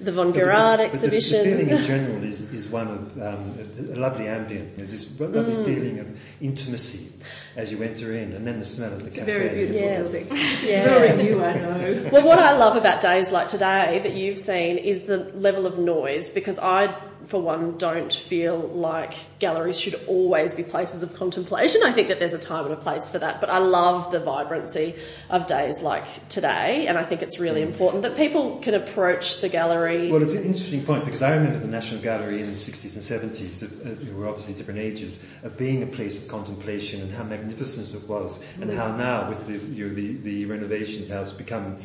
the 0.00 0.12
Von 0.12 0.26
But 0.26 0.34
the- 0.34 0.40
Gerard 0.40 0.78
but 0.78 0.82
the- 0.82 0.88
exhibition. 0.90 1.38
The, 1.44 1.50
feeling 1.56 1.70
in 1.70 1.84
general 1.92 2.22
is, 2.24 2.52
is 2.52 2.68
one 2.68 2.88
of 2.88 3.16
um, 3.20 3.54
a, 3.90 3.94
a 3.94 3.98
lovely 3.98 4.28
ambient. 4.28 4.76
There's 4.76 4.90
this 4.90 5.18
lovely 5.18 5.54
Mm. 5.54 5.64
feeling 5.64 5.98
of 6.00 6.06
intimacy 6.40 7.12
as 7.56 7.72
you 7.72 7.82
enter 7.82 8.12
in, 8.14 8.32
and 8.32 8.46
then 8.46 8.58
the 8.58 8.64
smell 8.66 8.92
of 8.92 9.00
the 9.00 9.06
it's 9.06 9.16
cafe. 9.16 9.32
Very 9.32 9.54
beautiful 9.66 9.80
Yes. 9.80 10.10
building. 10.10 10.26
Yeah. 10.68 10.84
Luring 10.90 11.26
you, 11.26 11.42
I 11.44 11.54
know. 11.56 12.08
Well, 12.12 12.24
what 12.24 12.38
I 12.38 12.56
love 12.56 12.76
about 12.76 13.00
days 13.00 13.30
like 13.32 13.48
today 13.48 14.00
that 14.02 14.14
you've 14.14 14.38
seen 14.38 14.76
is 14.78 15.02
the 15.02 15.18
level 15.34 15.64
of 15.66 15.78
noise 15.78 16.28
because 16.28 16.58
I, 16.58 16.94
for 17.26 17.40
one, 17.40 17.76
don't 17.76 18.12
feel 18.12 18.56
like 18.58 19.14
galleries 19.38 19.78
should 19.78 19.94
always 20.06 20.54
be 20.54 20.62
places 20.62 21.02
of 21.02 21.14
contemplation. 21.14 21.82
I 21.84 21.92
think 21.92 22.08
that 22.08 22.20
there's 22.20 22.34
a 22.34 22.38
time 22.38 22.64
and 22.64 22.74
a 22.74 22.76
place 22.76 23.10
for 23.10 23.18
that, 23.18 23.40
but 23.40 23.50
I 23.50 23.58
love 23.58 24.12
the 24.12 24.20
vibrancy 24.20 24.94
of 25.28 25.46
days 25.46 25.82
like 25.82 26.28
today, 26.28 26.86
and 26.86 26.96
I 26.96 27.02
think 27.02 27.22
it's 27.22 27.38
really 27.38 27.62
important 27.62 28.02
that 28.04 28.16
people 28.16 28.58
can 28.58 28.74
approach 28.74 29.40
the 29.40 29.48
gallery. 29.48 30.10
Well, 30.10 30.22
it's 30.22 30.34
an 30.34 30.44
interesting 30.44 30.84
point 30.84 31.04
because 31.04 31.22
I 31.22 31.34
remember 31.34 31.58
the 31.58 31.66
National 31.66 32.00
Gallery 32.00 32.40
in 32.40 32.46
the 32.46 32.52
60s 32.52 32.94
and 32.94 33.32
70s, 33.32 33.62
of, 33.62 33.80
uh, 33.80 34.04
who 34.04 34.16
were 34.16 34.28
obviously 34.28 34.54
different 34.54 34.80
ages, 34.80 35.22
of 35.42 35.56
being 35.56 35.82
a 35.82 35.86
place 35.86 36.22
of 36.22 36.28
contemplation 36.28 37.02
and 37.02 37.12
how 37.12 37.24
magnificent 37.24 37.92
it 37.94 38.08
was, 38.08 38.42
and 38.60 38.70
how 38.70 38.94
now 38.96 39.28
with 39.28 39.46
the, 39.46 39.54
you 39.74 39.88
know, 39.88 39.94
the, 39.94 40.16
the 40.18 40.44
renovations, 40.46 41.08
how 41.08 41.22
it's 41.22 41.32
become 41.32 41.78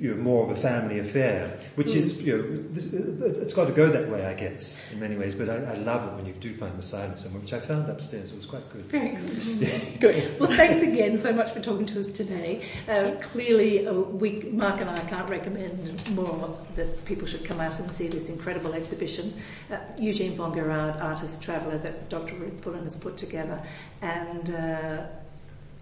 you 0.00 0.14
know, 0.14 0.22
more 0.22 0.50
of 0.50 0.56
a 0.56 0.60
family 0.60 0.98
affair, 0.98 1.58
which 1.74 1.88
is, 1.88 2.22
you 2.22 2.36
know, 2.36 2.62
this, 2.72 2.92
uh, 2.94 3.42
it's 3.42 3.52
got 3.52 3.66
to 3.66 3.72
go 3.72 3.88
that 3.88 4.08
way, 4.08 4.24
I 4.24 4.32
guess, 4.32 4.90
in 4.92 4.98
many 4.98 5.14
ways. 5.14 5.34
But 5.34 5.50
I, 5.50 5.56
I 5.56 5.74
love 5.74 6.10
it 6.10 6.16
when 6.16 6.24
you 6.24 6.32
do 6.32 6.54
find 6.54 6.76
the 6.78 6.82
silence 6.82 7.22
somewhere, 7.22 7.42
which 7.42 7.52
I 7.52 7.60
found 7.60 7.90
upstairs. 7.90 8.32
It 8.32 8.36
was 8.36 8.46
quite 8.46 8.68
good. 8.72 8.86
Very 8.86 9.10
good. 9.10 10.00
Good. 10.00 10.40
Well, 10.40 10.48
thanks 10.56 10.82
again 10.82 11.18
so 11.18 11.32
much 11.32 11.52
for 11.52 11.60
talking 11.60 11.84
to 11.86 12.00
us 12.00 12.06
today. 12.06 12.66
Uh, 12.88 13.12
clearly, 13.20 13.86
uh, 13.86 13.92
we, 13.92 14.40
Mark 14.52 14.80
and 14.80 14.88
I 14.88 15.00
can't 15.00 15.28
recommend 15.28 16.08
more 16.16 16.56
that 16.76 17.04
people 17.04 17.26
should 17.26 17.44
come 17.44 17.60
out 17.60 17.78
and 17.78 17.90
see 17.90 18.08
this 18.08 18.30
incredible 18.30 18.72
exhibition. 18.72 19.34
Uh, 19.70 19.76
Eugene 19.98 20.34
von 20.34 20.54
Gerard, 20.54 20.96
artist 20.96 21.42
traveller, 21.42 21.76
that 21.78 22.08
Dr. 22.08 22.34
Ruth 22.36 22.62
Pullen 22.62 22.84
has 22.84 22.96
put 22.96 23.18
together, 23.18 23.62
and 24.00 24.50
uh, 24.50 25.02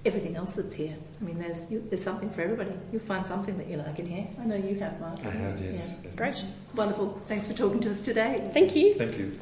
everything 0.09 0.37
else 0.37 0.53
that's 0.53 0.75
here. 0.75 0.97
I 1.21 1.25
mean, 1.25 1.39
there's 1.39 1.71
you, 1.71 1.87
there's 1.89 2.03
something 2.03 2.31
for 2.31 2.41
everybody. 2.43 2.73
You'll 2.91 3.03
find 3.03 3.27
something 3.27 3.57
that 3.59 3.69
you 3.69 3.77
like 3.77 3.99
in 3.99 4.07
here. 4.07 4.27
I 4.41 4.45
know 4.45 4.57
you 4.57 4.75
have, 4.81 4.99
Mark. 5.01 5.25
I 5.25 5.31
have, 5.31 5.61
yes. 5.63 5.75
Yeah. 5.75 5.95
yes. 6.05 6.17
Great. 6.17 6.45
Wonderful. 6.75 7.21
Thanks 7.27 7.47
for 7.47 7.53
talking 7.53 7.81
to 7.81 7.91
us 7.91 8.01
today. 8.01 8.51
Thank 8.53 8.75
you. 8.75 8.95
Thank 8.95 9.19
you. 9.19 9.39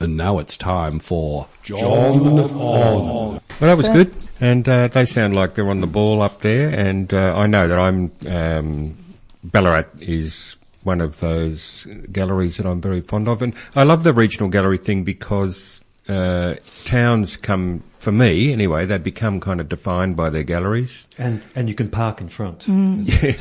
And 0.00 0.16
now 0.16 0.38
it's 0.38 0.56
time 0.56 0.98
for 0.98 1.48
John 1.62 1.82
On. 1.82 3.40
Well, 3.60 3.70
that 3.70 3.76
was 3.76 3.88
good, 3.88 4.14
and 4.40 4.68
uh, 4.68 4.88
they 4.88 5.04
sound 5.04 5.36
like 5.36 5.54
they're 5.54 5.70
on 5.70 5.80
the 5.80 5.86
ball 5.86 6.22
up 6.22 6.40
there. 6.40 6.68
And 6.68 7.12
uh, 7.12 7.36
I 7.36 7.46
know 7.46 7.68
that 7.68 7.78
I'm 7.78 8.12
um, 8.26 8.96
Ballarat 9.44 9.86
is 10.00 10.56
one 10.82 11.00
of 11.00 11.20
those 11.20 11.86
galleries 12.12 12.56
that 12.58 12.66
I'm 12.66 12.80
very 12.80 13.00
fond 13.00 13.28
of, 13.28 13.42
and 13.42 13.54
I 13.74 13.84
love 13.84 14.04
the 14.04 14.12
regional 14.12 14.48
gallery 14.48 14.78
thing 14.78 15.04
because 15.04 15.80
uh, 16.08 16.56
towns 16.84 17.36
come 17.36 17.82
for 18.04 18.12
me 18.12 18.52
anyway. 18.52 18.84
They 18.86 18.98
become 18.98 19.40
kind 19.40 19.60
of 19.60 19.68
defined 19.68 20.14
by 20.16 20.30
their 20.30 20.44
galleries. 20.44 21.08
And 21.18 21.42
and 21.56 21.68
you 21.68 21.74
can 21.74 21.90
park 21.90 22.20
in 22.20 22.28
front. 22.28 22.66
Yeah, 22.68 23.34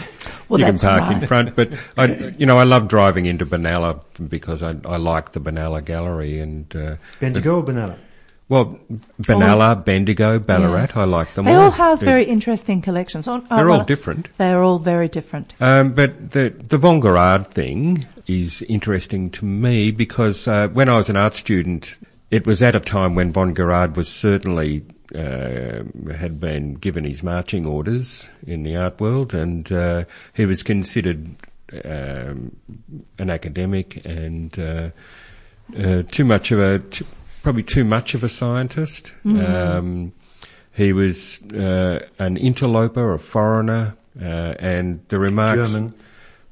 Well, 0.49 0.59
you 0.59 0.65
can 0.65 0.75
that's 0.75 0.83
park 0.83 1.11
in 1.11 1.27
front, 1.27 1.55
but 1.55 1.69
I, 1.97 2.05
you 2.37 2.45
know, 2.45 2.57
I 2.57 2.63
love 2.63 2.87
driving 2.87 3.25
into 3.25 3.45
Benalla 3.45 3.99
because 4.29 4.61
I, 4.63 4.75
I 4.85 4.97
like 4.97 5.31
the 5.33 5.39
Benalla 5.39 5.83
Gallery 5.83 6.39
and. 6.39 6.75
Uh, 6.75 6.95
Bendigo 7.19 7.57
or 7.59 7.63
Benalla? 7.63 7.97
well, 8.49 8.77
Benalla, 9.21 9.83
Bendigo, 9.83 10.37
Ballarat, 10.37 10.81
Yes. 10.89 10.97
I 10.97 11.05
like 11.05 11.33
them 11.33 11.45
They 11.45 11.51
all. 11.53 11.57
They 11.57 11.63
all 11.65 11.71
house 11.71 11.99
They're- 12.01 12.09
very 12.09 12.25
interesting 12.25 12.81
collections. 12.81 13.27
Oh, 13.27 13.43
oh, 13.49 13.55
They're 13.55 13.69
all 13.71 13.83
different. 13.83 14.29
They're 14.37 14.61
all 14.61 14.79
very 14.79 15.07
different. 15.07 15.53
Um, 15.59 15.93
but 15.93 16.31
the 16.31 16.49
the 16.67 16.77
Von 16.77 17.01
Gerard 17.01 17.47
thing 17.47 18.05
is 18.27 18.61
interesting 18.63 19.29
to 19.31 19.45
me 19.45 19.91
because 19.91 20.47
uh, 20.47 20.67
when 20.69 20.87
I 20.89 20.97
was 20.97 21.09
an 21.09 21.17
art 21.17 21.33
student, 21.35 21.95
it 22.33 22.47
was 22.47 22.63
at 22.63 22.75
a 22.75 22.79
time 22.79 23.13
when 23.13 23.31
Von 23.31 23.53
Gerard 23.53 23.95
was 23.95 24.09
certainly 24.09 24.83
uh, 25.13 25.83
had 26.11 26.39
been 26.39 26.73
given 26.73 27.03
his 27.03 27.21
marching 27.21 27.63
orders 27.63 28.27
in 28.47 28.63
the 28.63 28.75
art 28.75 28.99
world, 28.99 29.35
and 29.35 29.71
uh, 29.71 30.05
he 30.33 30.47
was 30.47 30.63
considered 30.63 31.35
um, 31.85 32.55
an 33.19 33.29
academic 33.29 34.03
and 34.03 34.57
uh, 34.57 34.89
uh, 35.77 36.01
too 36.09 36.25
much 36.25 36.51
of 36.51 36.59
a 36.59 36.79
t- 36.79 37.05
probably 37.43 37.61
too 37.61 37.83
much 37.83 38.15
of 38.15 38.23
a 38.23 38.29
scientist. 38.29 39.13
Um, 39.23 40.11
he 40.71 40.91
was 40.91 41.39
uh, 41.53 41.99
an 42.17 42.37
interloper, 42.37 43.13
a 43.13 43.19
foreigner, 43.19 43.95
uh, 44.19 44.55
and 44.57 45.01
the 45.09 45.19
remarks 45.19 45.71
German. 45.71 45.93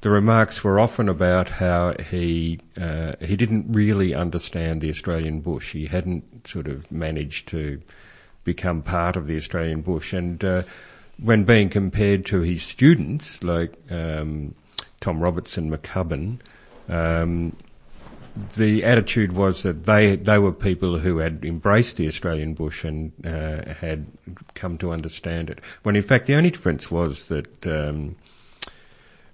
The 0.02 0.10
remarks 0.10 0.62
were 0.62 0.78
often 0.78 1.08
about 1.08 1.48
how 1.48 1.94
he 2.10 2.58
uh, 2.80 3.14
he 3.20 3.36
didn't 3.36 3.72
really 3.72 4.14
understand 4.14 4.80
the 4.80 4.90
Australian 4.90 5.40
bush. 5.40 5.72
He 5.72 5.86
hadn't 5.86 6.46
sort 6.46 6.66
of 6.66 6.90
managed 6.90 7.48
to 7.48 7.80
become 8.44 8.82
part 8.82 9.16
of 9.16 9.28
the 9.28 9.36
Australian 9.36 9.80
bush, 9.80 10.12
and 10.12 10.44
uh, 10.44 10.62
when 11.18 11.44
being 11.44 11.68
compared 11.68 12.26
to 12.26 12.40
his 12.40 12.62
students 12.64 13.42
like 13.44 13.74
um, 13.90 14.54
Tom 15.00 15.20
Robertson, 15.20 15.70
McCubbin. 15.70 16.38
Um, 16.88 17.56
the 18.56 18.82
attitude 18.82 19.32
was 19.32 19.62
that 19.62 19.84
they 19.84 20.16
they 20.16 20.38
were 20.38 20.52
people 20.52 20.98
who 20.98 21.18
had 21.18 21.44
embraced 21.44 21.98
the 21.98 22.08
Australian 22.08 22.54
bush 22.54 22.82
and 22.82 23.12
uh, 23.26 23.74
had 23.74 24.06
come 24.54 24.78
to 24.78 24.90
understand 24.90 25.50
it. 25.50 25.60
When 25.82 25.96
in 25.96 26.02
fact 26.02 26.26
the 26.26 26.34
only 26.34 26.50
difference 26.50 26.90
was 26.90 27.28
that 27.28 27.66
um, 27.66 28.16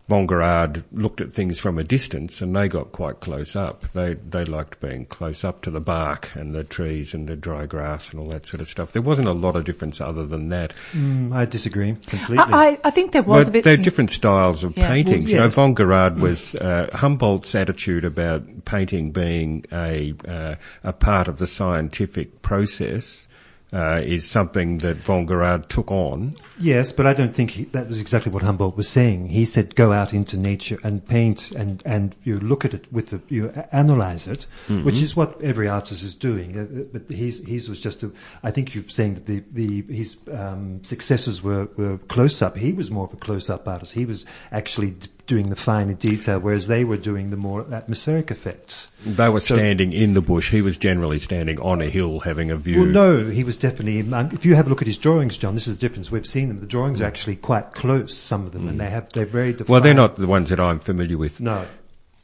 Von 0.09 0.27
Gerard 0.27 0.85
looked 0.91 1.21
at 1.21 1.35
things 1.35 1.59
from 1.59 1.79
a 1.79 1.85
distance 1.85 2.41
and 2.41 2.57
they 2.57 2.67
got 2.67 2.93
quite 2.93 3.21
close 3.21 3.55
up. 3.55 3.85
They 3.93 4.15
they 4.15 4.45
liked 4.47 4.81
being 4.81 5.05
close 5.05 5.45
up 5.45 5.61
to 5.63 5.71
the 5.71 5.81
bark 5.81 6.31
and 6.35 6.55
the 6.55 6.65
trees 6.65 7.13
and 7.13 7.29
the 7.29 7.37
dry 7.37 7.67
grass 7.67 8.11
and 8.11 8.19
all 8.19 8.29
that 8.31 8.47
sort 8.47 8.63
of 8.63 8.69
stuff. 8.69 8.93
There 8.93 9.03
wasn't 9.03 9.29
a 9.29 9.33
lot 9.33 9.55
of 9.55 9.65
difference 9.65 10.01
other 10.01 10.25
than 10.27 10.49
that. 10.49 10.73
Mm, 10.93 11.35
I 11.35 11.45
disagree 11.45 11.95
completely. 12.07 12.39
I, 12.39 12.69
I, 12.71 12.79
I 12.85 12.91
think 12.91 13.13
there 13.13 13.23
was 13.23 13.47
But 13.47 13.49
a 13.49 13.53
bit. 13.53 13.65
they're 13.65 13.77
different 13.77 14.11
styles 14.11 14.65
of 14.65 14.79
Yeah. 14.79 14.89
paintings. 14.89 15.25
Well, 15.27 15.31
You 15.31 15.37
know, 15.37 15.45
yes. 15.45 15.55
Von 15.55 15.75
was 16.21 16.55
uh, 16.55 16.89
Humboldt's 16.95 17.55
attitude 17.55 18.07
about 18.07 18.65
painting 18.65 19.11
being 19.11 19.67
a 19.71 20.15
uh, 20.27 20.55
a 20.85 20.93
part 20.95 21.29
of 21.29 21.37
the 21.39 21.47
scientific 21.47 22.41
process. 22.41 23.28
Uh, 23.71 24.01
is 24.03 24.27
something 24.27 24.79
that 24.79 24.97
Von 25.05 25.27
Gerard 25.27 25.69
took 25.69 25.91
on. 25.91 26.35
Yes, 26.59 26.91
but 26.91 27.05
I 27.05 27.13
don't 27.13 27.35
think 27.35 27.51
he, 27.51 27.65
that 27.65 27.87
was 27.87 28.01
exactly 28.01 28.33
what 28.33 28.43
Humboldt 28.43 28.79
was 28.79 28.89
saying. 28.89 29.29
He 29.29 29.45
said, 29.45 29.75
"Go 29.75 29.93
out 29.93 30.15
into 30.15 30.39
nature 30.39 30.79
and 30.83 31.07
paint, 31.07 31.51
and 31.51 31.83
and 31.85 32.15
you 32.25 32.41
look 32.41 32.65
at 32.65 32.73
it 32.73 32.91
with 32.91 33.09
the 33.09 33.21
you 33.29 33.51
analyze 33.71 34.27
it, 34.27 34.47
which 34.69 35.03
is 35.03 35.15
what 35.15 35.39
every 35.43 35.69
artist 35.69 36.03
is 36.03 36.15
doing." 36.15 36.59
Uh, 36.59 36.63
uh, 36.63 36.85
But 36.95 37.15
his 37.15 37.47
his 37.47 37.69
was 37.69 37.79
just 37.79 38.03
a. 38.03 38.11
I 38.43 38.51
think 38.53 38.75
you're 38.75 38.89
saying 38.89 39.17
that 39.17 39.27
the 39.27 39.45
the 39.53 39.95
his 39.95 40.17
um, 40.33 40.83
successes 40.83 41.43
were 41.43 41.69
were 41.77 41.99
close 42.09 42.41
up. 42.41 42.57
He 42.57 42.73
was 42.73 42.91
more 42.91 43.05
of 43.05 43.13
a 43.13 43.19
close 43.19 43.51
up 43.51 43.69
artist. 43.69 43.93
He 43.93 44.07
was 44.07 44.25
actually 44.51 44.97
doing 45.29 45.51
the 45.51 45.57
finer 45.57 45.93
detail, 45.93 46.41
whereas 46.41 46.67
they 46.67 46.83
were 46.83 46.97
doing 46.97 47.31
the 47.31 47.37
more 47.37 47.65
atmospheric 47.73 48.31
effects. 48.33 48.89
They 49.07 49.29
were 49.29 49.39
So- 49.41 49.55
standing 49.57 49.93
in 49.93 50.15
the 50.15 50.21
bush. 50.21 50.51
He 50.51 50.63
was 50.63 50.77
generally 50.77 51.21
standing 51.21 51.61
on 51.61 51.81
a 51.81 51.89
hill 51.89 52.21
having 52.21 52.51
a 52.51 52.57
view. 52.57 52.81
Well, 52.81 52.87
no, 52.89 53.31
he 53.31 53.45
was 53.45 53.57
definitely. 53.57 54.01
If 54.35 54.45
you 54.45 54.57
have 54.57 54.67
a 54.67 54.71
look 54.71 54.81
at 54.83 54.89
his 54.89 54.99
drawings, 54.99 55.37
John, 55.37 55.55
this 55.55 55.69
is 55.69 55.79
the 55.79 55.81
difference. 55.81 56.11
We've 56.11 56.27
seen 56.27 56.49
them. 56.49 56.59
The 56.61 56.67
drawings 56.67 57.01
are 57.01 57.05
actually 57.05 57.37
quite 57.37 57.73
close. 57.75 58.17
Some 58.17 58.47
of 58.47 58.53
them, 58.53 58.67
and 58.69 58.81
they 58.81 58.91
have 58.91 59.09
they're 59.13 59.27
very 59.27 59.53
defined. 59.53 59.69
Well, 59.69 59.81
they're 59.83 59.95
not 59.95 60.17
the 60.17 60.27
ones 60.27 60.49
that 60.49 60.59
I'm 60.59 60.81
familiar 60.81 61.19
with. 61.19 61.41
No. 61.41 61.67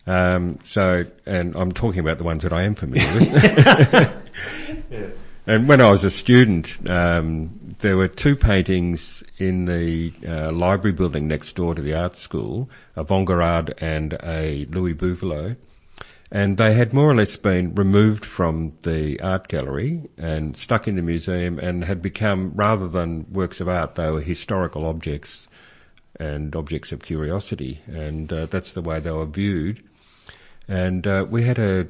Um, 0.06 0.58
so, 0.64 1.04
and 1.24 1.54
I'm 1.56 1.72
talking 1.72 2.00
about 2.00 2.18
the 2.18 2.24
ones 2.24 2.42
that 2.42 2.52
I 2.52 2.62
am 2.62 2.74
familiar 2.74 3.06
with. 3.14 3.32
yes. 4.90 5.10
And 5.46 5.68
when 5.68 5.80
I 5.82 5.90
was 5.90 6.04
a 6.04 6.10
student, 6.10 6.78
um, 6.88 7.50
there 7.78 7.96
were 7.96 8.08
two 8.08 8.36
paintings 8.36 9.24
in 9.38 9.64
the 9.66 10.12
uh, 10.26 10.52
library 10.52 10.92
building 10.92 11.28
next 11.28 11.54
door 11.56 11.74
to 11.74 11.82
the 11.82 11.94
art 11.94 12.16
school, 12.16 12.68
a 12.96 13.04
Von 13.04 13.26
Gerard 13.26 13.74
and 13.78 14.14
a 14.22 14.66
Louis 14.66 14.94
Buvelot. 14.94 15.56
And 16.30 16.56
they 16.56 16.74
had 16.74 16.92
more 16.92 17.10
or 17.10 17.14
less 17.14 17.36
been 17.36 17.74
removed 17.74 18.24
from 18.24 18.72
the 18.82 19.20
art 19.20 19.46
gallery 19.48 20.08
and 20.18 20.56
stuck 20.56 20.88
in 20.88 20.96
the 20.96 21.02
museum 21.02 21.58
and 21.58 21.84
had 21.84 22.02
become, 22.02 22.52
rather 22.54 22.88
than 22.88 23.32
works 23.32 23.60
of 23.60 23.68
art, 23.68 23.94
they 23.94 24.10
were 24.10 24.20
historical 24.20 24.84
objects 24.86 25.46
and 26.18 26.56
objects 26.56 26.92
of 26.92 27.02
curiosity. 27.02 27.80
And 27.86 28.32
uh, 28.32 28.46
that's 28.46 28.72
the 28.72 28.82
way 28.82 28.98
they 29.00 29.12
were 29.12 29.26
viewed. 29.26 29.82
And 30.66 31.06
uh, 31.06 31.26
we 31.28 31.44
had 31.44 31.58
a 31.58 31.88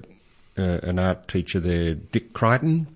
uh, 0.57 0.79
an 0.83 0.99
art 0.99 1.27
teacher 1.27 1.61
there, 1.61 1.95
Dick 1.95 2.33
Crichton. 2.33 2.87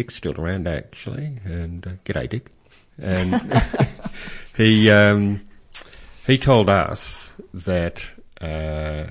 Dick's 0.00 0.14
still 0.14 0.40
around 0.40 0.66
actually, 0.66 1.40
and 1.44 1.86
uh, 1.86 1.90
g'day 2.06 2.26
Dick. 2.26 2.48
And 2.96 3.62
he 4.56 4.90
um, 4.90 5.42
he 6.26 6.38
told 6.38 6.70
us 6.70 7.34
that 7.52 8.02
uh, 8.40 9.10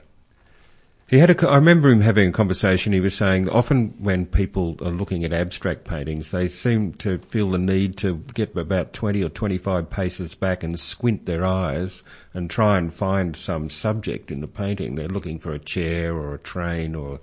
he 1.06 1.20
had 1.20 1.30
a. 1.30 1.48
I 1.48 1.58
remember 1.58 1.92
him 1.92 2.02
having 2.02 2.30
a 2.30 2.32
conversation. 2.32 2.92
He 2.92 3.02
was 3.02 3.14
saying 3.14 3.50
often 3.50 3.94
when 4.00 4.26
people 4.26 4.78
are 4.82 4.90
looking 4.90 5.24
at 5.24 5.32
abstract 5.32 5.84
paintings, 5.84 6.32
they 6.32 6.48
seem 6.48 6.94
to 6.94 7.20
feel 7.20 7.52
the 7.52 7.60
need 7.60 7.96
to 7.98 8.16
get 8.34 8.58
about 8.58 8.92
twenty 8.92 9.24
or 9.24 9.30
twenty-five 9.30 9.92
paces 9.92 10.34
back 10.34 10.64
and 10.64 10.80
squint 10.80 11.28
their 11.28 11.46
eyes 11.46 12.02
and 12.34 12.50
try 12.50 12.80
and 12.80 12.92
find 12.92 13.36
some 13.36 13.70
subject 13.70 14.32
in 14.32 14.42
the 14.42 14.48
painting. 14.48 14.96
They're 14.96 15.08
looking 15.08 15.38
for 15.38 15.52
a 15.52 15.60
chair 15.60 16.16
or 16.16 16.34
a 16.34 16.40
train 16.40 16.96
or 16.96 17.20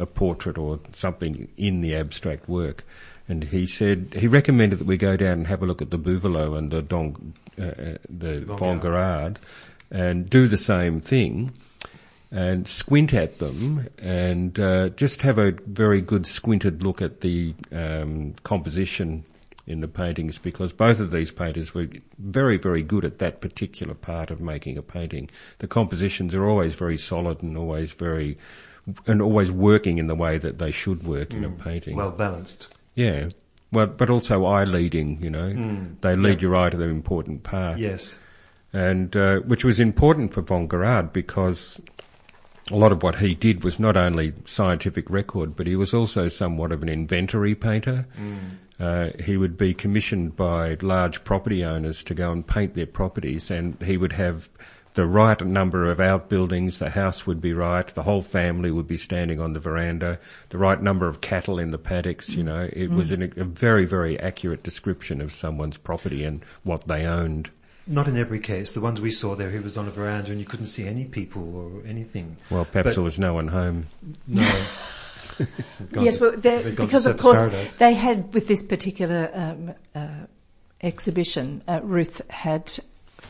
a 0.00 0.06
portrait 0.06 0.56
or 0.56 0.80
something 0.94 1.48
in 1.56 1.82
the 1.82 1.94
abstract 1.94 2.48
work. 2.48 2.84
And 3.30 3.44
he 3.44 3.64
said 3.64 4.14
he 4.16 4.26
recommended 4.26 4.80
that 4.80 4.88
we 4.88 4.96
go 4.96 5.16
down 5.16 5.32
and 5.32 5.46
have 5.46 5.62
a 5.62 5.66
look 5.66 5.80
at 5.80 5.90
the 5.90 5.98
Buvelot 5.98 6.58
and 6.58 6.72
the 6.72 6.82
Don, 6.82 7.32
uh, 7.56 7.62
uh, 7.62 7.98
the 8.08 9.36
and 9.92 10.28
do 10.28 10.48
the 10.48 10.56
same 10.56 11.00
thing 11.00 11.52
and 12.32 12.66
squint 12.66 13.14
at 13.14 13.38
them 13.38 13.88
and 13.98 14.58
uh, 14.58 14.88
just 14.90 15.22
have 15.22 15.38
a 15.38 15.52
very 15.66 16.00
good 16.00 16.26
squinted 16.26 16.82
look 16.82 17.00
at 17.00 17.20
the 17.20 17.54
um, 17.70 18.34
composition 18.42 19.24
in 19.64 19.80
the 19.80 19.88
paintings 19.88 20.36
because 20.36 20.72
both 20.72 20.98
of 20.98 21.12
these 21.12 21.30
painters 21.30 21.72
were 21.72 21.86
very, 22.18 22.56
very 22.56 22.82
good 22.82 23.04
at 23.04 23.20
that 23.20 23.40
particular 23.40 23.94
part 23.94 24.32
of 24.32 24.40
making 24.40 24.76
a 24.76 24.82
painting. 24.82 25.30
The 25.58 25.68
compositions 25.68 26.34
are 26.34 26.48
always 26.48 26.74
very 26.74 26.98
solid 26.98 27.44
and 27.44 27.56
always 27.56 27.92
very, 27.92 28.38
and 29.06 29.22
always 29.22 29.52
working 29.52 29.98
in 29.98 30.08
the 30.08 30.16
way 30.16 30.36
that 30.36 30.58
they 30.58 30.72
should 30.72 31.04
work 31.04 31.32
in 31.32 31.44
a 31.44 31.50
painting. 31.50 31.96
well 31.96 32.10
balanced. 32.10 32.74
Yeah. 32.94 33.28
Well, 33.72 33.86
but 33.86 34.10
also 34.10 34.44
eye 34.46 34.64
leading, 34.64 35.22
you 35.22 35.30
know. 35.30 35.86
They 36.00 36.16
lead 36.16 36.42
your 36.42 36.56
eye 36.56 36.70
to 36.70 36.76
the 36.76 36.84
important 36.88 37.44
part 37.44 37.78
Yes. 37.78 38.18
and 38.72 39.14
uh, 39.16 39.36
which 39.40 39.64
was 39.64 39.78
important 39.78 40.34
for 40.34 40.42
von 40.42 40.68
Gerard 40.68 41.12
because 41.12 41.80
a 42.72 42.76
lot 42.76 42.90
of 42.90 43.02
what 43.04 43.16
he 43.16 43.34
did 43.34 43.62
was 43.62 43.78
not 43.78 43.96
only 43.96 44.32
scientific 44.46 45.08
record, 45.08 45.54
but 45.54 45.66
he 45.68 45.76
was 45.76 45.94
also 45.94 46.26
somewhat 46.28 46.72
of 46.72 46.82
an 46.82 46.88
inventory 46.88 47.54
painter. 47.54 48.06
Uh, 48.80 49.10
he 49.22 49.36
would 49.36 49.56
be 49.58 49.72
commissioned 49.74 50.34
by 50.36 50.76
large 50.80 51.22
property 51.22 51.64
owners 51.64 52.02
to 52.04 52.14
go 52.14 52.32
and 52.32 52.46
paint 52.46 52.74
their 52.74 52.86
properties, 52.86 53.50
and 53.50 53.80
he 53.82 53.96
would 53.96 54.12
have 54.12 54.48
the 54.94 55.06
right 55.06 55.40
number 55.46 55.86
of 55.86 56.00
outbuildings, 56.00 56.78
the 56.78 56.90
house 56.90 57.26
would 57.26 57.40
be 57.40 57.52
right, 57.52 57.86
the 57.94 58.02
whole 58.02 58.22
family 58.22 58.70
would 58.70 58.88
be 58.88 58.96
standing 58.96 59.40
on 59.40 59.52
the 59.52 59.60
veranda, 59.60 60.18
the 60.48 60.58
right 60.58 60.82
number 60.82 61.06
of 61.06 61.20
cattle 61.20 61.58
in 61.58 61.70
the 61.70 61.78
paddocks, 61.78 62.30
you 62.30 62.42
know. 62.42 62.68
It 62.72 62.90
was 62.90 63.10
an, 63.10 63.22
a 63.36 63.44
very, 63.44 63.84
very 63.84 64.18
accurate 64.18 64.62
description 64.62 65.20
of 65.20 65.32
someone's 65.32 65.76
property 65.76 66.24
and 66.24 66.44
what 66.64 66.88
they 66.88 67.06
owned. 67.06 67.50
Not 67.86 68.08
in 68.08 68.16
every 68.18 68.38
case. 68.40 68.74
The 68.74 68.80
ones 68.80 69.00
we 69.00 69.10
saw 69.10 69.34
there, 69.34 69.50
he 69.50 69.58
was 69.58 69.76
on 69.76 69.88
a 69.88 69.90
veranda 69.90 70.30
and 70.30 70.38
you 70.40 70.46
couldn't 70.46 70.66
see 70.66 70.86
any 70.86 71.04
people 71.04 71.56
or 71.56 71.86
anything. 71.88 72.36
Well, 72.50 72.64
perhaps 72.64 72.90
But- 72.90 72.94
there 72.96 73.04
was 73.04 73.18
no 73.18 73.34
one 73.34 73.48
home. 73.48 73.86
No. 74.26 74.42
Yes, 75.92 76.18
to- 76.18 76.22
well, 76.24 76.36
they're- 76.36 76.62
they'd 76.62 76.76
gone 76.76 76.86
to 76.88 76.92
because 76.92 77.06
of 77.06 77.16
course 77.18 77.38
Paradise. 77.38 77.74
they 77.76 77.94
had 77.94 78.34
with 78.34 78.46
this 78.46 78.62
particular 78.62 79.30
um, 79.32 79.74
uh, 79.94 80.26
exhibition, 80.82 81.62
uh, 81.66 81.80
Ruth 81.82 82.20
had 82.30 82.76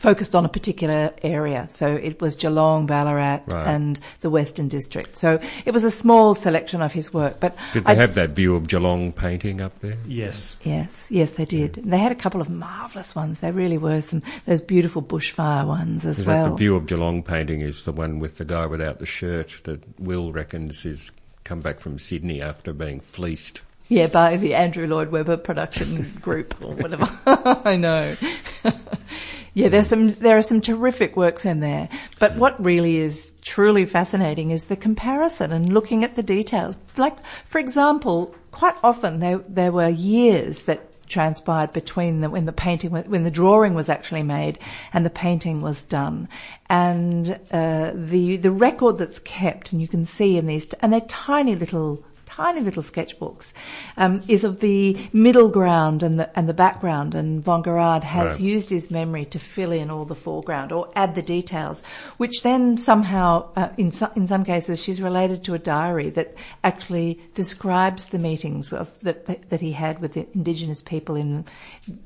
focused 0.01 0.33
on 0.35 0.43
a 0.45 0.49
particular 0.49 1.13
area. 1.21 1.67
So 1.69 1.87
it 1.95 2.19
was 2.19 2.35
Geelong, 2.35 2.87
Ballarat, 2.87 3.41
Right. 3.47 3.67
and 3.67 3.99
the 4.21 4.29
Western 4.29 4.67
District. 4.67 5.15
So 5.15 5.39
it 5.65 5.71
was 5.73 5.83
a 5.83 5.91
small 5.91 6.33
selection 6.35 6.81
of 6.81 6.91
his 6.91 7.13
work. 7.13 7.39
But 7.39 7.55
Did 7.73 7.85
they 7.85 7.91
I- 7.93 7.95
have 7.95 8.15
that 8.15 8.31
view 8.31 8.55
of 8.55 8.67
Geelong 8.67 9.11
painting 9.11 9.61
up 9.61 9.79
there? 9.81 9.97
Yes. 10.07 10.55
Yes, 10.63 11.07
yes, 11.09 11.31
they 11.31 11.45
did. 11.45 11.73
They 11.85 11.99
had 11.99 12.11
a 12.11 12.15
couple 12.15 12.41
of 12.41 12.49
marvellous 12.49 13.15
ones. 13.15 13.39
They 13.39 13.51
really 13.51 13.77
were 13.77 14.01
some 14.01 14.23
those 14.47 14.61
beautiful 14.61 15.01
bushfire 15.03 15.67
ones 15.67 16.03
as 16.05 16.19
Is 16.19 16.25
well. 16.25 16.45
that 16.45 16.49
the 16.51 16.55
view 16.57 16.75
of 16.75 16.87
Geelong 16.87 17.21
painting 17.23 17.61
is 17.61 17.83
the 17.83 17.91
one 17.91 18.19
with 18.19 18.37
the 18.37 18.45
guy 18.45 18.65
without 18.65 18.97
the 18.99 19.05
shirt 19.05 19.61
that 19.65 19.83
Will 19.99 20.31
reckons 20.33 20.83
is 20.85 21.11
come 21.43 21.61
back 21.61 21.79
from 21.79 21.99
Sydney 21.99 22.41
after 22.41 22.73
being 22.73 22.99
fleeced. 23.01 23.61
Yeah, 23.87 24.07
by 24.07 24.37
the 24.37 24.53
Andrew 24.55 24.87
Lloyd 24.87 25.11
Webber 25.11 25.35
production 25.37 26.13
group 26.21 26.55
or 26.61 26.73
whatever. 26.73 27.09
I 27.65 27.75
know. 27.75 28.15
yeah, 29.53 29.67
there's 29.67 29.87
some 29.87 30.11
there 30.13 30.37
are 30.37 30.41
some 30.41 30.61
terrific 30.61 31.17
works 31.17 31.45
in 31.45 31.59
there. 31.59 31.89
But 32.19 32.35
what 32.35 32.63
really 32.63 32.97
is 32.97 33.31
truly 33.41 33.85
fascinating 33.85 34.51
is 34.51 34.65
the 34.65 34.77
comparison 34.77 35.51
and 35.51 35.73
looking 35.73 36.03
at 36.03 36.15
the 36.15 36.23
details. 36.23 36.77
Like, 36.97 37.17
for 37.45 37.59
example, 37.59 38.33
quite 38.51 38.75
often 38.83 39.19
there 39.19 39.39
there 39.49 39.71
were 39.71 39.89
years 39.89 40.61
that 40.63 40.87
transpired 41.11 41.73
between 41.73 42.21
the, 42.21 42.29
when 42.29 42.45
the 42.45 42.53
painting 42.53 42.91
when 42.91 43.23
the 43.25 43.31
drawing 43.31 43.73
was 43.73 43.89
actually 43.89 44.23
made 44.23 44.57
and 44.93 45.05
the 45.05 45.09
painting 45.09 45.61
was 45.61 45.83
done 45.83 46.29
and 46.69 47.37
uh, 47.51 47.91
the 47.93 48.37
the 48.37 48.49
record 48.49 48.97
that's 48.97 49.19
kept 49.19 49.73
and 49.73 49.81
you 49.81 49.89
can 49.89 50.05
see 50.05 50.37
in 50.37 50.47
these 50.47 50.71
and 50.75 50.93
they're 50.93 51.01
tiny 51.01 51.53
little 51.53 52.01
tiny 52.41 52.61
little 52.61 52.83
sketchbooks, 52.83 53.53
um, 53.97 54.21
is 54.27 54.43
of 54.43 54.59
the 54.61 54.97
middle 55.13 55.49
ground 55.49 56.03
and 56.03 56.19
the, 56.19 56.27
and 56.37 56.49
the 56.49 56.53
background. 56.65 57.13
And 57.15 57.43
Von 57.43 57.63
Gerard 57.63 58.03
has 58.03 58.31
Right. 58.31 58.39
used 58.39 58.69
his 58.69 58.89
memory 58.89 59.25
to 59.25 59.39
fill 59.39 59.71
in 59.71 59.89
all 59.91 60.05
the 60.05 60.15
foreground 60.15 60.71
or 60.71 60.89
add 60.95 61.13
the 61.15 61.21
details, 61.21 61.83
which 62.17 62.41
then 62.41 62.77
somehow, 62.77 63.29
uh, 63.55 63.69
in, 63.77 63.91
some, 63.91 64.11
in 64.15 64.25
some 64.27 64.43
cases, 64.43 64.81
she's 64.81 65.01
related 65.01 65.43
to 65.45 65.53
a 65.53 65.59
diary 65.59 66.09
that 66.11 66.33
actually 66.63 67.19
describes 67.35 68.07
the 68.07 68.19
meetings 68.19 68.71
of, 68.73 68.87
that, 69.01 69.25
that, 69.27 69.49
that 69.49 69.61
he 69.61 69.71
had 69.71 69.99
with 70.01 70.13
the 70.13 70.25
indigenous 70.33 70.81
people 70.81 71.15
in, 71.15 71.45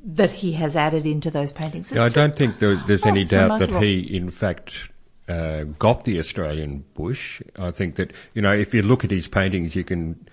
that 0.03 0.31
he 0.31 0.51
has 0.53 0.75
added 0.75 1.05
into 1.05 1.31
those 1.31 1.51
paintings. 1.51 1.91
Yeah, 1.91 2.03
I 2.03 2.09
don't 2.09 2.35
think 2.35 2.59
there, 2.59 2.75
there's 2.87 3.05
Oh, 3.05 3.09
any 3.09 3.23
doubt 3.23 3.59
that 3.59 3.71
he, 3.83 3.99
in 4.15 4.29
fact, 4.31 4.89
uh, 5.27 5.63
got 5.79 6.03
the 6.05 6.19
Australian 6.19 6.83
bush. 6.93 7.41
I 7.57 7.71
think 7.71 7.95
that 7.95 8.13
you 8.33 8.41
know, 8.41 8.53
if 8.53 8.73
you 8.73 8.81
look 8.81 9.03
at 9.03 9.11
his 9.11 9.27
paintings, 9.27 9.75
you 9.75 9.83
can 9.83 10.27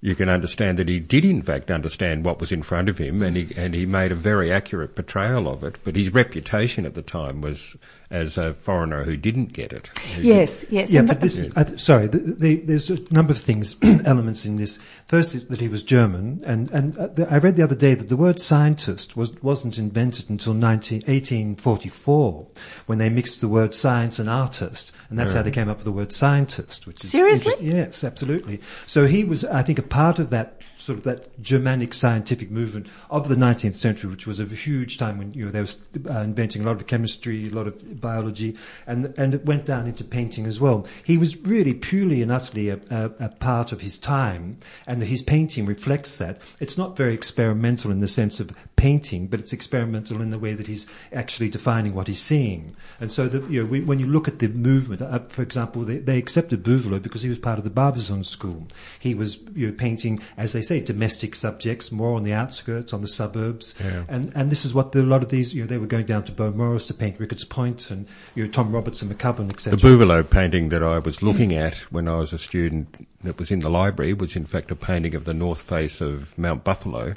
you 0.00 0.16
can 0.16 0.28
understand 0.28 0.78
that 0.78 0.88
he 0.88 0.98
did, 0.98 1.24
in 1.24 1.42
fact, 1.42 1.70
understand 1.70 2.24
what 2.24 2.40
was 2.40 2.50
in 2.50 2.62
front 2.62 2.88
of 2.88 2.98
him, 2.98 3.22
and 3.22 3.36
he 3.36 3.54
and 3.56 3.74
he 3.74 3.86
made 3.86 4.10
a 4.10 4.16
very 4.16 4.52
accurate 4.52 4.94
portrayal 4.94 5.48
of 5.48 5.62
it. 5.62 5.78
But 5.84 5.96
his 5.96 6.12
reputation 6.12 6.84
at 6.86 6.94
the 6.94 7.02
time 7.02 7.40
was 7.40 7.76
as 8.12 8.36
a 8.36 8.52
foreigner 8.52 9.04
who 9.04 9.16
didn't 9.16 9.54
get 9.54 9.72
it. 9.72 9.90
Yes, 10.20 10.66
yes. 10.68 10.90
Yeah, 10.90 11.00
but 11.00 11.22
this, 11.22 11.50
I 11.56 11.64
th- 11.64 11.80
sorry, 11.80 12.06
the, 12.06 12.18
the, 12.18 12.56
there's 12.56 12.90
a 12.90 12.98
number 13.10 13.32
of 13.32 13.38
things, 13.38 13.74
elements 14.04 14.44
in 14.44 14.56
this. 14.56 14.78
First, 15.08 15.34
is 15.34 15.46
that 15.46 15.60
he 15.60 15.68
was 15.68 15.82
German, 15.82 16.42
and, 16.44 16.70
and 16.72 16.96
uh, 16.98 17.06
the, 17.06 17.32
I 17.32 17.38
read 17.38 17.56
the 17.56 17.64
other 17.64 17.74
day 17.74 17.94
that 17.94 18.10
the 18.10 18.16
word 18.16 18.38
scientist 18.38 19.16
was, 19.16 19.32
wasn't 19.42 19.78
invented 19.78 20.28
until 20.28 20.52
19, 20.52 20.98
1844, 20.98 22.46
when 22.84 22.98
they 22.98 23.08
mixed 23.08 23.40
the 23.40 23.48
word 23.48 23.74
science 23.74 24.18
and 24.18 24.28
artist, 24.28 24.92
and 25.08 25.18
that's 25.18 25.32
how 25.32 25.42
they 25.42 25.50
came 25.50 25.70
up 25.70 25.78
with 25.78 25.86
the 25.86 25.92
word 25.92 26.12
scientist. 26.12 26.86
Which 26.86 27.02
is 27.04 27.10
Seriously? 27.10 27.54
inter- 27.60 27.78
Yes, 27.78 28.04
absolutely. 28.04 28.60
So 28.86 29.06
he 29.06 29.24
was, 29.24 29.42
I 29.44 29.62
think, 29.62 29.78
a 29.78 29.82
part 29.82 30.18
of 30.18 30.28
that 30.30 30.60
sort 30.82 30.98
of 30.98 31.04
that 31.04 31.40
Germanic 31.40 31.94
scientific 31.94 32.50
movement 32.50 32.88
of 33.08 33.28
the 33.28 33.36
19th 33.36 33.76
century, 33.76 34.10
which 34.10 34.26
was 34.26 34.40
a 34.40 34.44
huge 34.44 34.98
time 34.98 35.18
when 35.18 35.32
you 35.32 35.44
know 35.44 35.50
they 35.50 35.60
were 35.60 36.14
uh, 36.14 36.22
inventing 36.22 36.62
a 36.62 36.64
lot 36.66 36.76
of 36.76 36.86
chemistry, 36.86 37.46
a 37.46 37.50
lot 37.50 37.66
of 37.66 38.00
biology, 38.02 38.54
and 38.86 39.14
and 39.16 39.32
it 39.32 39.46
went 39.46 39.64
down 39.64 39.86
into 39.86 40.04
painting 40.04 40.46
as 40.46 40.60
well. 40.60 40.86
He 41.02 41.16
was 41.16 41.36
really 41.38 41.72
purely 41.72 42.20
and 42.20 42.30
utterly 42.30 42.68
a, 42.68 42.78
a, 42.90 43.10
a 43.18 43.28
part 43.30 43.72
of 43.72 43.80
his 43.80 43.96
time, 43.96 44.58
and 44.86 45.02
his 45.02 45.22
painting 45.22 45.64
reflects 45.64 46.16
that. 46.16 46.38
It's 46.60 46.76
not 46.76 46.96
very 46.96 47.14
experimental 47.14 47.90
in 47.90 48.00
the 48.00 48.08
sense 48.08 48.40
of 48.40 48.52
painting, 48.76 49.28
but 49.28 49.38
it's 49.38 49.52
experimental 49.52 50.20
in 50.20 50.30
the 50.30 50.38
way 50.38 50.54
that 50.54 50.66
he's 50.66 50.88
actually 51.12 51.48
defining 51.48 51.94
what 51.94 52.08
he's 52.08 52.20
seeing. 52.20 52.74
And 53.00 53.12
so, 53.12 53.28
the, 53.28 53.40
you 53.48 53.62
know, 53.62 53.70
we, 53.70 53.80
when 53.80 54.00
you 54.00 54.06
look 54.06 54.26
at 54.26 54.40
the 54.40 54.48
movement, 54.48 55.02
uh, 55.02 55.20
for 55.28 55.42
example, 55.42 55.82
they, 55.82 55.98
they 55.98 56.18
accepted 56.18 56.64
Buvelot 56.64 57.00
because 57.00 57.22
he 57.22 57.28
was 57.28 57.38
part 57.38 57.58
of 57.58 57.64
the 57.64 57.70
Barbizon 57.70 58.24
school. 58.24 58.66
He 58.98 59.14
was 59.14 59.38
you 59.54 59.68
know, 59.68 59.72
painting, 59.72 60.20
as 60.36 60.52
they 60.52 60.62
say, 60.62 60.80
domestic 60.80 61.36
subjects, 61.36 61.92
more 61.92 62.16
on 62.16 62.24
the 62.24 62.34
outskirts, 62.34 62.92
on 62.92 63.02
the 63.02 63.08
suburbs. 63.08 63.74
Yeah. 63.78 64.04
And 64.08 64.32
and 64.34 64.50
this 64.50 64.64
is 64.64 64.74
what 64.74 64.90
the, 64.90 65.00
a 65.00 65.02
lot 65.02 65.22
of 65.22 65.28
these, 65.28 65.54
you 65.54 65.62
know, 65.62 65.68
they 65.68 65.78
were 65.78 65.86
going 65.86 66.06
down 66.06 66.24
to 66.24 66.32
Beaumaris 66.32 66.88
to 66.88 66.94
paint 66.94 67.20
Ricketts 67.20 67.44
Point 67.44 67.90
and 67.92 68.06
you 68.34 68.44
know, 68.44 68.50
Tom 68.50 68.72
Robertson, 68.72 69.08
McCubbin, 69.08 69.52
etc. 69.52 69.78
The 69.78 69.86
Buvelot 69.86 70.30
painting 70.30 70.70
that 70.70 70.82
I 70.82 70.98
was 70.98 71.22
looking 71.22 71.52
at 71.52 71.76
when 71.92 72.08
I 72.08 72.16
was 72.16 72.32
a 72.32 72.38
student 72.38 73.06
that 73.22 73.38
was 73.38 73.50
in 73.50 73.60
the 73.60 73.70
library 73.70 74.14
was 74.14 74.34
in 74.34 74.46
fact 74.46 74.70
a 74.70 74.76
painting 74.76 75.14
of 75.14 75.24
the 75.24 75.34
north 75.34 75.62
face 75.62 76.00
of 76.00 76.36
Mount 76.36 76.64
Buffalo 76.64 77.14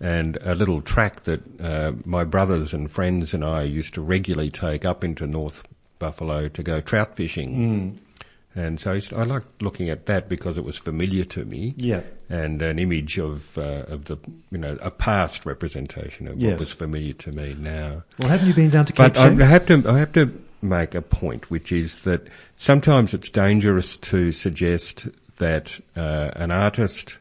and 0.00 0.36
a 0.42 0.54
little 0.54 0.82
track 0.82 1.22
that 1.24 1.40
uh, 1.60 1.92
my 2.04 2.24
brothers 2.24 2.74
and 2.74 2.90
friends 2.90 3.32
and 3.34 3.44
I 3.44 3.62
used 3.62 3.94
to 3.94 4.00
regularly 4.02 4.50
take 4.50 4.84
up 4.84 5.02
into 5.02 5.26
North 5.26 5.62
Buffalo 5.98 6.48
to 6.48 6.62
go 6.62 6.80
trout 6.80 7.16
fishing. 7.16 7.98
And 8.56 8.80
so 8.80 8.92
I, 8.94 9.02
I 9.14 9.24
liked 9.24 9.62
looking 9.62 9.90
at 9.90 10.06
that 10.06 10.28
because 10.28 10.56
it 10.56 10.64
was 10.64 10.78
familiar 10.78 11.24
to 11.26 11.44
me. 11.44 11.74
Yeah. 11.76 12.00
And 12.30 12.62
an 12.62 12.78
image 12.78 13.18
of 13.18 13.56
uh, 13.58 13.84
of 13.86 14.06
the 14.06 14.16
you 14.50 14.58
know 14.58 14.78
a 14.80 14.90
past 14.90 15.44
representation 15.46 16.26
of 16.26 16.40
Yes. 16.40 16.52
what 16.52 16.60
was 16.60 16.72
familiar 16.72 17.12
to 17.12 17.32
me 17.32 17.54
now. 17.54 18.02
Well, 18.18 18.30
haven't 18.30 18.48
you 18.48 18.54
been 18.54 18.70
down 18.70 18.86
to 18.86 18.92
Cape 18.92 19.14
But 19.14 19.18
I 19.18 19.44
have 19.44 19.66
to, 19.66 19.84
I 19.88 19.98
have 19.98 20.12
to 20.14 20.32
make 20.62 20.94
a 20.94 21.02
point, 21.02 21.50
which 21.50 21.70
is 21.70 22.02
that 22.04 22.26
sometimes 22.56 23.12
it's 23.14 23.30
dangerous 23.30 23.96
to 23.98 24.32
suggest 24.32 25.06
that 25.36 25.78
uh, 25.94 26.30
an 26.34 26.50
artist 26.50 27.18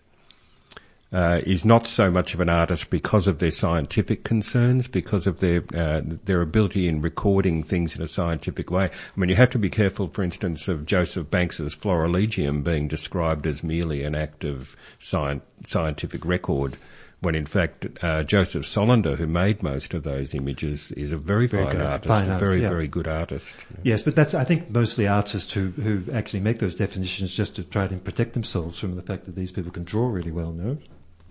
uh, 1.16 1.40
is 1.46 1.64
not 1.64 1.88
so 1.88 2.12
much 2.12 2.34
of 2.34 2.42
an 2.42 2.50
artist 2.50 2.90
because 2.90 3.26
of 3.26 3.40
their 3.40 3.50
scientific 3.52 4.26
concerns, 4.26 4.88
because 4.88 5.26
of 5.26 5.40
their 5.40 5.64
uh, 5.74 6.02
their 6.26 6.42
ability 6.42 6.90
in 6.90 7.02
recording 7.02 7.64
things 7.64 7.96
in 7.96 8.02
a 8.02 8.08
scientific 8.08 8.70
way. 8.70 8.86
I 8.86 9.20
mean, 9.20 9.30
you 9.30 9.36
have 9.38 9.52
to 9.52 9.60
be 9.60 9.70
careful, 9.70 10.10
for 10.10 10.24
instance, 10.24 10.68
of 10.68 10.86
Joseph 10.86 11.30
Banks's 11.32 11.74
Florilegium 11.74 12.64
being 12.64 12.90
described 12.90 13.48
as 13.48 13.64
merely 13.64 14.04
an 14.04 14.14
act 14.14 14.44
of 14.44 14.76
sci- 15.00 15.40
scientific 15.66 16.26
record. 16.26 16.76
When 17.22 17.34
in 17.34 17.46
fact, 17.46 17.88
uh, 18.04 18.24
Joseph 18.24 18.66
Solander, 18.68 19.16
who 19.16 19.26
made 19.26 19.64
most 19.64 19.94
of 19.94 20.04
those 20.04 20.36
images, 20.36 20.92
is 20.92 21.12
a 21.14 21.18
very, 21.18 21.48
Very 21.48 21.64
fine 21.64 21.76
good- 21.78 21.86
artist, 21.86 22.08
fine 22.08 22.30
a 22.30 22.38
very, 22.38 22.62
yeah. 22.62 22.70
very 22.70 22.88
good 22.90 23.08
artist. 23.08 23.56
Yes, 23.84 24.04
but 24.04 24.16
that's 24.16 24.34
I 24.36 24.44
think 24.44 24.70
mostly 24.70 25.08
artists 25.08 25.54
who 25.54 25.70
who 25.70 26.04
actually 26.12 26.42
make 26.42 26.60
those 26.60 26.76
definitions 26.76 27.34
just 27.34 27.56
to 27.56 27.64
try 27.64 27.88
to 27.88 27.96
protect 27.96 28.34
themselves 28.34 28.78
from 28.78 28.96
the 28.96 29.02
fact 29.02 29.26
that 29.26 29.36
these 29.36 29.52
people 29.52 29.72
can 29.72 29.86
draw 29.86 30.08
really 30.10 30.32
well. 30.32 30.52
No, 30.52 30.78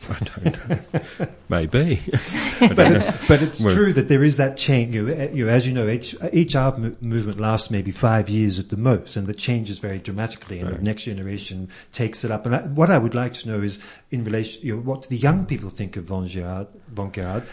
I 0.10 0.18
don't 0.18 0.68
know. 0.68 1.26
Maybe. 1.48 2.02
but 2.60 2.78
it's, 2.92 3.28
but 3.28 3.42
it's 3.42 3.60
Well- 3.60 3.74
true 3.74 3.92
that 3.94 4.08
there 4.08 4.22
is 4.22 4.36
that 4.36 4.56
change. 4.56 4.94
You 4.94 5.08
eh, 5.08 5.30
you 5.32 5.48
as 5.48 5.66
you 5.66 5.72
know, 5.72 5.88
each 5.88 6.14
each 6.32 6.54
art 6.54 6.78
mo- 6.78 6.96
movement 7.00 7.40
lasts 7.40 7.70
maybe 7.70 7.90
five 7.90 8.28
years 8.28 8.58
at 8.58 8.68
the 8.68 8.76
most, 8.76 9.16
and 9.16 9.28
it 9.28 9.38
changes 9.38 9.78
very 9.78 9.98
dramatically, 9.98 10.60
and 10.60 10.76
the 10.76 10.82
next 10.82 11.04
generation 11.04 11.68
takes 11.92 12.24
it 12.24 12.30
up. 12.30 12.44
And 12.44 12.54
I, 12.54 12.62
what 12.68 12.90
I 12.90 12.98
would 12.98 13.14
like 13.14 13.32
to 13.34 13.48
know 13.48 13.62
is 13.62 13.78
in 14.10 14.24
relation, 14.24 14.62
you 14.62 14.76
know, 14.76 14.82
what 14.82 15.02
do 15.02 15.08
the 15.08 15.16
young 15.16 15.46
people 15.46 15.70
think 15.70 15.96
of 15.96 16.04
Von 16.04 16.28
Gerard, 16.28 16.66
Von 16.88 17.10
Gerard, 17.10 17.44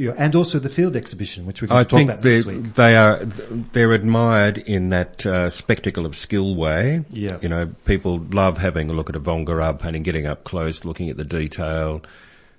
you 0.00 0.08
know, 0.08 0.14
and 0.16 0.34
also 0.34 0.58
the 0.58 0.68
field 0.68 0.96
exhibition, 0.96 1.46
which 1.46 1.60
we're 1.60 1.68
going 1.68 1.80
I 1.80 1.84
to 1.84 1.88
talk 1.88 1.98
think 1.98 2.10
about 2.10 2.24
next 2.24 2.46
week. 2.46 2.74
they 2.74 2.96
are 2.96 3.24
they're 3.72 3.92
admired 3.92 4.58
in 4.58 4.88
that 4.90 5.24
uh, 5.26 5.50
spectacle 5.50 6.06
of 6.06 6.16
skill 6.16 6.54
way. 6.54 7.04
Yeah. 7.10 7.38
you 7.42 7.48
know, 7.48 7.66
people 7.84 8.18
love 8.30 8.58
having 8.58 8.88
a 8.90 8.92
look 8.94 9.10
at 9.10 9.16
a 9.16 9.18
Von 9.18 9.44
Gerard 9.44 9.78
painting, 9.78 10.02
getting 10.02 10.26
up 10.26 10.44
close, 10.44 10.84
looking 10.84 11.10
at 11.10 11.16
the 11.18 11.24
detail, 11.24 12.02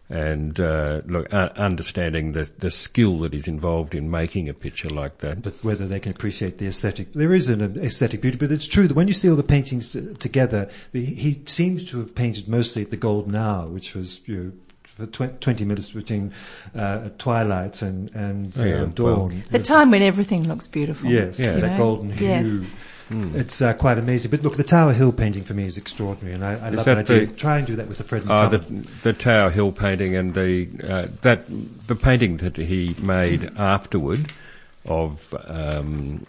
and 0.09 0.59
uh, 0.59 1.01
look 1.05 1.33
uh, 1.33 1.49
understanding 1.55 2.33
the 2.33 2.49
the 2.59 2.69
skill 2.69 3.19
that 3.19 3.33
is 3.33 3.47
involved 3.47 3.95
in 3.95 4.11
making 4.11 4.49
a 4.49 4.53
picture 4.53 4.89
like 4.89 5.19
that. 5.19 5.41
but 5.41 5.53
whether 5.63 5.87
they 5.87 5.99
can 5.99 6.11
appreciate 6.11 6.57
the 6.57 6.67
aesthetic. 6.67 7.13
There 7.13 7.33
is 7.33 7.49
an 7.49 7.61
aesthetic 7.79 8.21
beauty, 8.21 8.37
but 8.37 8.51
it's 8.51 8.67
true 8.67 8.87
that 8.87 8.93
when 8.93 9.07
you 9.07 9.13
see 9.13 9.29
all 9.29 9.35
the 9.37 9.43
paintings 9.43 9.93
t- 9.93 10.13
together, 10.19 10.69
the, 10.91 11.03
he 11.03 11.41
seems 11.47 11.89
to 11.91 11.99
have 11.99 12.13
painted 12.13 12.47
mostly 12.47 12.81
at 12.83 12.91
the 12.91 12.97
golden 12.97 13.35
hour, 13.35 13.67
which 13.67 13.95
was 13.95 14.19
you 14.27 14.35
know, 14.37 14.51
20 15.07 15.65
minutes 15.65 15.89
between 15.89 16.31
uh, 16.75 17.09
twilight 17.17 17.81
and, 17.81 18.13
and 18.15 18.53
Oh, 18.57 18.63
yeah, 18.63 18.81
uh, 18.81 18.85
dawn. 18.85 19.43
The 19.51 19.59
time 19.59 19.91
when 19.91 20.01
everything 20.01 20.47
looks 20.47 20.67
beautiful. 20.67 21.09
Yes, 21.09 21.39
Yeah. 21.39 21.55
you 21.55 21.61
that 21.61 21.71
know? 21.71 21.77
golden 21.77 22.11
hue. 22.11 22.27
Yes. 22.27 22.47
It's 23.13 23.61
uh, 23.61 23.73
quite 23.73 23.97
amazing. 23.97 24.31
But 24.31 24.41
look, 24.41 24.55
the 24.55 24.63
Tower 24.63 24.93
Hill 24.93 25.11
painting 25.11 25.43
for 25.43 25.53
me 25.53 25.65
is 25.65 25.75
extraordinary, 25.77 26.33
and 26.33 26.45
I, 26.45 26.53
I 26.53 26.69
Is 26.69 26.75
love 26.77 26.85
that 26.85 27.05
that 27.07 27.11
idea. 27.13 27.27
the- 27.27 27.33
Try 27.33 27.57
and 27.57 27.67
do 27.67 27.75
that 27.75 27.89
with 27.89 27.97
the 27.97 28.05
Fred 28.05 28.23
Uh, 28.29 28.47
the 28.47 28.59
the 29.03 29.11
Tower 29.11 29.49
Hill 29.49 29.73
painting 29.73 30.15
and 30.15 30.33
the 30.33 30.69
uh, 30.87 31.07
that 31.21 31.43
the 31.87 31.95
painting 31.95 32.37
that 32.37 32.55
he 32.55 32.95
made 33.01 33.51
afterward 33.57 34.31
of 34.85 35.35
um, 35.45 36.25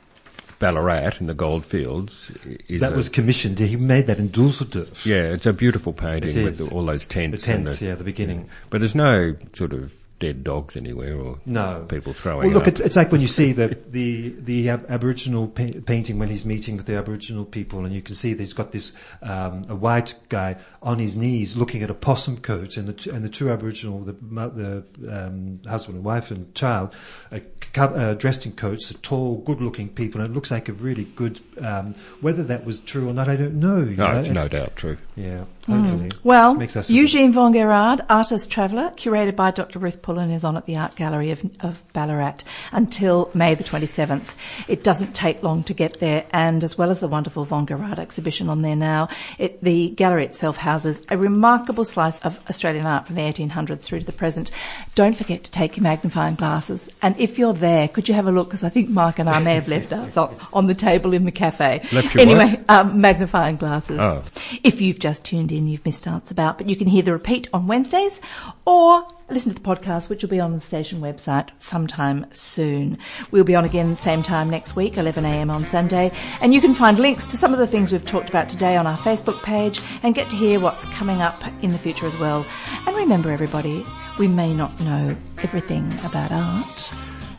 Ballarat 0.63 1.15
in 1.21 1.27
the 1.27 1.35
goldfields 1.35 2.31
is 2.69 2.81
That 2.81 2.93
a- 2.93 2.97
was 2.97 3.09
commissioned. 3.09 3.59
He 3.59 3.77
made 3.77 4.07
that 4.07 4.19
in 4.19 4.29
Dusseldorf. 4.31 5.05
yeah, 5.05 5.25
it's 5.35 5.47
a 5.47 5.53
beautiful 5.53 5.93
painting 5.93 6.37
It 6.37 6.45
with 6.45 6.61
is. 6.61 6.69
all 6.69 6.87
those 6.87 7.05
The 7.07 7.13
tents. 7.15 7.49
and 7.49 7.67
tents, 7.67 7.83
yeah, 7.83 7.95
the 7.97 8.05
beginning. 8.05 8.47
But 8.71 8.81
there's 8.81 8.95
no 8.95 9.35
sort 9.55 9.73
of 9.73 9.93
dead 10.21 10.45
dogs 10.45 10.77
anywhere 10.77 11.17
or 11.17 11.39
No. 11.47 11.85
people 11.89 12.13
throwing 12.13 12.47
Well, 12.47 12.59
look, 12.59 12.69
it's, 12.69 12.79
it's 12.81 12.95
like 12.95 13.11
when 13.11 13.21
you 13.21 13.27
see 13.27 13.51
the 13.51 13.77
the 13.91 14.33
the 14.39 14.69
ab- 14.69 14.87
Aboriginal 14.89 15.49
pa- 15.49 15.81
painting 15.85 16.21
when 16.21 16.29
he's 16.29 16.45
meeting 16.45 16.77
with 16.77 16.87
the 16.87 16.95
Aboriginal 16.95 17.45
people, 17.45 17.85
and 17.85 17.93
you 17.93 18.03
can 18.03 18.15
see 18.15 18.33
that 18.33 18.41
he's 18.41 18.53
got 18.53 18.71
this 18.71 18.93
um, 19.21 19.65
a 19.69 19.75
white 19.75 20.15
guy 20.29 20.59
on 20.83 20.99
his 20.99 21.17
knees 21.17 21.57
looking 21.57 21.83
at 21.83 21.91
a 21.91 21.95
possum 21.95 22.37
coat, 22.39 22.77
and 22.77 22.89
the 22.89 22.93
t- 22.93 23.11
and 23.11 23.25
the 23.25 23.29
two 23.29 23.51
Aboriginal, 23.51 24.01
the, 24.01 24.13
the 24.13 24.85
um, 25.09 25.61
husband 25.67 25.97
and 25.97 26.05
wife 26.05 26.31
and 26.31 26.53
child, 26.55 26.95
uh, 27.31 27.39
uh, 27.77 28.15
dressed 28.15 28.45
in 28.47 28.53
coats, 28.53 28.91
are 28.91 28.95
tall, 28.99 29.37
good-looking 29.39 29.89
people, 29.91 30.21
and 30.21 30.31
it 30.31 30.35
looks 30.35 30.51
like 30.51 30.69
a 30.69 30.73
really 30.73 31.05
good. 31.05 31.41
Um, 31.61 31.95
whether 32.21 32.43
that 32.45 32.65
was 32.65 32.81
true 32.81 33.09
or 33.09 33.13
not, 33.13 33.29
I 33.29 33.37
don't 33.37 33.55
know. 33.55 33.79
you 33.79 33.97
no, 33.97 34.13
know, 34.13 34.19
it's 34.21 34.29
no 34.29 34.45
it's- 34.45 34.51
doubt 34.51 34.77
true. 34.77 34.97
Yeah, 35.15 35.45
hopefully. 35.69 36.11
Well, 36.25 36.55
Makes 36.55 36.77
us 36.77 36.87
feel 36.89 36.97
Eugene 36.97 37.33
von 37.33 37.53
Gerard, 37.53 38.01
artist 38.09 38.51
traveller, 38.51 38.93
curated 38.97 39.37
by 39.37 39.51
Dr. 39.51 39.79
Ruth 39.79 40.01
Pullen, 40.03 40.31
is 40.31 40.43
on 40.43 40.57
at 40.57 40.65
the 40.67 40.77
Art 40.77 40.97
Gallery 40.97 41.31
of, 41.31 41.43
of 41.61 41.83
Ballarat 41.93 42.39
until 42.73 43.31
May 43.35 43.55
the 43.55 43.63
27th. 43.63 44.31
It 44.69 44.83
doesn't 44.83 45.15
take 45.15 45.43
long 45.43 45.63
to 45.65 45.75
get 45.75 46.01
there, 46.01 46.25
and 46.31 46.65
as 46.65 46.77
well 46.79 46.91
as 46.91 46.99
the 46.99 47.09
wonderful 47.09 47.45
von 47.45 47.67
Gerard 47.67 47.99
exhibition 47.99 48.49
on 48.49 48.63
there 48.63 48.75
now, 48.75 49.09
it, 49.39 49.63
the 49.63 49.91
gallery 49.91 50.25
itself 50.25 50.57
houses 50.73 51.03
a 51.11 51.19
remarkable 51.19 51.85
slice 51.85 52.19
of 52.21 52.41
Australian 52.49 52.87
art 52.87 53.07
from 53.07 53.17
the 53.17 53.23
1800s 53.23 53.81
through 53.81 54.01
to 54.01 54.07
the 54.07 54.13
present. 54.13 54.51
Don't 54.95 55.15
forget 55.15 55.45
to 55.45 55.51
take 55.51 55.77
your 55.77 55.83
magnifying 55.83 56.35
glasses, 56.35 56.89
and 57.03 57.15
if 57.19 57.39
you're 57.39 57.53
there, 57.53 57.89
could 57.89 58.09
you 58.09 58.15
have 58.15 58.27
a 58.27 58.33
look? 58.33 58.49
Because 58.49 58.65
I 58.65 58.71
think 58.71 58.89
Mark 58.89 59.19
and 59.19 59.29
I 59.29 59.39
may 59.41 59.55
have 59.55 59.69
left 59.69 59.93
ours 59.93 60.17
on, 60.17 60.35
on 60.53 60.67
the 60.67 60.75
table 60.75 61.13
in 61.13 61.25
the 61.25 61.33
cafe. 61.33 61.87
Left 61.93 62.15
your 62.15 62.23
anyway, 62.23 62.59
um, 62.69 63.01
magnifying 63.01 63.57
glasses. 63.57 63.99
Oh. 63.99 64.25
If 64.65 64.81
you've 64.81 64.99
just 64.99 65.25
tuned 65.25 65.53
in, 65.53 65.69
you've 65.69 65.85
missed 65.85 66.09
Arts 66.09 66.31
About, 66.31 66.57
but 66.57 66.69
you 66.69 66.77
can 66.77 66.87
hear 66.87 67.03
the 67.03 67.13
repeat 67.13 67.49
on 67.53 67.67
Wednesdays 67.67 68.21
or 68.65 69.07
listen 69.33 69.53
to 69.53 69.61
the 69.61 69.67
podcast, 69.67 70.09
which 70.09 70.23
will 70.23 70.31
be 70.31 70.41
on 70.41 70.53
the 70.53 70.61
station 70.61 71.01
website 71.01 71.49
sometime 71.59 72.27
soon. 72.33 72.99
We'll 73.31 73.45
be 73.45 73.55
on 73.55 73.65
again 73.65 73.97
same 73.97 74.23
time 74.23 74.51
next 74.51 74.77
week, 74.77 74.95
11am 74.95 75.51
on 75.51 75.65
Sunday, 75.65 76.13
and 76.41 76.53
you 76.53 76.61
can 76.61 76.75
find 76.75 76.99
links 76.99 77.27
to 77.27 77.37
some 77.37 77.53
of 77.53 77.59
the 77.59 77.67
things 77.67 77.91
we've 77.91 78.05
talked 78.05 78.29
about 78.29 78.49
today 78.49 78.77
on 78.77 78.87
our 78.87 78.99
Facebook 78.99 79.43
page 79.43 79.81
and 80.03 80.15
get 80.15 80.29
to 80.31 80.37
hear 80.37 80.61
what's 80.61 80.85
coming 80.87 81.21
up 81.23 81.41
in 81.63 81.71
the 81.73 81.79
future 81.79 82.07
as 82.07 82.19
well. 82.19 82.45
And 82.87 82.97
remember 82.97 83.31
everybody, 83.33 83.85
we 84.19 84.29
may 84.29 84.53
not 84.53 84.79
know 84.81 85.17
everything 85.39 85.93
about 86.05 86.31
art. 86.33 86.93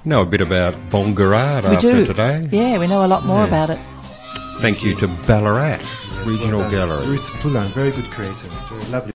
Know 0.05 0.21
a 0.21 0.25
bit 0.25 0.41
about 0.41 0.73
Von 0.89 1.15
Gerard 1.15 1.63
We 1.63 1.75
after 1.75 1.91
do. 1.91 2.05
today. 2.05 2.47
Yeah, 2.51 2.79
we 2.79 2.87
know 2.87 3.05
a 3.05 3.07
lot 3.07 3.25
more 3.25 3.43
about 3.45 3.69
it. 3.69 3.79
Thank 4.61 4.83
you 4.83 4.95
to 4.95 5.07
Ballarat 5.27 5.79
Regional 6.25 6.59
Well. 6.61 6.71
Gallery. 6.71 7.07
Ruth 7.07 7.25
Pullen, 7.41 7.67
very 7.69 7.91
good 7.91 8.05
creator, 8.11 8.47
very 8.69 8.83
lovely. 8.91 9.11